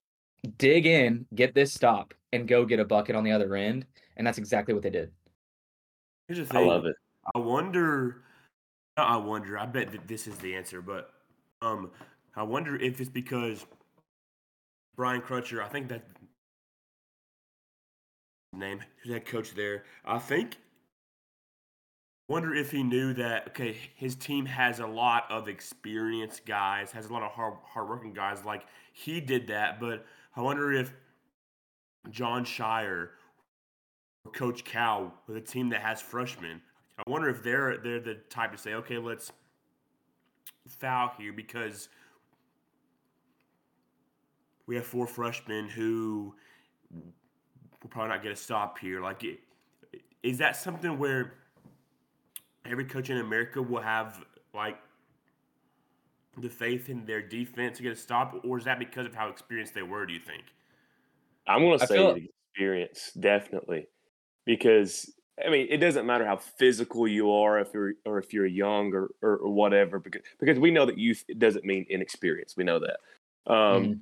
dig 0.58 0.86
in, 0.86 1.26
get 1.36 1.54
this 1.54 1.74
stop, 1.74 2.14
and 2.32 2.48
go 2.48 2.66
get 2.66 2.80
a 2.80 2.86
bucket 2.86 3.16
on 3.16 3.24
the 3.24 3.32
other 3.32 3.56
end. 3.56 3.86
And 4.18 4.26
that's 4.26 4.38
exactly 4.38 4.74
what 4.74 4.84
they 4.84 4.90
did. 4.90 5.12
Here's 6.28 6.48
the 6.48 6.58
I 6.58 6.64
love 6.64 6.86
it. 6.86 6.96
I 7.36 7.40
wonder. 7.40 8.24
I 8.98 9.18
wonder. 9.18 9.58
I 9.58 9.66
bet 9.66 9.92
that 9.92 10.08
this 10.08 10.28
is 10.28 10.38
the 10.38 10.56
answer, 10.56 10.82
but 10.82 11.12
um, 11.62 11.92
I 12.36 12.44
wonder 12.44 12.76
if 12.76 13.02
it's 13.02 13.10
because 13.10 13.66
Brian 14.96 15.22
Dutcher. 15.28 15.64
I 15.64 15.70
think 15.70 15.88
that 15.90 16.04
name 18.54 18.80
who's 19.02 19.14
head 19.14 19.26
coach 19.26 19.54
there. 19.54 19.84
I 20.06 20.20
think. 20.20 20.58
Wonder 22.28 22.54
if 22.54 22.70
he 22.70 22.84
knew 22.84 23.14
that. 23.16 23.48
Okay, 23.50 23.76
his 23.96 24.16
team 24.16 24.46
has 24.46 24.80
a 24.80 24.86
lot 24.86 25.26
of 25.32 25.48
experienced 25.48 26.46
guys, 26.46 26.92
has 26.92 27.08
a 27.08 27.14
lot 27.14 27.24
of 27.24 27.32
hard 27.32 27.56
hardworking 27.66 28.14
guys. 28.14 28.46
Like 28.46 28.66
he 28.94 29.20
did 29.20 29.48
that, 29.48 29.80
but 29.80 30.06
I 30.36 30.42
wonder 30.42 30.72
if 30.72 30.94
Jon 32.10 32.46
Scheyer 32.46 33.10
or 34.26 34.32
Coach 34.32 34.64
Cal 34.64 35.14
with 35.28 35.38
a 35.38 35.42
team 35.42 35.70
that 35.70 35.82
has 35.82 36.02
freshmen. 36.02 36.62
I 37.00 37.10
wonder 37.10 37.30
if 37.30 37.42
they're 37.44 37.78
they're 37.78 38.00
the 38.00 38.16
type 38.30 38.52
to 38.52 38.58
say, 38.58 38.76
okay, 38.76 39.00
let's 39.00 39.32
foul 40.68 41.12
here 41.18 41.34
because 41.34 41.90
we 44.68 44.76
have 44.76 44.86
four 44.86 45.08
freshmen 45.08 45.68
who 45.68 46.36
will 47.82 47.90
probably 47.90 48.10
not 48.10 48.24
get 48.24 48.32
a 48.32 48.36
stop 48.36 48.78
here. 48.80 49.02
Like, 49.02 49.24
it, 49.24 49.40
is 50.24 50.38
that 50.40 50.56
something 50.56 50.98
where 50.98 51.34
every 52.66 52.86
coach 52.86 53.10
in 53.10 53.18
America 53.18 53.62
will 53.62 53.82
have 53.82 54.24
like 54.54 54.78
the 56.38 56.50
faith 56.50 56.90
in 56.90 57.06
their 57.06 57.22
defense 57.22 57.78
to 57.78 57.84
get 57.84 57.92
a 57.92 57.96
stop, 57.96 58.36
or 58.44 58.58
is 58.58 58.66
that 58.66 58.80
because 58.80 59.06
of 59.06 59.16
how 59.16 59.30
experienced 59.30 59.74
they 59.74 59.84
were? 59.84 60.06
Do 60.06 60.14
you 60.14 60.20
think? 60.20 60.44
I'm 61.48 61.62
going 61.62 61.80
to 61.80 61.88
say 61.88 61.96
feel- 61.96 62.14
the 62.16 62.30
experience, 62.52 63.12
definitely, 63.20 63.88
because 64.46 65.14
I 65.46 65.50
mean, 65.50 65.68
it 65.70 65.78
doesn't 65.78 66.06
matter 66.06 66.26
how 66.26 66.38
physical 66.38 67.08
you 67.08 67.32
are, 67.32 67.60
if 67.60 67.70
you're 67.74 67.94
or 68.06 68.18
if 68.18 68.34
you're 68.34 68.46
young 68.46 68.94
or, 68.94 69.10
or, 69.22 69.38
or 69.38 69.54
whatever, 69.54 70.00
because 70.00 70.22
because 70.40 70.60
we 70.60 70.72
know 70.72 70.86
that 70.86 70.98
youth 70.98 71.24
doesn't 71.38 71.64
mean 71.66 71.86
inexperience. 71.90 72.56
We 72.58 72.64
know 72.64 72.80
that. 72.80 73.00
Um, 73.52 73.86
Mhm. 73.86 74.00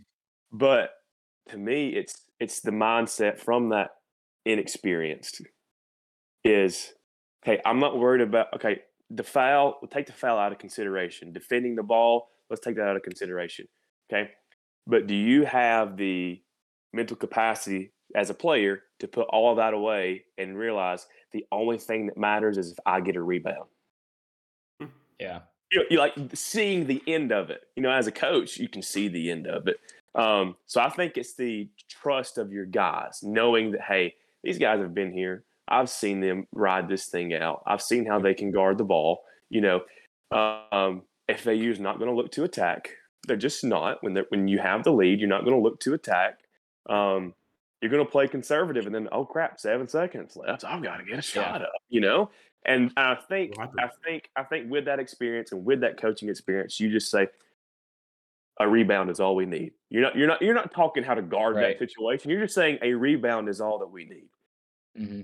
But 0.51 1.03
to 1.49 1.57
me, 1.57 1.89
it's 1.89 2.25
it's 2.39 2.62
the 2.62 2.71
mindset 2.71 3.39
from 3.39 3.69
that 3.69 3.91
inexperienced 4.45 5.41
is 6.43 6.93
okay. 7.45 7.62
I'm 7.65 7.80
not 7.80 7.97
worried 7.97 8.21
about 8.21 8.47
okay. 8.56 8.82
The 9.10 9.23
foul, 9.23 9.78
we'll 9.82 9.88
take 9.88 10.06
the 10.06 10.12
foul 10.12 10.38
out 10.38 10.52
of 10.52 10.58
consideration. 10.58 11.32
Defending 11.32 11.76
the 11.76 11.84
ball, 11.84 12.28
let's 12.50 12.62
take 12.62 12.76
that 12.76 12.88
out 12.88 12.97
of 12.97 13.04
consideration. 13.04 13.67
Okay, 14.12 14.32
but 14.86 15.08
do 15.08 15.13
you 15.13 15.45
have 15.45 15.97
the 15.97 16.41
mental 16.93 17.15
capacity 17.15 17.91
as 18.15 18.30
a 18.30 18.34
player 18.34 18.84
to 19.00 19.08
put 19.08 19.28
all 19.30 19.56
that 19.56 19.73
away 19.73 20.23
and 20.38 20.58
realize 20.58 21.06
the 21.32 21.45
only 21.52 21.78
thing 21.78 22.08
that 22.08 22.17
matters 22.17 22.58
is 22.58 22.71
if 22.71 22.80
I 22.86 23.02
get 23.02 23.15
a 23.15 23.21
rebound? 23.21 23.69
Yeah. 25.19 25.39
you 25.71 25.84
you 25.89 25.97
like 26.00 26.13
seeing 26.34 26.86
the 26.86 27.02
end 27.08 27.32
of 27.32 27.50
it. 27.50 27.62
You 27.76 27.84
know, 27.84 27.91
as 27.91 28.08
a 28.08 28.12
coach, 28.12 28.58
you 28.58 28.69
can 28.69 28.82
see 28.82 29.08
the 29.08 29.32
end 29.32 29.47
of 29.47 29.67
it. 29.67 29.80
Um, 30.17 30.56
so 30.65 30.82
I 30.82 30.89
think 30.89 31.15
it's 31.15 31.36
the 31.36 31.69
trust 31.89 32.38
of 32.38 32.51
your 32.51 32.65
guys, 32.65 33.19
knowing 33.21 33.71
that 33.71 33.82
hey, 33.82 34.15
these 34.43 34.58
guys 34.58 34.80
have 34.80 34.93
been 34.93 35.12
here. 35.12 35.43
I've 35.67 35.89
seen 35.89 36.21
them 36.21 36.47
ride 36.51 36.89
this 36.89 37.08
thing 37.08 37.34
out. 37.34 37.62
I've 37.67 37.82
seen 37.82 38.06
how 38.06 38.19
they 38.19 38.34
can 38.34 38.51
guard 38.51 38.77
the 38.77 38.84
ball. 38.84 39.21
You 39.49 39.62
know, 39.62 39.82
um, 40.71 41.03
FAU's 41.30 41.80
not 41.80 41.99
going 41.99 42.10
to 42.10 42.15
look 42.15 42.32
to 42.34 42.43
attack. 42.43 42.91
They're 43.27 43.38
just 43.38 43.63
not. 43.63 44.01
When 44.01 44.17
when 44.30 44.47
you 44.47 44.60
have 44.60 44.84
the 44.84 44.91
lead, 44.91 45.19
you're 45.19 45.30
not 45.30 45.43
going 45.43 45.56
to 45.56 45.62
look 45.62 45.80
to 45.82 45.93
attack. 45.93 46.39
Um, 46.89 47.34
you're 47.82 47.91
going 47.91 48.03
to 48.03 48.12
play 48.12 48.27
conservative, 48.27 48.86
and 48.86 48.95
then 48.95 49.08
oh 49.12 49.25
crap, 49.25 49.60
seven 49.60 49.88
seconds 49.88 50.36
left. 50.36 50.63
I've 50.63 50.82
got 50.82 50.97
to 50.97 51.03
get 51.03 51.19
a 51.19 51.21
shot 51.21 51.62
up. 51.62 51.71
You 51.89 52.01
know, 52.01 52.32
and 52.65 52.91
I 52.97 53.15
think 53.15 53.53
I 53.60 53.89
think 54.03 54.30
I 54.36 54.43
think 54.43 54.71
with 54.71 54.86
that 54.86 54.99
experience 54.99 55.51
and 55.51 55.63
with 55.63 55.82
that 55.82 55.99
coaching 55.99 56.30
experience, 56.30 56.80
you 56.80 56.89
just 56.89 57.12
say 57.12 57.27
a 58.60 58.67
rebound 58.67 59.10
is 59.10 59.20
all 59.20 59.36
we 59.36 59.46
need. 59.46 59.74
You're 59.89 60.02
not 60.04 60.15
you're 60.15 60.28
not 60.28 60.41
you're 60.41 60.54
not 60.56 60.74
talking 60.74 61.04
how 61.04 61.13
to 61.13 61.22
guard 61.22 61.56
Right. 61.56 61.78
that 61.78 61.80
situation. 61.80 62.32
You're 62.32 62.41
just 62.41 62.56
saying 62.56 62.80
a 62.82 62.93
rebound 62.93 63.50
is 63.50 63.62
all 63.62 63.80
that 63.80 63.88
we 63.88 64.06
need. 64.06 64.30
hmm 64.96 65.22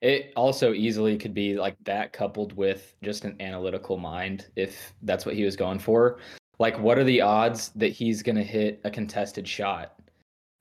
It 0.00 0.32
also 0.36 0.72
easily 0.72 1.16
could 1.16 1.34
be 1.34 1.56
like 1.56 1.76
that 1.84 2.12
coupled 2.12 2.52
with 2.54 2.94
just 3.02 3.24
an 3.24 3.36
analytical 3.40 3.96
mind 3.96 4.48
if 4.56 4.92
that's 5.02 5.24
what 5.26 5.34
he 5.34 5.44
was 5.44 5.56
going 5.56 5.78
for. 5.78 6.18
Like, 6.58 6.78
what 6.78 6.98
are 6.98 7.04
the 7.04 7.20
odds 7.22 7.70
that 7.70 7.88
he's 7.88 8.22
going 8.22 8.36
to 8.36 8.44
hit 8.44 8.80
a 8.84 8.90
contested 8.90 9.48
shot? 9.48 9.98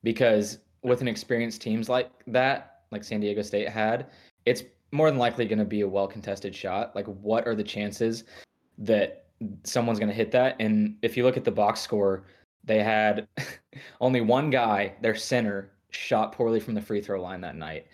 Because 0.01 0.59
with 0.81 1.01
an 1.01 1.09
experienced 1.09 1.61
teams 1.61 1.89
like 1.89 2.09
that, 2.27 2.83
like 2.91 3.03
San 3.03 3.19
Diego 3.19 3.41
State 3.41 3.67
had, 3.67 4.07
it's 4.45 4.63
more 4.93 5.09
than 5.09 5.19
likely 5.19 5.45
going 5.45 5.59
to 5.59 5.65
be 5.65 5.81
a 5.81 5.87
well 5.87 6.07
contested 6.07 6.55
shot. 6.55 6.95
Like, 6.95 7.05
what 7.07 7.45
are 7.47 7.55
the 7.55 7.63
chances 7.63 8.23
that 8.77 9.25
someone's 9.63 9.99
going 9.99 10.09
to 10.09 10.15
hit 10.15 10.31
that? 10.31 10.55
And 10.59 10.97
if 11.01 11.15
you 11.15 11.23
look 11.23 11.37
at 11.37 11.43
the 11.43 11.51
box 11.51 11.79
score, 11.81 12.25
they 12.63 12.83
had 12.83 13.27
only 14.01 14.21
one 14.21 14.49
guy, 14.49 14.93
their 15.01 15.15
center, 15.15 15.71
shot 15.91 16.31
poorly 16.31 16.59
from 16.59 16.75
the 16.75 16.81
free 16.81 17.01
throw 17.01 17.21
line 17.21 17.41
that 17.41 17.55
night. 17.55 17.87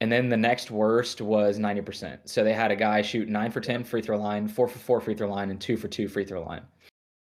And 0.00 0.12
then 0.12 0.28
the 0.28 0.36
next 0.36 0.70
worst 0.70 1.20
was 1.20 1.58
90%. 1.58 2.18
So 2.24 2.44
they 2.44 2.52
had 2.52 2.70
a 2.70 2.76
guy 2.76 3.00
shoot 3.02 3.28
9 3.28 3.50
for 3.50 3.60
10 3.60 3.84
free 3.84 4.02
throw 4.02 4.18
line, 4.18 4.46
4 4.46 4.68
for 4.68 4.78
4 4.78 5.00
free 5.00 5.14
throw 5.14 5.28
line, 5.28 5.50
and 5.50 5.60
2 5.60 5.76
for 5.76 5.88
2 5.88 6.08
free 6.08 6.24
throw 6.24 6.42
line. 6.42 6.62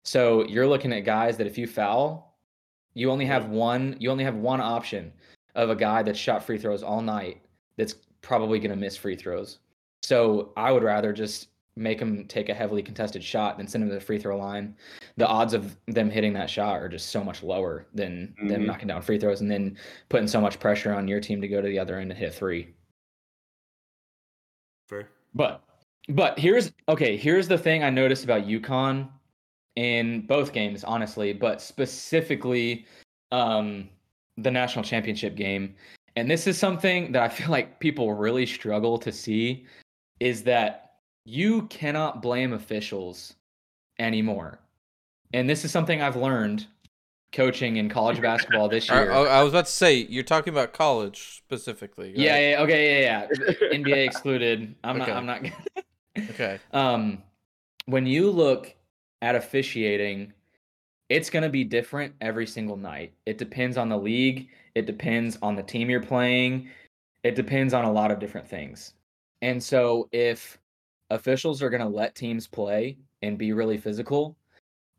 So 0.06 0.46
you're 0.48 0.68
looking 0.68 0.94
at 0.94 1.02
guys 1.02 1.38
that 1.38 1.48
if 1.48 1.58
you 1.58 1.68
foul, 1.68 2.40
you 2.94 3.12
only 3.12 3.26
have 3.26 3.50
one 3.50 3.96
you 4.00 4.10
only 4.10 4.24
have 4.24 4.36
one 4.36 4.60
option 4.60 5.12
of 5.54 5.70
a 5.70 5.76
guy 5.76 6.02
that's 6.02 6.18
shot 6.18 6.44
free 6.44 6.58
throws 6.58 6.82
all 6.82 7.02
night 7.02 7.42
that's 7.78 7.96
probably 8.22 8.58
going 8.60 8.72
to 8.72 8.76
miss 8.76 8.98
free 8.98 9.16
throws. 9.16 9.60
So 10.02 10.54
I 10.58 10.72
would 10.72 10.84
rather 10.84 11.14
just 11.14 11.50
make 11.78 12.00
him 12.00 12.26
take 12.28 12.50
a 12.50 12.54
heavily 12.54 12.82
contested 12.82 13.24
shot 13.24 13.58
than 13.58 13.68
send 13.68 13.84
him 13.84 13.90
to 13.90 13.96
the 13.96 14.02
free 14.02 14.18
throw 14.20 14.38
line. 14.38 14.76
The 15.16 15.28
odds 15.28 15.54
of 15.54 15.78
them 15.88 16.10
hitting 16.10 16.34
that 16.34 16.50
shot 16.50 16.78
are 16.82 16.90
just 16.90 17.10
so 17.10 17.24
much 17.24 17.44
lower 17.44 17.86
than 17.94 18.36
them 18.48 18.64
Mhm. 18.64 18.66
knocking 18.66 18.88
down 18.88 19.02
free 19.02 19.20
throws 19.20 19.42
and 19.42 19.50
then 19.50 19.78
putting 20.10 20.28
so 20.28 20.42
much 20.42 20.60
pressure 20.60 20.94
on 20.94 21.08
your 21.08 21.20
team 21.22 21.40
to 21.42 21.48
go 21.48 21.62
to 21.62 21.68
the 21.68 21.80
other 21.80 22.00
end 22.00 22.12
and 22.12 22.20
hit 22.20 22.34
three. 22.34 22.74
Fair. 24.90 25.10
But 25.34 25.64
but 26.10 26.40
here's 26.40 26.72
okay, 26.90 27.18
here's 27.18 27.48
the 27.48 27.58
thing 27.58 27.84
I 27.84 27.90
noticed 27.90 28.24
about 28.24 28.48
UConn 28.48 29.10
in 29.76 30.26
both 30.26 30.54
games, 30.54 30.84
honestly, 30.84 31.34
but 31.34 31.62
specifically 31.62 32.86
um 33.32 33.90
the 34.38 34.52
national 34.52 34.84
championship 34.86 35.36
game. 35.36 35.76
And 36.16 36.30
this 36.30 36.48
is 36.48 36.58
something 36.58 37.12
that 37.12 37.22
I 37.24 37.30
feel 37.30 37.50
like 37.50 37.80
people 37.80 38.14
really 38.14 38.46
struggle 38.46 38.98
to 39.00 39.12
see 39.12 39.66
is 40.20 40.44
that 40.44 40.87
you 41.28 41.64
cannot 41.64 42.22
blame 42.22 42.54
officials 42.54 43.36
anymore. 44.00 44.60
And 45.34 45.50
this 45.50 45.66
is 45.66 45.72
something 45.72 46.02
I've 46.02 46.16
learned 46.16 46.66
coaching 47.34 47.76
in 47.76 47.90
college 47.90 48.22
basketball 48.22 48.70
this 48.70 48.88
year. 48.90 49.12
I- 49.12 49.40
I 49.40 49.44
was 49.44 49.52
about 49.52 49.66
to 49.66 49.72
say 49.72 49.96
you're 50.10 50.24
talking 50.24 50.54
about 50.54 50.72
college 50.74 51.42
specifically. 51.46 52.14
Yeah, 52.16 52.52
yeah, 52.52 52.62
okay, 52.62 53.04
yeah, 53.04 53.28
yeah. 53.30 53.48
NBA 53.74 54.06
excluded. 54.06 54.74
I'm 54.86 55.02
Okay. 55.02 55.12
not 55.12 55.18
I'm 55.18 55.26
not 55.26 55.42
Okay. 56.32 56.60
um 56.72 57.22
when 57.88 58.06
you 58.06 58.32
look 58.32 58.74
at 59.22 59.36
officiating 59.36 60.32
it's 61.10 61.30
going 61.30 61.44
to 61.44 61.50
be 61.50 61.64
different 61.64 62.14
every 62.22 62.46
single 62.48 62.76
night 62.78 63.14
it 63.26 63.38
depends 63.38 63.78
on 63.78 63.90
the 63.90 63.98
league 63.98 64.50
it 64.76 64.86
depends 64.86 65.38
on 65.42 65.56
the 65.56 65.64
team 65.64 65.90
you're 65.90 66.02
playing 66.02 66.70
it 67.24 67.36
depends 67.36 67.74
on 67.74 67.86
a 67.86 67.92
lot 67.92 68.12
of 68.12 68.20
different 68.20 68.48
things 68.48 68.94
and 69.42 69.62
so 69.62 70.08
if 70.12 70.58
officials 71.10 71.62
are 71.62 71.70
going 71.70 71.82
to 71.82 71.88
let 71.88 72.16
teams 72.16 72.48
play 72.48 72.98
and 73.22 73.38
be 73.38 73.54
really 73.54 73.78
physical 73.78 74.36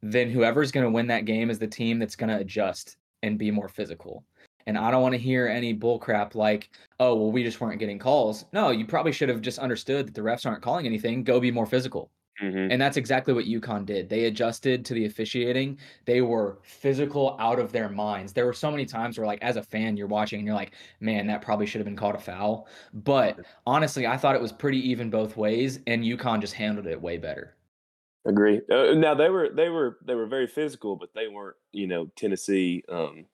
then 0.03 0.31
whoever's 0.31 0.71
going 0.73 0.85
to 0.85 0.91
win 0.91 1.07
that 1.09 1.25
game 1.25 1.51
is 1.51 1.59
the 1.59 1.67
team 1.67 1.99
that's 1.99 2.17
going 2.17 2.29
to 2.29 2.39
adjust 2.39 2.97
and 3.23 3.39
be 3.39 3.51
more 3.51 3.69
physical. 3.69 4.25
And 4.67 4.77
i 4.77 4.91
don't 4.91 5.03
want 5.03 5.15
to 5.15 5.19
hear 5.19 5.49
any 5.49 5.75
bullcrap 5.75 6.35
like 6.35 6.71
oh 7.01 7.15
well 7.15 7.33
we 7.33 7.43
just 7.43 7.61
weren't 7.61 7.79
getting 7.79 7.99
calls. 7.99 8.45
No 8.53 8.71
you 8.71 8.87
probably 8.87 9.13
should 9.13 9.31
have 9.31 9.41
just 9.41 9.59
understood 9.59 10.07
that 10.07 10.15
the 10.15 10.21
refs 10.21 10.45
aren't 10.45 10.63
calling 10.63 10.87
anything. 10.87 11.25
Go 11.25 11.41
be 11.41 11.51
more 11.51 11.67
physical 11.67 12.11
Mhm. 12.41 12.73
and 12.73 12.81
that's 12.81 12.97
exactly 12.97 13.35
what 13.35 13.47
UConn 13.47 13.85
did. 13.85 14.09
They 14.09 14.27
adjusted 14.27 14.85
to 14.85 14.95
the 14.95 15.07
officiating. 15.07 15.79
They 16.05 16.21
were 16.23 16.59
physical 16.63 17.37
out 17.41 17.59
of 17.59 17.73
their 17.73 17.89
minds. 17.89 18.33
There 18.33 18.47
were 18.47 18.53
so 18.53 18.71
many 18.71 18.87
times 18.87 19.19
where, 19.19 19.27
like, 19.27 19.43
as 19.43 19.57
a 19.57 19.63
fan, 19.63 19.97
you're 19.97 20.07
watching 20.07 20.39
and 20.39 20.47
you're 20.47 20.55
like, 20.55 20.73
man, 21.01 21.27
that 21.27 21.43
probably 21.43 21.67
should 21.67 21.81
have 21.81 21.87
been 21.87 21.97
called 21.97 22.15
a 22.15 22.19
foul. 22.21 22.69
But 22.95 23.41
honestly, 23.67 24.07
I 24.07 24.17
thought 24.17 24.37
it 24.37 24.41
was 24.43 24.53
pretty 24.53 24.79
even 24.89 25.11
both 25.11 25.37
ways, 25.37 25.81
and 25.87 26.05
UConn 26.05 26.41
just 26.41 26.55
handled 26.55 26.87
it 26.87 27.01
way 27.01 27.17
better. 27.19 27.55
Agree. 28.27 28.61
Uh, 28.71 28.95
now 28.95 29.15
they 29.15 29.31
were 29.31 29.49
they 29.49 29.69
were 29.71 29.99
they 30.05 30.15
were 30.15 30.27
very 30.27 30.47
physical, 30.47 30.97
but 30.97 31.15
they 31.15 31.29
weren't 31.29 31.57
you 31.73 31.87
know 31.87 32.11
Tennessee 32.15 32.85
um, 32.89 33.25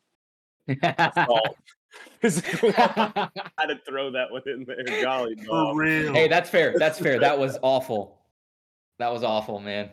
physical. 2.20 2.72
I 2.76 3.30
had 3.58 3.66
to 3.66 3.78
throw 3.86 4.10
that 4.12 4.30
one 4.30 4.42
in 4.46 4.64
there. 4.64 5.02
Golly, 5.02 5.34
For 5.36 5.74
real. 5.76 6.12
hey, 6.12 6.28
that's 6.28 6.48
fair. 6.50 6.74
That's 6.78 6.98
fair. 6.98 7.18
That 7.18 7.38
was 7.38 7.58
awful. 7.62 8.20
That 8.98 9.12
was 9.12 9.24
awful, 9.24 9.58
man. 9.58 9.90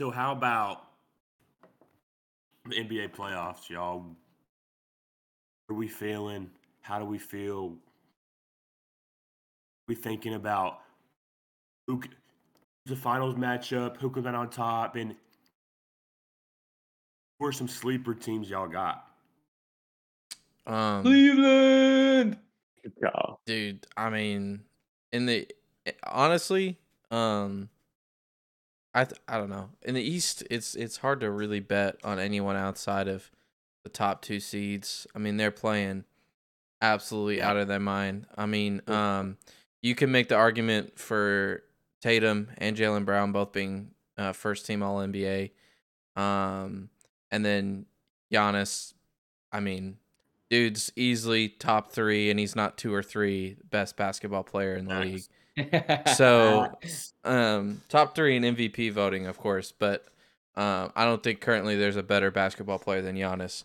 So 0.00 0.10
how 0.10 0.32
about 0.32 0.84
the 2.64 2.74
NBA 2.76 3.08
playoffs, 3.14 3.68
y'all? 3.68 4.16
Are 5.68 5.74
we 5.74 5.88
feeling? 5.88 6.50
How 6.80 6.98
do 6.98 7.04
we 7.04 7.18
feel? 7.18 7.76
We 9.88 9.94
thinking 9.94 10.32
about 10.34 10.78
who 11.86 12.00
the 12.86 12.96
finals 12.96 13.34
matchup, 13.34 13.98
who 13.98 14.08
could 14.08 14.24
get 14.24 14.34
on 14.34 14.48
top, 14.48 14.96
and 14.96 15.14
who 17.40 17.46
are 17.46 17.52
some 17.52 17.66
sleeper 17.66 18.14
teams 18.14 18.50
y'all 18.50 18.68
got? 18.68 19.06
Um, 20.66 21.02
Cleveland. 21.02 22.36
Yeah. 23.02 23.10
dude, 23.46 23.86
I 23.96 24.10
mean, 24.10 24.60
in 25.12 25.26
the 25.26 25.48
eh, 25.86 25.92
honestly, 26.04 26.78
um, 27.10 27.70
I 28.94 29.04
th- 29.04 29.20
I 29.26 29.38
don't 29.38 29.50
know. 29.50 29.70
In 29.82 29.94
the 29.94 30.02
East, 30.02 30.44
it's 30.50 30.74
it's 30.74 30.98
hard 30.98 31.20
to 31.20 31.30
really 31.30 31.60
bet 31.60 31.96
on 32.04 32.18
anyone 32.18 32.56
outside 32.56 33.08
of 33.08 33.30
the 33.82 33.88
top 33.88 34.22
two 34.22 34.38
seeds. 34.38 35.06
I 35.14 35.18
mean, 35.18 35.36
they're 35.36 35.50
playing 35.50 36.04
absolutely 36.82 37.42
out 37.42 37.56
of 37.56 37.68
their 37.68 37.80
mind. 37.80 38.26
I 38.36 38.46
mean, 38.46 38.82
um, 38.86 39.38
you 39.82 39.94
can 39.94 40.12
make 40.12 40.28
the 40.28 40.36
argument 40.36 40.98
for 40.98 41.62
Tatum 42.02 42.48
and 42.58 42.76
Jaylen 42.76 43.04
Brown 43.04 43.32
both 43.32 43.52
being 43.52 43.90
uh, 44.18 44.32
first 44.32 44.66
team 44.66 44.82
All 44.82 44.98
NBA, 44.98 45.50
um, 46.16 46.90
and 47.30 47.44
then 47.44 47.86
Giannis. 48.32 48.94
I 49.52 49.60
mean, 49.60 49.96
dude's 50.48 50.92
easily 50.96 51.48
top 51.48 51.90
three, 51.90 52.30
and 52.30 52.38
he's 52.38 52.54
not 52.56 52.76
two 52.78 52.94
or 52.94 53.02
three 53.02 53.56
best 53.70 53.96
basketball 53.96 54.44
player 54.44 54.74
in 54.76 54.86
the 54.86 54.94
Nice. 54.94 55.04
league. 55.06 55.24
So, 56.14 56.72
um, 57.24 57.82
top 57.88 58.14
three 58.14 58.36
in 58.36 58.42
MVP 58.44 58.92
voting, 58.92 59.26
of 59.26 59.36
course, 59.36 59.72
but 59.76 60.06
um, 60.56 60.92
I 60.96 61.04
don't 61.04 61.22
think 61.22 61.40
currently 61.40 61.76
there's 61.76 61.96
a 61.96 62.02
better 62.02 62.30
basketball 62.30 62.78
player 62.78 63.02
than 63.02 63.16
Giannis. 63.16 63.64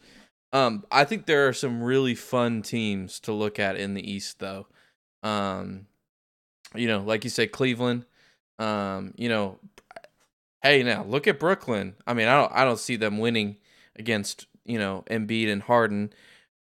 Um, 0.52 0.86
I 0.92 1.06
think 1.06 1.26
there 1.26 1.48
are 1.48 1.54
some 1.54 1.82
really 1.82 2.16
fun 2.16 2.64
teams 2.64 3.20
to 3.22 3.32
look 3.32 3.60
at 3.60 3.78
in 3.78 3.94
the 3.94 4.12
East, 4.12 4.40
though. 4.40 4.68
Um, 5.24 5.88
you 6.74 6.88
know, 6.88 7.00
like 7.00 7.24
you 7.24 7.30
said, 7.30 7.52
Cleveland. 7.52 8.06
Um, 8.60 9.14
you 9.16 9.30
know, 9.30 9.60
hey, 10.66 10.84
now 10.84 11.04
look 11.04 11.28
at 11.28 11.40
Brooklyn. 11.40 11.96
I 12.08 12.14
mean, 12.14 12.28
I 12.28 12.34
don't, 12.42 12.52
I 12.52 12.64
don't 12.66 12.80
see 12.80 12.96
them 12.96 13.18
winning 13.20 13.58
against 13.96 14.48
you 14.66 14.80
know 14.80 15.04
Embiid 15.10 15.52
and 15.52 15.62
Harden, 15.62 16.12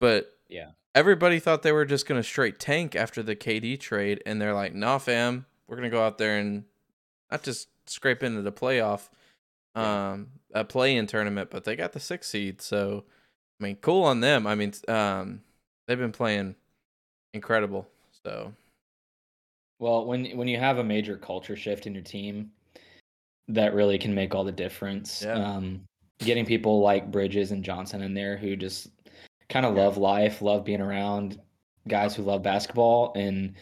but 0.01 0.39
Yeah. 0.49 0.71
everybody 0.95 1.39
thought 1.41 1.63
they 1.63 1.73
were 1.73 1.85
just 1.85 2.07
gonna 2.07 2.23
straight 2.23 2.59
tank 2.59 2.95
after 2.97 3.23
the 3.23 3.37
KD 3.37 3.79
trade, 3.79 4.23
and 4.25 4.41
they're 4.41 4.55
like, 4.55 4.75
"Nah, 4.75 4.99
fam, 4.99 5.47
we're 5.67 5.77
gonna 5.77 5.91
go 5.91 6.03
out 6.05 6.19
there 6.19 6.39
and 6.39 6.65
not 7.31 7.43
just 7.43 7.69
scrape 7.87 8.23
into 8.23 8.43
the 8.43 8.53
playoff, 8.53 9.09
um, 9.75 10.29
a 10.55 10.65
play-in 10.65 11.07
tournament, 11.07 11.51
but 11.51 11.65
they 11.65 11.77
got 11.77 11.93
the 11.93 12.01
six 12.01 12.29
seed. 12.29 12.63
So, 12.63 13.05
I 13.61 13.65
mean, 13.65 13.77
cool 13.77 14.05
on 14.05 14.21
them. 14.21 14.47
I 14.47 14.55
mean, 14.55 14.73
um, 14.89 15.43
they've 15.87 15.99
been 15.99 16.13
playing 16.13 16.55
incredible. 17.35 17.87
So, 18.25 18.55
Well, 19.79 20.07
when 20.07 20.37
when 20.37 20.49
you 20.49 20.59
have 20.59 20.79
a 20.79 20.85
major 20.85 21.17
culture 21.17 21.57
shift 21.57 21.87
in 21.87 21.95
your 21.95 22.03
team, 22.03 22.53
that 23.49 23.75
really 23.75 23.99
can 23.99 24.15
make 24.15 24.35
all 24.35 24.45
the 24.45 24.53
difference. 24.53 25.23
Yeah. 25.23 25.35
Um, 25.35 25.83
getting 26.19 26.45
people 26.45 26.81
like 26.81 27.11
Bridges 27.11 27.51
and 27.51 27.65
Johnson 27.65 28.03
in 28.03 28.15
there 28.15 28.37
who 28.37 28.57
just 28.57 28.89
kind 29.49 29.65
of 29.65 29.77
Yeah. 29.77 29.85
love 29.85 29.97
life, 29.97 30.43
love 30.43 30.65
being 30.65 30.81
around 30.81 31.41
guys 31.87 32.15
who 32.15 32.23
love 32.23 32.43
basketball, 32.43 33.13
and 33.17 33.55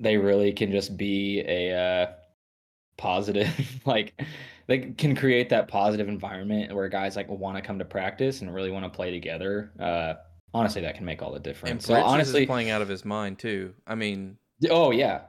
they 0.00 0.16
really 0.16 0.52
can 0.52 0.72
just 0.72 0.96
be 0.96 1.40
a 1.46 1.74
uh, 1.74 2.12
positive. 2.96 3.80
like 3.86 4.20
they 4.66 4.78
can 4.78 5.14
create 5.14 5.48
that 5.50 5.68
positive 5.68 6.08
environment 6.08 6.74
where 6.74 6.88
guys 6.88 7.16
like 7.16 7.28
want 7.28 7.56
to 7.56 7.62
come 7.62 7.78
to 7.78 7.84
practice 7.84 8.40
and 8.40 8.52
really 8.54 8.70
want 8.70 8.84
to 8.84 8.90
play 8.90 9.10
together. 9.10 9.72
Uh, 9.78 10.14
honestly, 10.54 10.82
that 10.82 10.94
can 10.94 11.04
make 11.04 11.22
all 11.22 11.30
the 11.30 11.36
and 11.36 11.44
difference. 11.44 11.86
Bridges 11.86 12.02
So 12.02 12.08
honestly, 12.08 12.42
is 12.42 12.46
playing 12.46 12.70
out 12.70 12.82
of 12.82 12.88
his 12.88 13.04
mind 13.04 13.38
too. 13.38 13.74
I 13.86 13.94
mean, 13.94 14.36
oh 14.68 14.90
yeah, 14.90 15.22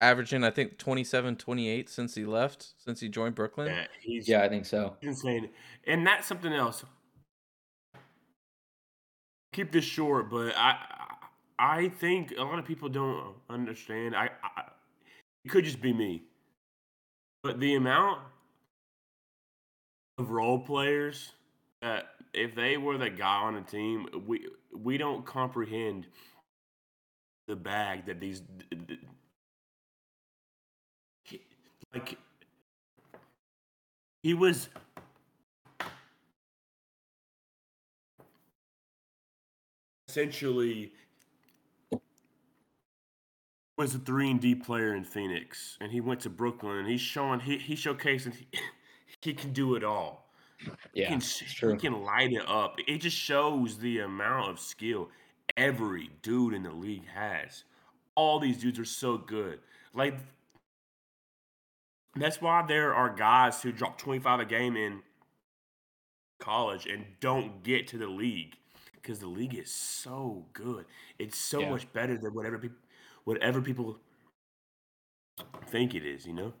averaging 0.00 0.44
I 0.44 0.50
think 0.50 0.78
27, 0.78 1.36
28 1.36 1.88
since 1.88 2.14
he 2.14 2.24
left, 2.24 2.74
since 2.78 3.00
he 3.00 3.08
joined 3.08 3.34
Brooklyn. 3.34 3.68
Yeah, 3.68 3.86
he's 4.00 4.28
yeah, 4.28 4.42
I 4.42 4.48
think 4.48 4.66
so. 4.66 4.96
insane. 5.02 5.50
And 5.86 6.06
that's 6.06 6.26
something 6.26 6.52
else. 6.52 6.84
Keep 9.52 9.72
this 9.72 9.84
short, 9.84 10.30
but 10.30 10.54
I 10.56 10.76
I 11.58 11.88
think 11.88 12.32
a 12.36 12.42
lot 12.42 12.58
of 12.58 12.64
people 12.64 12.88
don't 12.88 13.34
understand. 13.48 14.16
I, 14.16 14.30
I 14.42 14.64
it 15.44 15.50
could 15.50 15.64
just 15.64 15.80
be 15.80 15.92
me, 15.92 16.22
but 17.42 17.60
the 17.60 17.74
amount 17.74 18.20
of 20.18 20.30
role 20.30 20.58
players 20.58 21.32
that 21.82 22.06
if 22.32 22.54
they 22.54 22.76
were 22.76 22.98
the 22.98 23.10
guy 23.10 23.36
on 23.36 23.56
a 23.56 23.62
team, 23.62 24.08
we 24.26 24.48
we 24.74 24.98
don't 24.98 25.24
comprehend 25.24 26.06
the 27.46 27.56
bag 27.56 28.06
that 28.06 28.20
these 28.20 28.42
like 31.94 32.18
he 34.22 34.34
was 34.34 34.68
essentially 40.08 40.92
was 43.76 43.94
a 43.94 43.98
three 43.98 44.30
and 44.30 44.40
D 44.40 44.54
player 44.54 44.94
in 44.94 45.04
Phoenix, 45.04 45.76
and 45.80 45.90
he 45.90 46.00
went 46.00 46.20
to 46.20 46.30
Brooklyn, 46.30 46.76
and 46.78 46.88
he's 46.88 47.00
showing 47.00 47.40
he 47.40 47.58
he 47.58 47.74
showcased 47.74 48.24
that 48.24 48.34
he, 48.34 48.46
he 49.20 49.34
can 49.34 49.52
do 49.52 49.74
it 49.74 49.84
all. 49.84 50.30
He 50.94 51.02
Yeah, 51.02 51.08
can 51.08 51.18
it's 51.18 51.40
he 51.40 51.76
can 51.76 52.04
light 52.04 52.32
it 52.32 52.48
up. 52.48 52.76
It 52.86 52.98
just 52.98 53.16
shows 53.16 53.78
the 53.78 54.00
amount 54.00 54.50
of 54.50 54.60
skill 54.60 55.10
every 55.56 56.10
dude 56.22 56.54
in 56.54 56.62
the 56.62 56.72
league 56.72 57.06
has. 57.08 57.64
All 58.14 58.38
these 58.38 58.58
dudes 58.58 58.78
are 58.78 58.84
so 58.84 59.18
good. 59.18 59.58
Like 59.92 60.18
that's 62.16 62.40
why 62.40 62.64
there 62.66 62.94
are 62.94 63.10
guys 63.14 63.62
who 63.62 63.72
drop 63.72 63.98
25 63.98 64.40
a 64.40 64.44
game 64.44 64.76
in 64.76 65.02
college 66.40 66.86
and 66.86 67.04
don't 67.20 67.62
get 67.62 67.86
to 67.88 67.98
the 67.98 68.06
league 68.06 68.56
because 68.94 69.18
the 69.18 69.26
league 69.26 69.54
is 69.54 69.72
so 69.72 70.46
good. 70.52 70.84
It's 71.18 71.38
so 71.38 71.60
Yeah. 71.60 71.70
much 71.70 71.92
better 71.92 72.16
than 72.18 72.34
whatever 72.34 72.58
people 72.58 72.78
whatever 73.24 73.60
people 73.62 73.98
think 75.68 75.94
it 75.94 76.04
is, 76.04 76.26
you 76.26 76.32
know? 76.32 76.52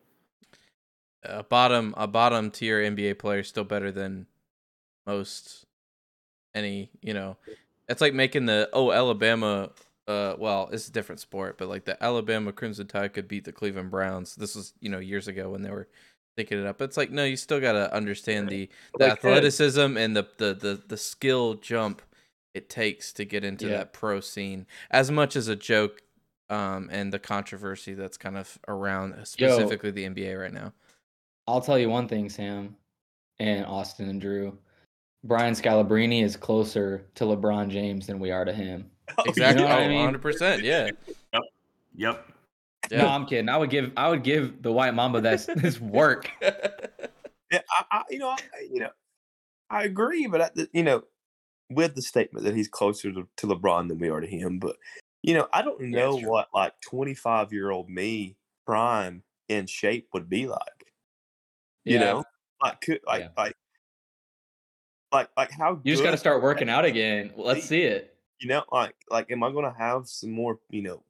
a 1.22 1.42
bottom 1.42 1.94
a 1.96 2.06
bottom 2.06 2.50
tier 2.50 2.80
NBA 2.80 3.18
player 3.18 3.40
is 3.40 3.48
still 3.48 3.64
better 3.64 3.90
than 3.90 4.26
most 5.06 5.64
any, 6.54 6.90
you 7.02 7.14
know. 7.14 7.36
It's 7.88 8.00
like 8.00 8.14
making 8.14 8.46
the 8.46 8.68
oh 8.72 8.92
Alabama 8.92 9.70
uh 10.08 10.34
well, 10.38 10.68
it's 10.72 10.88
a 10.88 10.92
different 10.92 11.20
sport, 11.20 11.56
but 11.58 11.68
like 11.68 11.84
the 11.84 12.02
Alabama 12.02 12.52
Crimson 12.52 12.86
Tide 12.86 13.12
could 13.14 13.28
beat 13.28 13.44
the 13.44 13.52
Cleveland 13.52 13.90
Browns. 13.90 14.34
This 14.36 14.54
was, 14.54 14.74
you 14.80 14.88
know, 14.90 14.98
years 14.98 15.28
ago 15.28 15.50
when 15.50 15.62
they 15.62 15.70
were 15.70 15.88
thinking 16.36 16.60
it 16.60 16.66
up. 16.66 16.78
But 16.78 16.84
it's 16.84 16.96
like 16.96 17.10
no, 17.10 17.24
you 17.24 17.36
still 17.36 17.60
got 17.60 17.72
to 17.72 17.92
understand 17.94 18.48
the 18.48 18.68
the 18.98 18.98
They 18.98 19.10
could. 19.10 19.18
athleticism 19.18 19.96
and 19.96 20.16
the, 20.16 20.26
the 20.38 20.54
the 20.54 20.82
the 20.88 20.96
skill 20.96 21.54
jump 21.54 22.02
it 22.54 22.68
takes 22.68 23.12
to 23.14 23.24
get 23.24 23.44
into 23.44 23.66
Yeah. 23.66 23.78
that 23.78 23.92
pro 23.92 24.20
scene 24.20 24.66
as 24.90 25.10
much 25.10 25.34
as 25.36 25.48
a 25.48 25.56
joke 25.56 26.02
um 26.50 26.88
and 26.92 27.12
the 27.12 27.18
controversy 27.18 27.94
that's 27.94 28.16
kind 28.16 28.36
of 28.36 28.58
around 28.68 29.14
specifically 29.26 29.90
the 29.90 30.04
NBA 30.08 30.40
right 30.40 30.52
now. 30.52 30.72
I'll 31.46 31.60
tell 31.60 31.78
you 31.78 31.90
one 31.90 32.08
thing, 32.08 32.28
Sam, 32.30 32.76
and 33.38 33.64
Austin 33.66 34.08
and 34.08 34.20
Drew. 34.20 34.56
Brian 35.24 35.54
Scalabrine 35.54 36.22
is 36.22 36.36
closer 36.36 37.06
to 37.14 37.24
LeBron 37.24 37.68
James 37.70 38.06
than 38.06 38.18
we 38.18 38.30
are 38.30 38.44
to 38.44 38.52
him. 38.52 38.90
Oh, 39.18 39.22
exactly. 39.26 39.62
know 39.62 39.68
what 39.68 39.78
I 39.78 39.84
oh, 39.84 39.88
mean? 39.88 40.14
100%. 40.14 40.62
Yeah. 40.62 40.90
Yep. 41.32 41.42
yep. 41.96 42.28
Yeah. 42.90 42.98
No, 42.98 43.08
I'm 43.08 43.26
kidding. 43.26 43.48
I 43.48 43.56
would 43.56 43.70
give 43.70 43.92
I 43.96 44.08
would 44.08 44.22
give 44.22 44.62
the 44.62 44.70
White 44.72 44.94
Mamba 44.94 45.20
this 45.20 45.46
this 45.56 45.80
work. 45.80 46.30
Yeah, 46.42 47.60
I, 47.70 47.84
I, 47.90 48.02
you 48.10 48.18
know, 48.18 48.28
I, 48.28 48.38
you 48.70 48.80
know, 48.80 48.90
I 49.70 49.84
agree, 49.84 50.26
but 50.26 50.40
I, 50.40 50.50
you 50.72 50.82
know, 50.82 51.02
with 51.70 51.94
the 51.94 52.02
statement 52.02 52.44
that 52.44 52.54
he's 52.54 52.68
closer 52.68 53.12
to, 53.12 53.26
to 53.36 53.46
LeBron 53.46 53.88
than 53.88 53.98
we 53.98 54.08
are 54.10 54.20
to 54.20 54.26
him, 54.26 54.58
but 54.58 54.76
you 55.22 55.34
know, 55.34 55.48
I 55.52 55.62
don't 55.62 55.80
know 55.80 56.12
it's 56.14 56.22
true. 56.22 56.30
what 56.30 56.48
like 56.54 56.74
twenty 56.80 57.14
five 57.14 57.52
year 57.52 57.70
old 57.70 57.88
me 57.88 58.36
prime 58.66 59.22
in 59.48 59.66
shape 59.66 60.08
would 60.12 60.28
be 60.28 60.46
like. 60.46 60.60
You 61.84 61.94
Yeah. 61.98 62.04
know, 62.04 62.24
like 62.62 62.80
could 62.80 63.00
like 63.06 63.22
Yeah. 63.22 63.28
like 63.36 63.56
like 65.12 65.28
like 65.36 65.50
how 65.50 65.80
You 65.82 65.92
just 65.92 66.02
got 66.02 66.10
to 66.12 66.16
start 66.16 66.42
working 66.42 66.68
out 66.68 66.84
be? 66.84 66.90
again. 66.90 67.32
Let's 67.36 67.64
see 67.64 67.82
it. 67.82 68.13
You 68.40 68.48
know, 68.48 68.64
like 68.70 68.94
like 69.10 69.30
am 69.30 69.42
I 69.42 69.52
gonna 69.52 69.74
have 69.76 70.08
some 70.08 70.30
more, 70.30 70.58
you 70.70 70.82
know, 70.82 71.02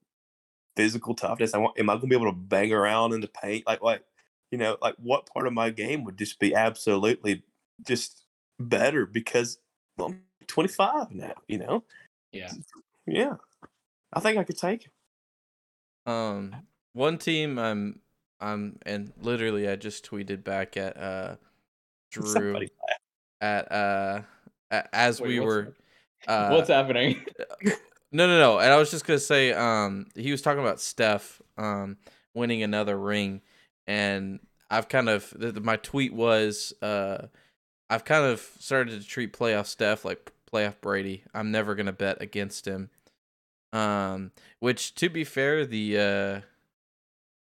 physical 0.77 1.15
toughness? 1.15 1.55
I 1.55 1.59
want 1.59 1.79
am 1.79 1.91
I 1.91 1.95
gonna 1.95 2.09
be 2.09 2.17
able 2.17 2.33
to 2.33 2.39
bang 2.39 2.73
around 2.73 3.13
in 3.13 3.21
the 3.21 3.29
paint? 3.29 3.67
Like 3.67 3.83
like 3.83 4.05
you 4.51 4.59
know, 4.59 4.77
like 4.81 4.95
what 4.99 5.27
part 5.27 5.47
of 5.47 5.53
my 5.53 5.71
game 5.71 6.05
would 6.05 6.17
just 6.17 6.39
be 6.39 6.55
absolutely 6.55 7.43
just 7.85 8.25
better 8.61 9.07
because 9.07 9.59
I'm 9.99 10.23
25 10.47 11.11
now, 11.11 11.35
you 11.49 11.59
know? 11.59 11.85
Yeah. 12.33 12.53
Yeah. 13.07 13.37
I 14.13 14.21
think 14.21 14.39
I 14.39 14.45
could 14.45 14.59
take 14.59 14.87
it. 14.87 16.11
um 16.11 16.55
one 16.93 17.19
team 17.19 17.59
I'm 17.59 18.01
I'm 18.41 18.79
and 18.83 19.13
literally 19.21 19.69
I 19.69 19.77
just 19.77 20.09
tweeted 20.09 20.45
back 20.45 20.77
at 20.77 20.97
uh 20.97 21.37
Drew 22.11 22.67
at 23.41 23.73
uh 23.73 24.23
as 24.71 25.21
Wait, 25.21 25.29
we 25.29 25.41
were 25.41 25.75
uh 26.27 26.49
What's 26.51 26.69
happening? 26.69 27.25
no 28.13 28.27
no 28.27 28.39
no 28.39 28.59
and 28.59 28.73
I 28.73 28.77
was 28.77 28.91
just 28.91 29.07
gonna 29.07 29.19
say 29.19 29.53
um 29.53 30.07
he 30.15 30.31
was 30.31 30.43
talking 30.43 30.61
about 30.61 30.81
Steph 30.81 31.41
um 31.57 31.97
winning 32.35 32.63
another 32.63 32.99
ring 32.99 33.43
and 33.87 34.41
I've 34.71 34.89
kind 34.89 35.09
of 35.09 35.31
th- 35.31 35.55
th- 35.55 35.65
my 35.65 35.77
tweet 35.77 36.13
was 36.15 36.73
uh 36.83 37.27
I've 37.91 38.05
kind 38.05 38.25
of 38.25 38.41
started 38.59 39.01
to 39.01 39.07
treat 39.07 39.33
playoff 39.33 39.67
Steph 39.67 40.05
like 40.05 40.33
playoff 40.53 40.81
Brady. 40.81 41.25
I'm 41.35 41.51
never 41.51 41.75
gonna 41.75 41.93
bet 41.93 42.23
against 42.23 42.67
him. 42.67 42.91
Um, 43.73 44.31
which 44.61 44.95
to 44.97 45.09
be 45.09 45.25
fair, 45.25 45.67
the 45.67 45.99
uh 45.99 46.41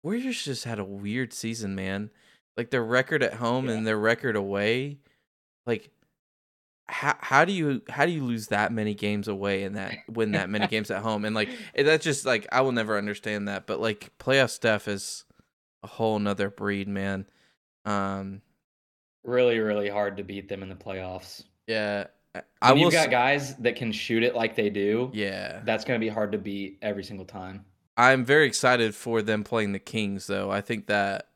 Warriors 0.02 0.44
just 0.44 0.64
had 0.64 0.78
a 0.78 0.84
weird 0.84 1.32
season, 1.32 1.74
man. 1.74 2.10
Like 2.56 2.70
their 2.70 2.84
record 2.84 3.22
at 3.22 3.34
home 3.34 3.68
and 3.68 3.86
their 3.86 3.98
record 3.98 4.34
away, 4.36 4.98
like 5.66 5.90
how 6.88 7.16
how 7.20 7.44
do 7.44 7.52
you 7.52 7.82
how 7.88 8.06
do 8.06 8.12
you 8.12 8.22
lose 8.24 8.46
that 8.48 8.72
many 8.72 8.94
games 8.94 9.26
away 9.28 9.64
and 9.64 9.76
that 9.76 9.96
win 10.08 10.32
that 10.32 10.48
many 10.48 10.66
games 10.68 10.90
at 10.90 11.02
home 11.02 11.24
and 11.24 11.34
like 11.34 11.48
that's 11.76 12.04
just 12.04 12.24
like 12.24 12.46
I 12.52 12.60
will 12.60 12.72
never 12.72 12.96
understand 12.96 13.48
that. 13.48 13.66
But 13.66 13.80
like 13.80 14.12
playoff 14.18 14.50
stuff 14.50 14.86
is 14.86 15.24
a 15.82 15.86
whole 15.88 16.18
nother 16.18 16.48
breed, 16.50 16.86
man. 16.88 17.26
Um, 17.84 18.42
really, 19.24 19.58
really 19.58 19.88
hard 19.88 20.16
to 20.18 20.22
beat 20.24 20.48
them 20.48 20.62
in 20.62 20.68
the 20.68 20.74
playoffs. 20.74 21.42
yeah, 21.66 22.06
I- 22.34 22.42
When 22.72 22.78
I 22.78 22.82
you've 22.84 22.92
got 22.92 23.06
s- 23.06 23.10
guys 23.10 23.56
that 23.56 23.76
can 23.76 23.92
shoot 23.92 24.22
it 24.22 24.34
like 24.34 24.54
they 24.56 24.70
do. 24.70 25.10
yeah, 25.12 25.60
That's 25.64 25.84
gonna 25.84 25.98
be 25.98 26.08
hard 26.08 26.32
to 26.32 26.38
beat 26.38 26.78
every 26.82 27.04
single 27.04 27.26
time. 27.26 27.64
I'm 27.96 28.24
very 28.24 28.46
excited 28.46 28.94
for 28.94 29.22
them 29.22 29.42
playing 29.42 29.72
the 29.72 29.78
Kings, 29.78 30.26
though. 30.26 30.50
I 30.50 30.60
think 30.60 30.86
that 30.86 31.28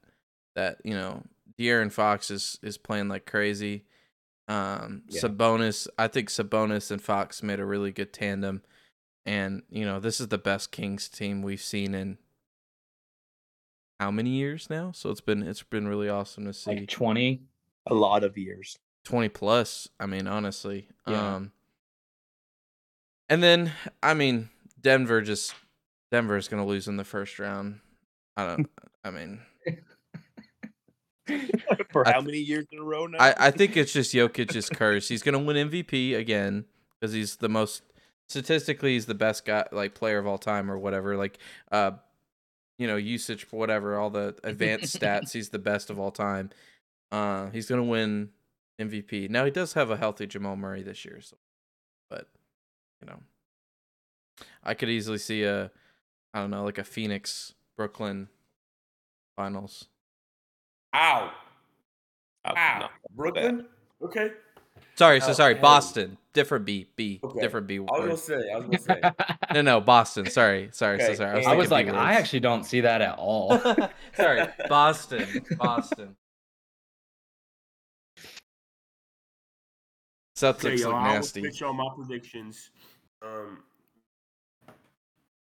that 0.56 0.78
you 0.84 0.94
know 0.94 1.22
De'Aaron 1.58 1.90
Fox 1.90 2.30
is 2.30 2.58
is 2.62 2.76
playing 2.78 3.08
like 3.08 3.26
crazy. 3.26 3.84
Um, 4.50 5.02
Yeah. 5.08 5.20
Sabonis, 5.22 5.86
I 5.98 6.08
think 6.08 6.28
Sabonis 6.28 6.90
and 6.90 7.00
Fox 7.00 7.42
made 7.42 7.60
a 7.60 7.64
really 7.64 7.92
good 7.92 8.12
tandem, 8.12 8.62
and 9.24 9.62
you 9.70 9.84
know 9.84 10.00
this 10.00 10.20
is 10.20 10.28
the 10.28 10.38
best 10.38 10.72
Kings 10.72 11.08
team 11.08 11.42
we've 11.42 11.60
seen 11.62 11.94
in 11.94 12.18
how 14.00 14.10
many 14.10 14.30
years 14.30 14.68
now? 14.70 14.92
So 14.92 15.10
it's 15.10 15.20
been 15.20 15.42
it's 15.42 15.62
been 15.62 15.86
really 15.86 16.08
awesome 16.08 16.46
to 16.46 16.52
see 16.52 16.70
Like 16.72 16.88
twenty. 16.88 17.42
A 17.86 17.94
lot 17.94 18.24
of 18.24 18.36
years. 18.36 18.78
twenty 19.04 19.28
plus. 19.28 19.88
I 20.00 20.06
mean, 20.06 20.26
honestly, 20.26 20.88
Yeah. 21.06 21.36
um, 21.36 21.52
and 23.28 23.42
then 23.42 23.72
I 24.02 24.14
mean 24.14 24.48
Denver 24.80 25.20
just 25.20 25.54
Denver's 26.10 26.48
gonna 26.48 26.66
lose 26.66 26.88
in 26.88 26.96
the 26.96 27.04
first 27.04 27.38
round. 27.38 27.80
I 28.36 28.46
don't. 28.46 28.70
I 29.04 29.10
mean. 29.10 29.40
For 31.92 32.04
how 32.04 32.12
th- 32.12 32.24
many 32.24 32.38
years 32.38 32.66
in 32.72 32.78
a 32.78 32.82
row 32.82 33.06
now? 33.06 33.18
I, 33.18 33.34
I 33.38 33.50
think 33.50 33.76
it's 33.76 33.92
just 33.92 34.14
Jokic's 34.14 34.68
curse. 34.68 35.08
He's 35.08 35.22
gonna 35.22 35.38
win 35.38 35.70
MVP 35.70 36.16
again 36.16 36.64
because 36.98 37.12
he's 37.12 37.36
the 37.36 37.48
most 37.48 37.82
statistically 38.28 38.94
he's 38.94 39.06
the 39.06 39.14
best 39.14 39.44
guy 39.44 39.66
like 39.72 39.94
player 39.94 40.18
of 40.18 40.26
all 40.26 40.38
time 40.38 40.70
or 40.70 40.78
whatever. 40.78 41.16
Like 41.16 41.38
uh 41.72 41.92
you 42.78 42.86
know, 42.86 42.96
usage 42.96 43.46
whatever, 43.50 43.98
all 43.98 44.10
the 44.10 44.36
advanced 44.44 44.96
stats, 45.00 45.32
he's 45.32 45.50
the 45.50 45.58
best 45.58 45.90
of 45.90 45.98
all 45.98 46.10
time. 46.10 46.50
Uh 47.10 47.50
he's 47.50 47.66
gonna 47.66 47.84
win 47.84 48.30
MVP. 48.80 49.28
Now 49.30 49.44
he 49.44 49.50
does 49.50 49.72
have 49.74 49.90
a 49.90 49.96
healthy 49.96 50.26
Jamal 50.26 50.56
Murray 50.56 50.82
this 50.82 51.04
year, 51.04 51.20
so 51.20 51.36
but 52.08 52.28
you 53.02 53.08
know 53.08 53.20
I 54.62 54.74
could 54.74 54.88
easily 54.88 55.18
see 55.18 55.44
a 55.44 55.70
I 56.32 56.40
don't 56.40 56.50
know, 56.50 56.64
like 56.64 56.78
a 56.78 56.84
Phoenix 56.84 57.54
Brooklyn 57.76 58.28
finals. 59.36 59.88
Ow. 60.94 61.30
I- 62.44 62.50
Ow. 62.50 62.78
no, 62.80 62.88
Brooklyn? 63.14 63.66
Okay. 64.02 64.32
Sorry, 64.96 65.20
so 65.20 65.30
Oh, 65.30 65.32
sorry, 65.32 65.54
hey. 65.54 65.60
Boston. 65.60 66.16
Different 66.32 66.64
B. 66.64 66.86
B. 66.94 67.20
Okay. 67.24 67.40
Different 67.40 67.66
B. 67.66 67.78
I 67.78 67.80
was 67.80 67.90
word. 67.90 68.06
gonna 68.06 68.16
say, 68.16 68.52
I 68.52 68.56
was 68.56 68.64
gonna 68.66 68.78
say. 68.78 69.00
No, 69.54 69.62
no, 69.62 69.80
Boston. 69.80 70.26
Sorry, 70.30 70.68
sorry, 70.72 71.00
so 71.00 71.14
sorry. 71.14 71.32
I 71.32 71.36
was, 71.38 71.46
I 71.46 71.54
was 71.54 71.70
like, 71.70 71.86
B 71.86 71.92
I 71.92 71.94
words. 72.10 72.18
actually 72.20 72.40
don't 72.40 72.64
see 72.64 72.82
that 72.82 73.00
at 73.02 73.18
all. 73.18 73.58
sorry, 74.16 74.46
Boston, 74.68 75.44
Boston. 75.58 76.16
Celtics 80.36 80.58
Okay, 80.64 80.70
look 80.70 80.80
y'all, 80.80 80.94
I 80.94 81.18
will 81.18 81.26
pitch 81.26 81.62
on 81.62 81.76
my 81.76 81.88
predictions. 81.96 82.70
Um, 83.22 83.58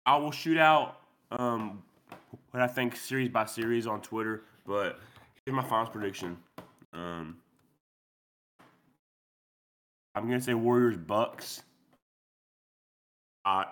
I 0.06 0.16
will 0.16 0.30
shoot 0.30 0.56
out 0.58 1.00
um, 1.30 1.82
what 2.52 2.62
I 2.62 2.66
think 2.66 2.96
series 2.96 3.28
by 3.30 3.44
series 3.44 3.86
on 3.86 4.00
Twitter, 4.00 4.44
but 4.66 4.98
here's 5.48 5.56
my 5.56 5.62
finals 5.62 5.88
prediction. 5.88 6.36
Um, 6.92 7.38
I'm 10.14 10.24
gonna 10.24 10.42
say 10.42 10.52
Warriors 10.52 10.98
Bucks. 10.98 11.62
I 13.46 13.64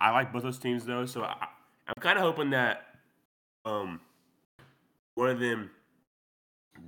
I 0.00 0.10
like 0.12 0.32
both 0.32 0.42
those 0.42 0.58
teams 0.58 0.86
though, 0.86 1.04
so 1.04 1.22
I, 1.22 1.48
I'm 1.86 2.00
kind 2.00 2.18
of 2.18 2.24
hoping 2.24 2.48
that 2.50 2.86
um 3.66 4.00
one 5.16 5.28
of 5.28 5.38
them 5.38 5.70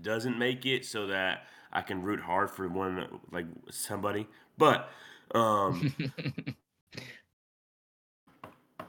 doesn't 0.01 0.39
make 0.39 0.64
it, 0.64 0.87
so 0.87 1.09
that 1.09 1.45
I 1.70 1.83
can 1.83 2.03
root 2.03 2.20
hard 2.20 2.51
for 2.51 2.66
one 2.68 3.07
like 3.31 3.45
somebody. 3.70 4.27
But 4.57 4.89
um, 5.35 5.95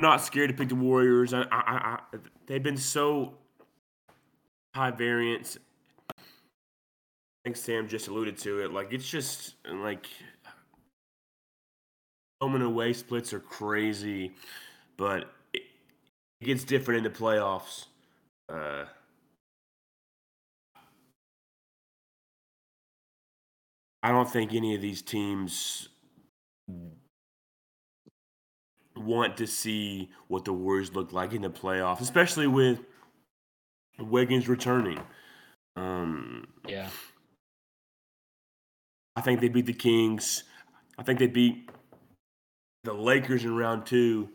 not 0.00 0.20
scared 0.20 0.50
to 0.50 0.54
pick 0.54 0.68
the 0.68 0.74
Warriors. 0.74 1.32
I, 1.32 1.40
I, 1.40 1.46
I, 1.50 1.98
I 2.12 2.18
they've 2.46 2.62
been 2.62 2.76
so 2.76 3.38
high 4.76 4.90
variance. 4.90 5.58
I 6.10 6.22
think 7.44 7.56
Sam 7.56 7.88
just 7.88 8.08
alluded 8.08 8.36
to 8.38 8.62
it. 8.62 8.72
Like 8.72 8.92
it's 8.92 9.08
just 9.08 9.54
like 9.68 10.06
home 12.40 12.54
and 12.54 12.62
away 12.62 12.92
splits 12.92 13.32
are 13.32 13.40
crazy, 13.40 14.32
but 14.98 15.32
it, 15.54 15.62
it 16.40 16.44
gets 16.44 16.64
different 16.64 16.98
in 16.98 17.12
the 17.12 17.18
playoffs. 17.18 17.86
Uh, 18.52 18.84
I 24.02 24.12
don't 24.12 24.30
think 24.30 24.52
any 24.52 24.74
of 24.74 24.82
these 24.82 25.00
teams 25.00 25.88
want 28.94 29.38
to 29.38 29.46
see 29.46 30.10
what 30.28 30.44
the 30.44 30.52
Warriors 30.52 30.94
look 30.94 31.12
like 31.12 31.32
in 31.32 31.42
the 31.42 31.50
playoffs, 31.50 32.00
especially 32.00 32.46
with 32.46 32.80
Wiggins 33.98 34.48
returning. 34.48 35.00
Um, 35.76 36.46
yeah. 36.66 36.88
I 39.14 39.20
think 39.20 39.40
they 39.40 39.48
beat 39.48 39.66
the 39.66 39.72
Kings. 39.72 40.44
I 40.98 41.02
think 41.02 41.18
they 41.18 41.26
beat 41.26 41.70
the 42.84 42.92
Lakers 42.92 43.44
in 43.44 43.56
round 43.56 43.86
two. 43.86 44.28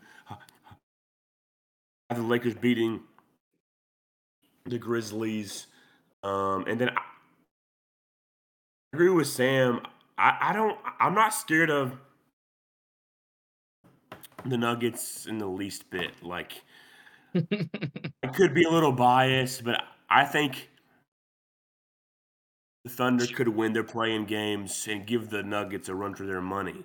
The 2.10 2.20
Lakers 2.20 2.54
beating 2.54 3.00
the 4.66 4.78
Grizzlies. 4.78 5.66
Um, 6.22 6.64
and 6.66 6.78
then 6.78 6.90
I 6.90 7.02
agree 8.92 9.08
with 9.08 9.28
Sam. 9.28 9.80
I, 10.18 10.36
I 10.40 10.52
don't 10.52 10.78
I'm 11.00 11.14
not 11.14 11.32
scared 11.32 11.70
of 11.70 11.96
the 14.44 14.58
Nuggets 14.58 15.26
in 15.26 15.38
the 15.38 15.46
least 15.46 15.88
bit. 15.90 16.22
Like 16.22 16.62
I 18.22 18.26
could 18.28 18.54
be 18.54 18.64
a 18.64 18.70
little 18.70 18.92
biased, 18.92 19.64
but 19.64 19.82
I 20.08 20.24
think 20.24 20.68
the 22.84 22.90
Thunder 22.90 23.26
could 23.26 23.48
win 23.48 23.72
their 23.72 23.84
playing 23.84 24.26
games 24.26 24.86
and 24.90 25.06
give 25.06 25.30
the 25.30 25.42
Nuggets 25.42 25.88
a 25.88 25.94
run 25.94 26.14
for 26.14 26.26
their 26.26 26.40
money. 26.40 26.84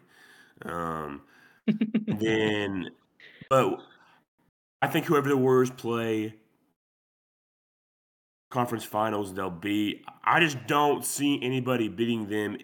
Um, 0.64 1.22
then, 2.08 2.90
but 3.50 3.80
I 4.82 4.88
think 4.88 5.06
whoever 5.06 5.30
the 5.30 5.38
Warriors 5.38 5.72
play 5.72 6.36
conference 8.50 8.84
finals, 8.84 9.34
they'll 9.34 9.50
be. 9.50 10.04
I 10.24 10.40
just 10.40 10.66
don't 10.68 11.04
see 11.04 11.40
anybody 11.42 11.90
beating 11.90 12.30
them 12.30 12.58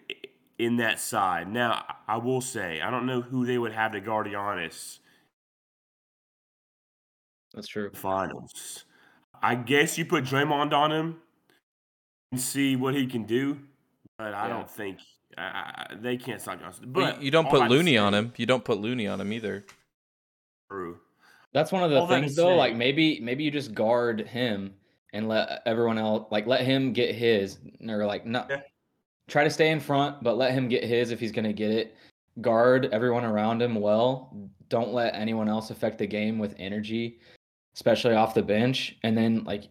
in 0.58 0.78
that 0.78 1.00
side. 1.00 1.52
Now, 1.52 1.84
I 2.08 2.18
will 2.18 2.42
say, 2.42 2.82
I 2.82 2.90
don't 2.90 3.06
know 3.06 3.22
who 3.22 3.46
they 3.46 3.58
would 3.58 3.74
have 3.74 3.92
to 3.94 4.00
guard 4.00 4.28
Giannis 4.28 5.00
That's 7.54 7.68
true. 7.68 7.92
finals. 7.94 8.86
I 9.42 9.56
guess 9.56 9.98
you 9.98 10.06
put 10.06 10.24
Draymond 10.24 10.74
on 10.74 10.92
him 10.92 11.18
and 12.32 12.40
see 12.40 12.76
what 12.76 12.96
he 12.96 13.06
can 13.06 13.26
do, 13.26 13.60
but 14.18 14.34
I 14.34 14.48
Yeah. 14.48 14.54
don't 14.54 14.70
think 14.70 15.00
I, 15.38 15.42
I, 15.42 15.96
they 16.00 16.16
can't 16.16 16.40
stop 16.40 16.60
Johnson. 16.60 16.86
But 16.92 17.18
you, 17.20 17.26
you 17.26 17.32
don't 17.32 17.50
put 17.50 17.68
Looney 17.70 17.98
on 17.98 18.14
him. 18.14 18.34
You 18.38 18.46
don't 18.46 18.64
put 18.64 18.80
Looney 18.80 19.08
on 19.08 19.20
him 19.20 19.34
either. 19.34 19.66
True. 20.70 21.00
That's 21.54 21.72
one 21.72 21.84
of 21.84 21.90
the 21.92 22.00
All 22.00 22.08
things 22.08 22.36
though. 22.36 22.56
Like 22.56 22.76
maybe 22.76 23.20
maybe 23.20 23.44
you 23.44 23.52
just 23.52 23.74
guard 23.74 24.22
him 24.22 24.74
and 25.14 25.28
let 25.28 25.62
everyone 25.66 25.98
else 25.98 26.28
like 26.32 26.48
let 26.48 26.62
him 26.62 26.94
get 26.94 27.14
his 27.16 27.60
or 27.88 28.06
like 28.06 28.26
not 28.26 28.48
Yeah. 28.50 28.62
try 29.28 29.44
to 29.44 29.50
stay 29.50 29.70
in 29.72 29.80
front, 29.80 30.24
but 30.24 30.38
let 30.38 30.54
him 30.54 30.68
get 30.68 30.84
his 30.84 31.12
if 31.12 31.20
he's 31.20 31.32
gonna 31.32 31.54
get 31.54 31.70
it. 31.72 31.96
Guard 32.42 32.90
everyone 32.92 33.26
around 33.26 33.62
him 33.62 33.76
well. 33.76 34.36
Don't 34.70 34.94
let 34.94 35.14
anyone 35.16 35.48
else 35.50 35.70
affect 35.70 35.98
the 36.00 36.08
game 36.08 36.40
with 36.40 36.56
energy. 36.58 37.20
Especially 37.76 38.14
off 38.14 38.34
the 38.34 38.44
bench, 38.44 38.98
and 39.04 39.18
then 39.18 39.44
like 39.46 39.66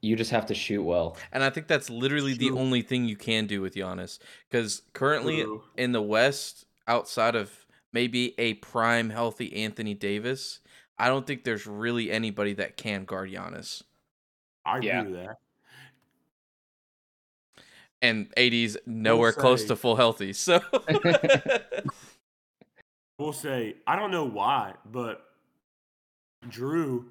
you 0.00 0.16
just 0.16 0.30
have 0.30 0.46
to 0.46 0.54
shoot 0.54 0.82
well. 0.82 1.16
And 1.32 1.44
I 1.44 1.50
think 1.50 1.66
that's 1.66 1.90
literally 1.90 2.34
the 2.34 2.50
only 2.50 2.82
thing 2.82 3.04
you 3.04 3.16
can 3.16 3.46
do 3.46 3.60
with 3.60 3.74
Giannis. 3.74 4.18
Because 4.50 4.82
currently 4.94 5.42
True. 5.42 5.62
in 5.76 5.92
the 5.92 6.02
West, 6.02 6.64
outside 6.88 7.36
of 7.36 7.66
maybe 7.92 8.34
a 8.38 8.54
prime 8.54 9.10
healthy 9.10 9.64
Anthony 9.64 9.94
Davis, 9.94 10.60
I 10.98 11.08
don't 11.08 11.26
think 11.26 11.44
there's 11.44 11.66
really 11.66 12.10
anybody 12.10 12.54
that 12.54 12.76
can 12.76 13.04
guard 13.04 13.30
Giannis. 13.30 13.82
I 14.64 14.78
agree 14.78 14.88
Yeah. 14.88 15.02
with 15.02 15.12
that. 15.14 15.36
And 18.00 18.32
AD's 18.36 18.76
nowhere 18.84 19.32
close 19.32 19.64
to 19.66 19.76
full 19.76 19.94
healthy. 19.94 20.32
So 20.32 20.60
we'll 23.18 23.32
say 23.32 23.76
I 23.86 23.96
don't 23.96 24.10
know 24.10 24.24
why, 24.24 24.74
but 24.84 25.24
Jrue 26.48 27.04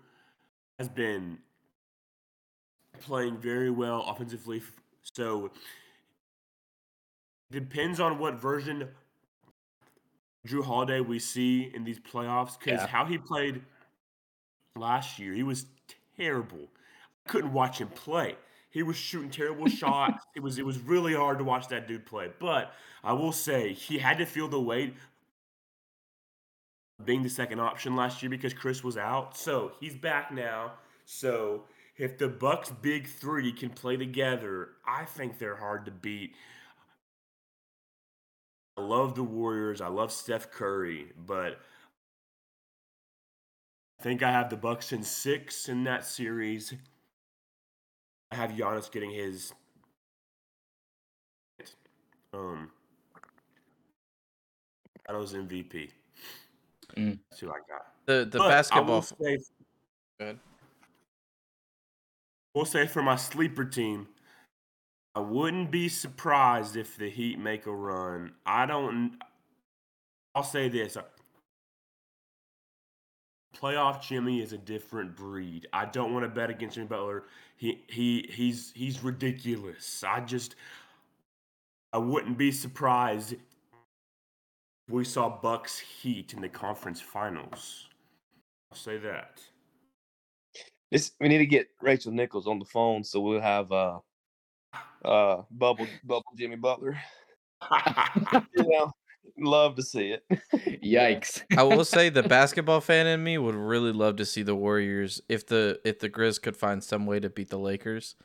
has 0.82 0.90
been 0.90 1.38
playing 3.02 3.38
very 3.38 3.70
well 3.70 4.04
offensively. 4.08 4.64
So 5.04 5.52
depends 7.52 8.00
on 8.00 8.18
what 8.18 8.42
version 8.42 8.88
Jrue 10.48 10.64
Holiday 10.64 11.00
we 11.02 11.20
see 11.20 11.72
in 11.76 11.84
these 11.84 12.00
playoffs. 12.00 12.58
Because 12.58 12.82
Yeah. 12.82 12.88
how 12.88 13.06
he 13.06 13.20
played 13.20 13.62
last 14.76 15.20
year, 15.20 15.34
he 15.34 15.44
was 15.44 15.68
terrible. 16.18 16.68
I 17.28 17.30
couldn't 17.30 17.54
watch 17.54 17.80
him 17.80 17.90
play. 17.90 18.38
He 18.72 18.82
was 18.82 18.98
shooting 18.98 19.30
terrible 19.30 19.68
shots. 19.82 20.26
It 20.36 20.40
was 20.40 20.58
it 20.58 20.66
was 20.66 20.80
really 20.80 21.14
hard 21.14 21.38
to 21.38 21.44
watch 21.44 21.68
that 21.68 21.88
dude 21.88 22.08
play. 22.08 22.32
But 22.40 22.74
I 23.04 23.14
will 23.14 23.34
say 23.34 23.74
he 23.74 24.00
had 24.00 24.18
to 24.18 24.26
feel 24.26 24.48
the 24.48 24.60
weight 24.62 24.96
being 27.06 27.24
the 27.24 27.30
second 27.30 27.60
option 27.60 27.96
last 27.96 28.22
year 28.22 28.30
because 28.30 28.54
Khris 28.54 28.84
was 28.84 28.98
out. 28.98 29.38
So 29.38 29.74
he's 29.80 29.96
back 29.96 30.32
now. 30.32 30.74
So 31.06 31.64
if 31.98 32.18
the 32.18 32.28
Bucks 32.28 32.72
big 32.82 33.08
three 33.08 33.52
can 33.52 33.70
play 33.70 33.98
together, 33.98 34.70
I 34.86 35.06
think 35.06 35.38
they're 35.38 35.56
hard 35.56 35.86
to 35.86 35.92
beat. 35.92 36.34
I 38.78 38.82
love 38.82 39.16
the 39.16 39.24
Warriors. 39.24 39.82
I 39.82 39.88
love 39.88 40.12
Steph 40.12 40.52
Curry, 40.52 41.12
but 41.18 41.60
I 44.00 44.04
think 44.04 44.24
I 44.24 44.32
have 44.32 44.50
the 44.50 44.58
Bucks 44.58 44.92
in 44.92 45.04
six 45.04 45.70
in 45.70 45.84
that 45.84 46.06
series. 46.06 46.74
I 48.32 48.36
have 48.36 48.52
Giannis 48.52 48.92
getting 48.92 49.12
his 49.12 49.54
um 52.34 52.70
Finals 55.06 55.34
MVP. 55.34 55.90
Mm. 56.98 57.20
That's 57.30 57.42
who 57.42 57.50
I 57.50 57.60
got. 57.68 57.86
the 58.06 58.26
the 58.26 58.38
But 58.40 58.48
I 58.48 58.50
basketball. 58.50 58.86
will 58.96 59.02
say, 59.02 59.38
Go 60.20 60.26
ahead. 60.26 60.40
we'll 62.54 62.66
say 62.66 62.88
for 62.88 63.02
my 63.02 63.16
sleeper 63.16 63.66
team, 63.66 64.08
I 65.16 65.20
wouldn't 65.20 65.72
be 65.72 65.90
surprised 65.90 66.76
if 66.78 66.98
the 66.98 67.10
Heat 67.10 67.38
make 67.40 67.66
a 67.66 67.74
run. 67.74 68.34
I 68.46 68.66
don't. 68.66 69.18
I'll 70.36 70.44
say 70.44 70.70
this: 70.70 70.98
playoff 73.56 74.02
Jimmy 74.02 74.42
is 74.42 74.54
a 74.54 74.58
different 74.58 75.16
breed. 75.16 75.68
I 75.74 75.86
don't 75.86 76.14
want 76.14 76.24
to 76.24 76.30
bet 76.30 76.50
against 76.50 76.76
Jimmy 76.76 76.88
Butler. 76.88 77.24
He 77.58 77.84
he 77.88 78.30
he's 78.32 78.72
he's 78.76 79.04
ridiculous. 79.04 80.04
I 80.04 80.22
just 80.22 80.56
I 81.94 81.98
wouldn't 81.98 82.38
be 82.38 82.52
surprised 82.52 83.36
we 84.92 85.04
saw 85.06 85.30
Bucks 85.30 85.80
Heat 85.80 86.34
in 86.34 86.42
the 86.42 86.50
conference 86.50 87.02
finals. 87.02 87.88
I'll 88.72 88.78
say 88.78 88.98
that. 89.00 89.42
This 90.92 91.12
we 91.20 91.30
need 91.30 91.38
to 91.38 91.46
get 91.46 91.68
Rachel 91.82 92.12
Nichols 92.12 92.48
on 92.48 92.60
the 92.60 92.66
phone 92.66 93.04
so 93.04 93.22
we'll 93.22 93.40
have 93.40 93.72
uh 93.72 94.00
uh 95.06 95.44
bubble 95.52 95.88
bubble 96.04 96.26
Jimmy 96.38 96.58
Butler. 96.58 96.98
You 98.58 98.70
know, 98.70 98.92
love 99.38 99.76
to 99.76 99.84
see 99.84 100.14
it. 100.14 100.24
Yikes! 100.84 101.44
I 101.58 101.64
will 101.64 101.86
say 101.86 102.10
the 102.10 102.24
basketball 102.24 102.82
fan 102.82 103.08
in 103.08 103.24
me 103.24 103.38
would 103.38 103.56
really 103.56 103.92
love 103.92 104.18
to 104.18 104.26
see 104.26 104.44
the 104.44 104.56
Warriors 104.56 105.22
if 105.30 105.48
the 105.48 105.80
if 105.84 106.00
the 106.00 106.10
Grizz 106.10 106.42
could 106.42 106.58
find 106.58 106.84
some 106.84 107.06
way 107.06 107.20
to 107.20 107.30
beat 107.30 107.50
the 107.50 107.60
Lakers. 107.60 108.16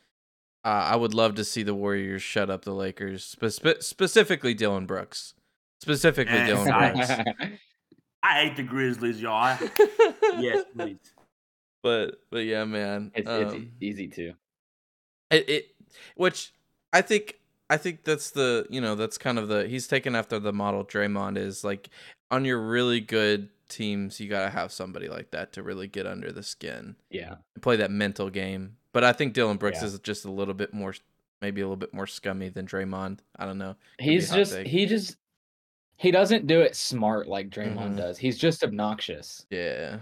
Uh, 0.65 0.89
I 0.91 0.95
would 0.95 1.13
love 1.13 1.35
to 1.35 1.43
see 1.43 1.63
the 1.63 1.75
Warriors 1.75 2.21
shut 2.21 2.49
up 2.49 2.65
the 2.65 2.73
Lakers, 2.73 3.23
spe- 3.23 3.81
specifically 3.81 4.53
Dillon 4.53 4.85
Brooks. 4.85 5.33
Specifically 5.81 6.33
Yes, 6.35 6.47
Dillon 6.49 6.71
I- 6.71 6.91
Brooks. 6.93 7.11
I 8.23 8.41
hate 8.43 8.55
the 8.57 8.63
Grizzlies, 8.63 9.21
y'all. 9.21 9.33
I- 9.35 9.59
yes, 10.39 10.65
please. 10.75 10.97
but 11.83 12.15
but 12.31 12.39
yeah, 12.45 12.65
man. 12.65 13.11
it's 13.15 13.29
it's 13.29 13.53
um, 13.53 13.71
easy 13.79 14.07
to. 14.09 14.33
It, 15.31 15.49
it 15.49 15.65
which 16.15 16.53
I 16.91 17.01
think 17.01 17.35
I 17.69 17.77
think 17.77 18.03
that's 18.03 18.31
the 18.31 18.65
you 18.69 18.81
know 18.81 18.95
that's 18.95 19.17
kind 19.17 19.37
of 19.37 19.47
the 19.47 19.67
he's 19.67 19.87
taken 19.87 20.15
after 20.15 20.39
the 20.39 20.51
model 20.53 20.83
Draymond 20.83 21.37
is 21.37 21.63
like 21.63 21.89
on 22.31 22.43
your 22.43 22.59
really 22.59 22.99
good 23.01 23.49
teams 23.69 24.19
you 24.19 24.29
gotta 24.29 24.49
have 24.49 24.71
somebody 24.71 25.09
like 25.09 25.31
that 25.31 25.53
to 25.53 25.63
really 25.63 25.87
get 25.87 26.07
under 26.07 26.31
the 26.31 26.43
skin 26.43 26.95
Yeah. 27.09 27.35
and 27.53 27.61
play 27.61 27.75
that 27.77 27.91
mental 27.91 28.29
game. 28.29 28.77
But 28.93 29.03
I 29.03 29.11
think 29.13 29.33
Dillon 29.33 29.57
Brooks 29.57 29.79
Yeah. 29.81 29.87
is 29.87 29.99
just 29.99 30.25
a 30.25 30.31
little 30.31 30.53
bit 30.53 30.73
more 30.73 30.95
maybe 31.41 31.61
a 31.61 31.65
little 31.65 31.75
bit 31.77 31.93
more 31.93 32.07
scummy 32.07 32.49
than 32.49 32.65
Draymond. 32.65 33.19
I 33.37 33.45
don't 33.45 33.57
know. 33.59 33.75
be 33.99 34.05
He's 34.05 34.31
just 34.31 34.53
take. 34.53 34.67
he 34.67 34.85
just 34.85 35.17
he 35.97 36.11
doesn't 36.11 36.47
do 36.47 36.61
it 36.61 36.75
smart 36.75 37.27
like 37.27 37.49
Draymond 37.49 37.93
Mhm. 37.93 37.97
does. 37.97 38.17
He's 38.17 38.37
just 38.37 38.63
obnoxious, 38.63 39.45
Yeah. 39.49 39.99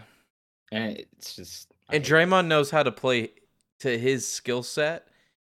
and 0.71 0.97
it's 0.97 1.35
just. 1.35 1.71
I 1.89 1.95
And 1.95 2.05
it. 2.05 2.09
Draymond 2.09 2.47
knows 2.47 2.71
how 2.71 2.83
to 2.83 2.91
play 2.91 3.31
to 3.79 3.97
his 3.97 4.27
skill 4.27 4.63
set 4.63 5.07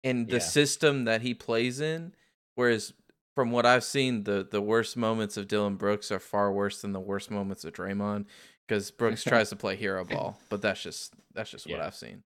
and 0.04 0.28
the 0.28 0.34
Yeah. 0.38 0.40
system 0.40 1.06
that 1.06 1.22
he 1.22 1.34
plays 1.34 1.80
in. 1.82 2.14
Whereas 2.56 2.94
from 3.36 3.52
what 3.52 3.66
I've 3.66 3.84
seen, 3.84 4.24
the 4.24 4.44
the 4.50 4.62
worst 4.62 4.98
moments 4.98 5.38
of 5.38 5.48
Dillon 5.48 5.76
Brooks 5.76 6.12
are 6.12 6.20
far 6.20 6.52
worse 6.52 6.82
than 6.82 6.92
the 6.92 7.00
worst 7.00 7.30
moments 7.32 7.64
of 7.64 7.74
Draymond 7.74 8.26
because 8.68 8.92
Brooks 8.92 9.24
tries 9.24 9.50
to 9.50 9.56
play 9.56 9.76
hero 9.76 10.04
ball, 10.06 10.40
but 10.50 10.62
that's 10.62 10.82
just 10.82 11.14
that's 11.34 11.50
just 11.52 11.68
what 11.68 11.80
I've 11.82 11.96
seen. 11.96 12.24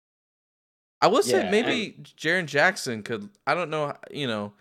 I 1.02 1.08
will 1.08 1.24
say 1.24 1.44
Yeah, 1.44 1.52
maybe 1.52 1.98
Jaren 2.18 2.46
Jackson 2.46 3.04
could. 3.04 3.30
I 3.46 3.54
don't 3.54 3.70
know. 3.70 3.98
You 4.12 4.28
know, 4.28 4.54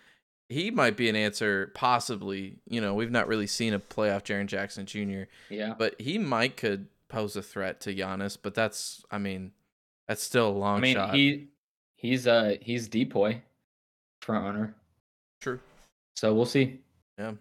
he 0.48 0.70
might 0.70 0.96
be 0.96 1.08
an 1.08 1.16
answer 1.16 1.70
possibly. 1.74 2.56
You 2.68 2.80
know, 2.80 2.94
we've 2.94 3.10
not 3.10 3.26
really 3.28 3.46
seen 3.46 3.72
a 3.74 3.78
playoff 3.78 4.22
Jaren 4.24 4.46
Jackson 4.46 4.86
Jr 4.86 5.22
Yeah. 5.50 5.74
but 5.78 6.00
he 6.00 6.18
might 6.18 6.56
could 6.56 6.86
pose 7.08 7.36
a 7.36 7.42
threat 7.42 7.80
to 7.82 7.94
Giannis. 7.94 8.36
But 8.40 8.54
that's, 8.54 9.04
I 9.10 9.18
mean, 9.18 9.52
that's 10.08 10.22
still 10.22 10.48
a 10.48 10.50
long 10.50 10.78
I 10.78 10.80
mean, 10.80 10.94
shot. 10.94 11.14
he 11.14 11.48
he's 11.96 12.26
uh 12.26 12.56
he's 12.60 12.88
DPOY 12.88 13.40
front 14.20 14.44
runner, 14.44 14.74
True. 15.40 15.60
so 16.16 16.34
we'll 16.34 16.44
see. 16.46 16.80
Yeah. 17.18 17.32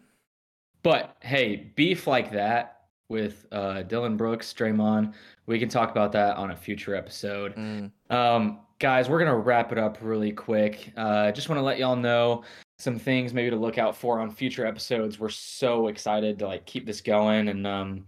But 0.84 1.16
hey, 1.22 1.72
beef 1.76 2.08
like 2.08 2.32
that 2.32 2.78
with 3.10 3.46
uh 3.52 3.84
Dillon 3.84 4.18
Brooks, 4.18 4.54
Draymond, 4.54 5.14
we 5.48 5.60
can 5.60 5.70
talk 5.70 5.92
about 5.92 6.12
that 6.14 6.38
on 6.38 6.52
a 6.52 6.56
future 6.56 6.96
episode. 6.96 7.56
Mm, 7.56 7.92
Um, 8.10 8.60
guys, 8.80 9.10
we're 9.10 9.20
gonna 9.20 9.38
wrap 9.38 9.72
it 9.72 9.78
up 9.78 9.98
really 10.02 10.32
quick. 10.32 10.92
Uh, 10.98 11.32
just 11.32 11.50
want 11.50 11.60
to 11.60 11.64
let 11.64 11.78
y'all 11.78 11.96
know 11.96 12.44
some 12.82 13.00
things 13.00 13.34
maybe 13.34 13.50
to 13.50 13.56
look 13.56 13.78
out 13.78 13.96
for 13.96 14.20
on 14.20 14.32
future 14.32 14.66
episodes. 14.66 15.20
We're 15.20 15.30
so 15.30 15.88
excited 15.88 16.40
to 16.40 16.48
like 16.48 16.66
keep 16.66 16.86
this 16.86 17.02
going 17.02 17.48
and 17.48 17.66
um, 17.66 18.06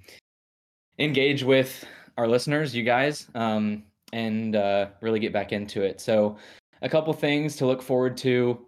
engage 1.00 1.44
with 1.44 1.86
our 2.18 2.28
listeners, 2.28 2.76
you 2.76 2.84
guys, 2.84 3.28
um, 3.36 3.84
and 4.12 4.56
uh, 4.56 4.88
really 5.02 5.20
get 5.20 5.34
back 5.34 5.52
into 5.52 5.84
it. 5.84 6.02
So, 6.02 6.38
a 6.82 6.90
couple 6.90 7.14
things 7.14 7.56
to 7.58 7.66
look 7.66 7.82
forward 7.82 8.18
to. 8.18 8.66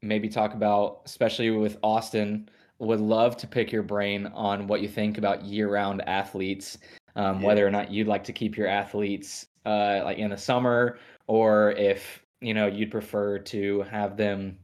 Maybe 0.00 0.28
talk 0.28 0.54
about, 0.54 1.02
especially 1.04 1.50
with 1.50 1.76
Austin. 1.82 2.48
Would 2.78 3.00
love 3.00 3.36
to 3.38 3.46
pick 3.48 3.72
your 3.72 3.82
brain 3.82 4.26
on 4.28 4.68
what 4.68 4.80
you 4.80 4.88
think 4.88 5.18
about 5.18 5.44
year-round 5.44 6.06
athletes 6.08 6.78
um, 7.18 7.42
whether 7.42 7.66
or 7.66 7.70
not 7.70 7.90
you'd 7.90 8.06
like 8.06 8.24
to 8.24 8.32
keep 8.32 8.56
your 8.56 8.68
athletes 8.68 9.46
uh, 9.66 10.00
like 10.04 10.18
in 10.18 10.30
the 10.30 10.36
summer 10.36 10.98
or 11.26 11.72
if 11.72 12.22
you 12.40 12.54
know 12.54 12.66
you'd 12.66 12.90
prefer 12.90 13.38
to 13.38 13.82
have 13.82 14.16
them 14.16 14.56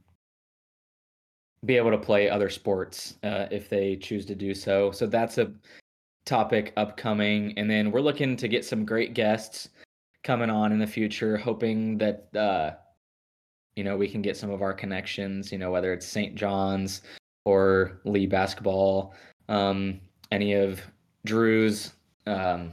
be 1.65 1.77
able 1.77 1.91
to 1.91 1.99
play 1.99 2.29
other 2.29 2.51
sports 2.51 3.17
uh, 3.23 3.47
if 3.51 3.69
they 3.69 3.97
choose 3.97 4.27
to 4.27 4.35
do 4.35 4.55
so. 4.55 4.91
So 4.91 5.07
that's 5.07 5.39
a 5.39 5.53
topic 6.27 6.73
upcoming. 6.77 7.55
And 7.57 7.71
then 7.71 7.91
we're 7.91 8.01
looking 8.01 8.37
to 8.37 8.49
get 8.49 8.65
some 8.65 8.85
great 8.85 9.15
guests 9.15 9.69
coming 10.23 10.51
on 10.51 10.73
in 10.73 10.79
the 10.79 10.87
future 10.87 11.37
hoping 11.37 11.99
that 11.99 12.35
uh, 12.35 12.73
you 13.77 13.85
know 13.85 13.97
we 13.97 14.09
can 14.09 14.23
get 14.23 14.37
some 14.37 14.51
of 14.51 14.62
our 14.62 14.73
connections 14.73 15.53
you 15.53 15.59
know 15.59 15.71
whether 15.71 15.93
it's 15.93 16.07
st 16.07 16.35
john's 16.35 17.03
or 17.45 18.01
lee 18.05 18.25
basketball 18.25 19.12
um, 19.51 20.01
any 20.31 20.55
of 20.55 20.81
drew's 21.27 21.93
um, 22.27 22.73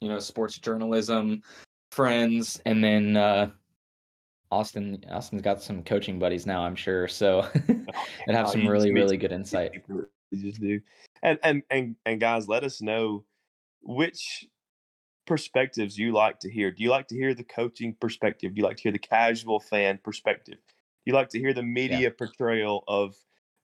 you 0.00 0.08
know, 0.08 0.18
sports 0.18 0.58
journalism 0.58 1.42
friends, 1.92 2.60
and 2.66 2.82
then 2.82 3.16
uh, 3.16 3.50
Austin. 4.50 5.04
Austin's 5.10 5.42
got 5.42 5.62
some 5.62 5.82
coaching 5.82 6.18
buddies 6.18 6.46
now, 6.46 6.62
I'm 6.62 6.76
sure. 6.76 7.08
So, 7.08 7.46
oh, 7.68 8.06
and 8.26 8.36
have 8.36 8.48
Oh, 8.48 8.52
some 8.52 8.66
really, 8.66 8.92
really 8.92 9.16
good 9.16 9.32
insight. 9.32 9.82
You 9.88 10.42
just 10.50 10.60
do. 10.60 10.80
And 11.22 11.38
and 11.42 11.62
and 11.70 11.96
and 12.06 12.20
guys, 12.20 12.48
let 12.48 12.64
us 12.64 12.80
know 12.80 13.24
which 13.82 14.46
perspectives 15.26 15.96
you 15.96 16.12
like 16.12 16.40
to 16.40 16.50
hear? 16.50 16.70
Do 16.70 16.82
you 16.82 16.90
like 16.90 17.08
to 17.08 17.14
hear 17.14 17.34
the 17.34 17.44
coaching 17.44 17.94
perspective? 18.00 18.54
Do 18.54 18.60
you 18.60 18.66
like 18.66 18.76
to 18.78 18.82
hear 18.82 18.92
the 18.92 18.98
casual 18.98 19.60
fan 19.60 19.98
perspective? 20.02 20.56
Do 20.56 21.04
you 21.04 21.12
like 21.12 21.28
to 21.30 21.38
hear 21.38 21.52
the 21.52 21.62
media 21.62 22.10
portrayal 22.10 22.84
of 22.88 23.14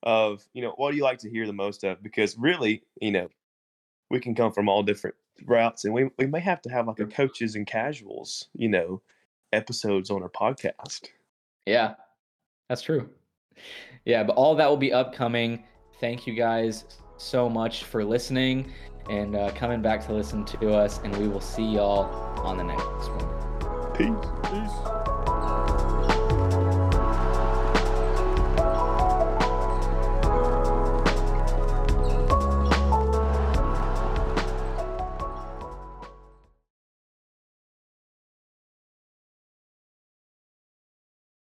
of 0.03 0.47
you 0.53 0.61
know 0.61 0.73
what 0.77 0.91
do 0.91 0.97
you 0.97 1.03
like 1.03 1.19
to 1.19 1.29
hear 1.29 1.45
the 1.45 1.53
most 1.53 1.83
of? 1.83 2.01
Because 2.01 2.37
really, 2.37 2.83
you 3.01 3.11
know, 3.11 3.27
we 4.09 4.19
can 4.19 4.35
come 4.35 4.51
from 4.51 4.69
all 4.69 4.83
different 4.83 5.15
routes, 5.45 5.85
and 5.85 5.93
we 5.93 6.09
we 6.17 6.25
may 6.25 6.39
have 6.39 6.61
to 6.61 6.69
have 6.69 6.87
like 6.87 6.99
a 6.99 7.05
coaches 7.05 7.55
and 7.55 7.67
casuals, 7.67 8.47
you 8.53 8.69
know, 8.69 9.01
episodes 9.53 10.09
on 10.09 10.23
our 10.23 10.29
podcast. 10.29 11.07
Yeah, 11.65 11.95
that's 12.69 12.81
true. 12.81 13.09
Yeah, 14.05 14.23
but 14.23 14.35
all 14.35 14.55
that 14.55 14.69
will 14.69 14.77
be 14.77 14.93
upcoming. 14.93 15.63
Thank 15.99 16.27
you 16.27 16.33
guys 16.33 16.85
so 17.17 17.49
much 17.49 17.83
for 17.83 18.05
listening 18.05 18.71
and 19.09 19.35
uh, 19.35 19.51
coming 19.51 19.81
back 19.81 20.05
to 20.05 20.13
listen 20.13 20.45
to 20.45 20.73
us. 20.73 20.99
And 21.03 21.15
we 21.17 21.27
will 21.27 21.41
see 21.41 21.65
y'all 21.65 22.05
on 22.45 22.57
the 22.57 22.63
next 22.63 22.83
one. 22.83 23.93
Peace. 23.93 24.51
Peace. 24.51 25.06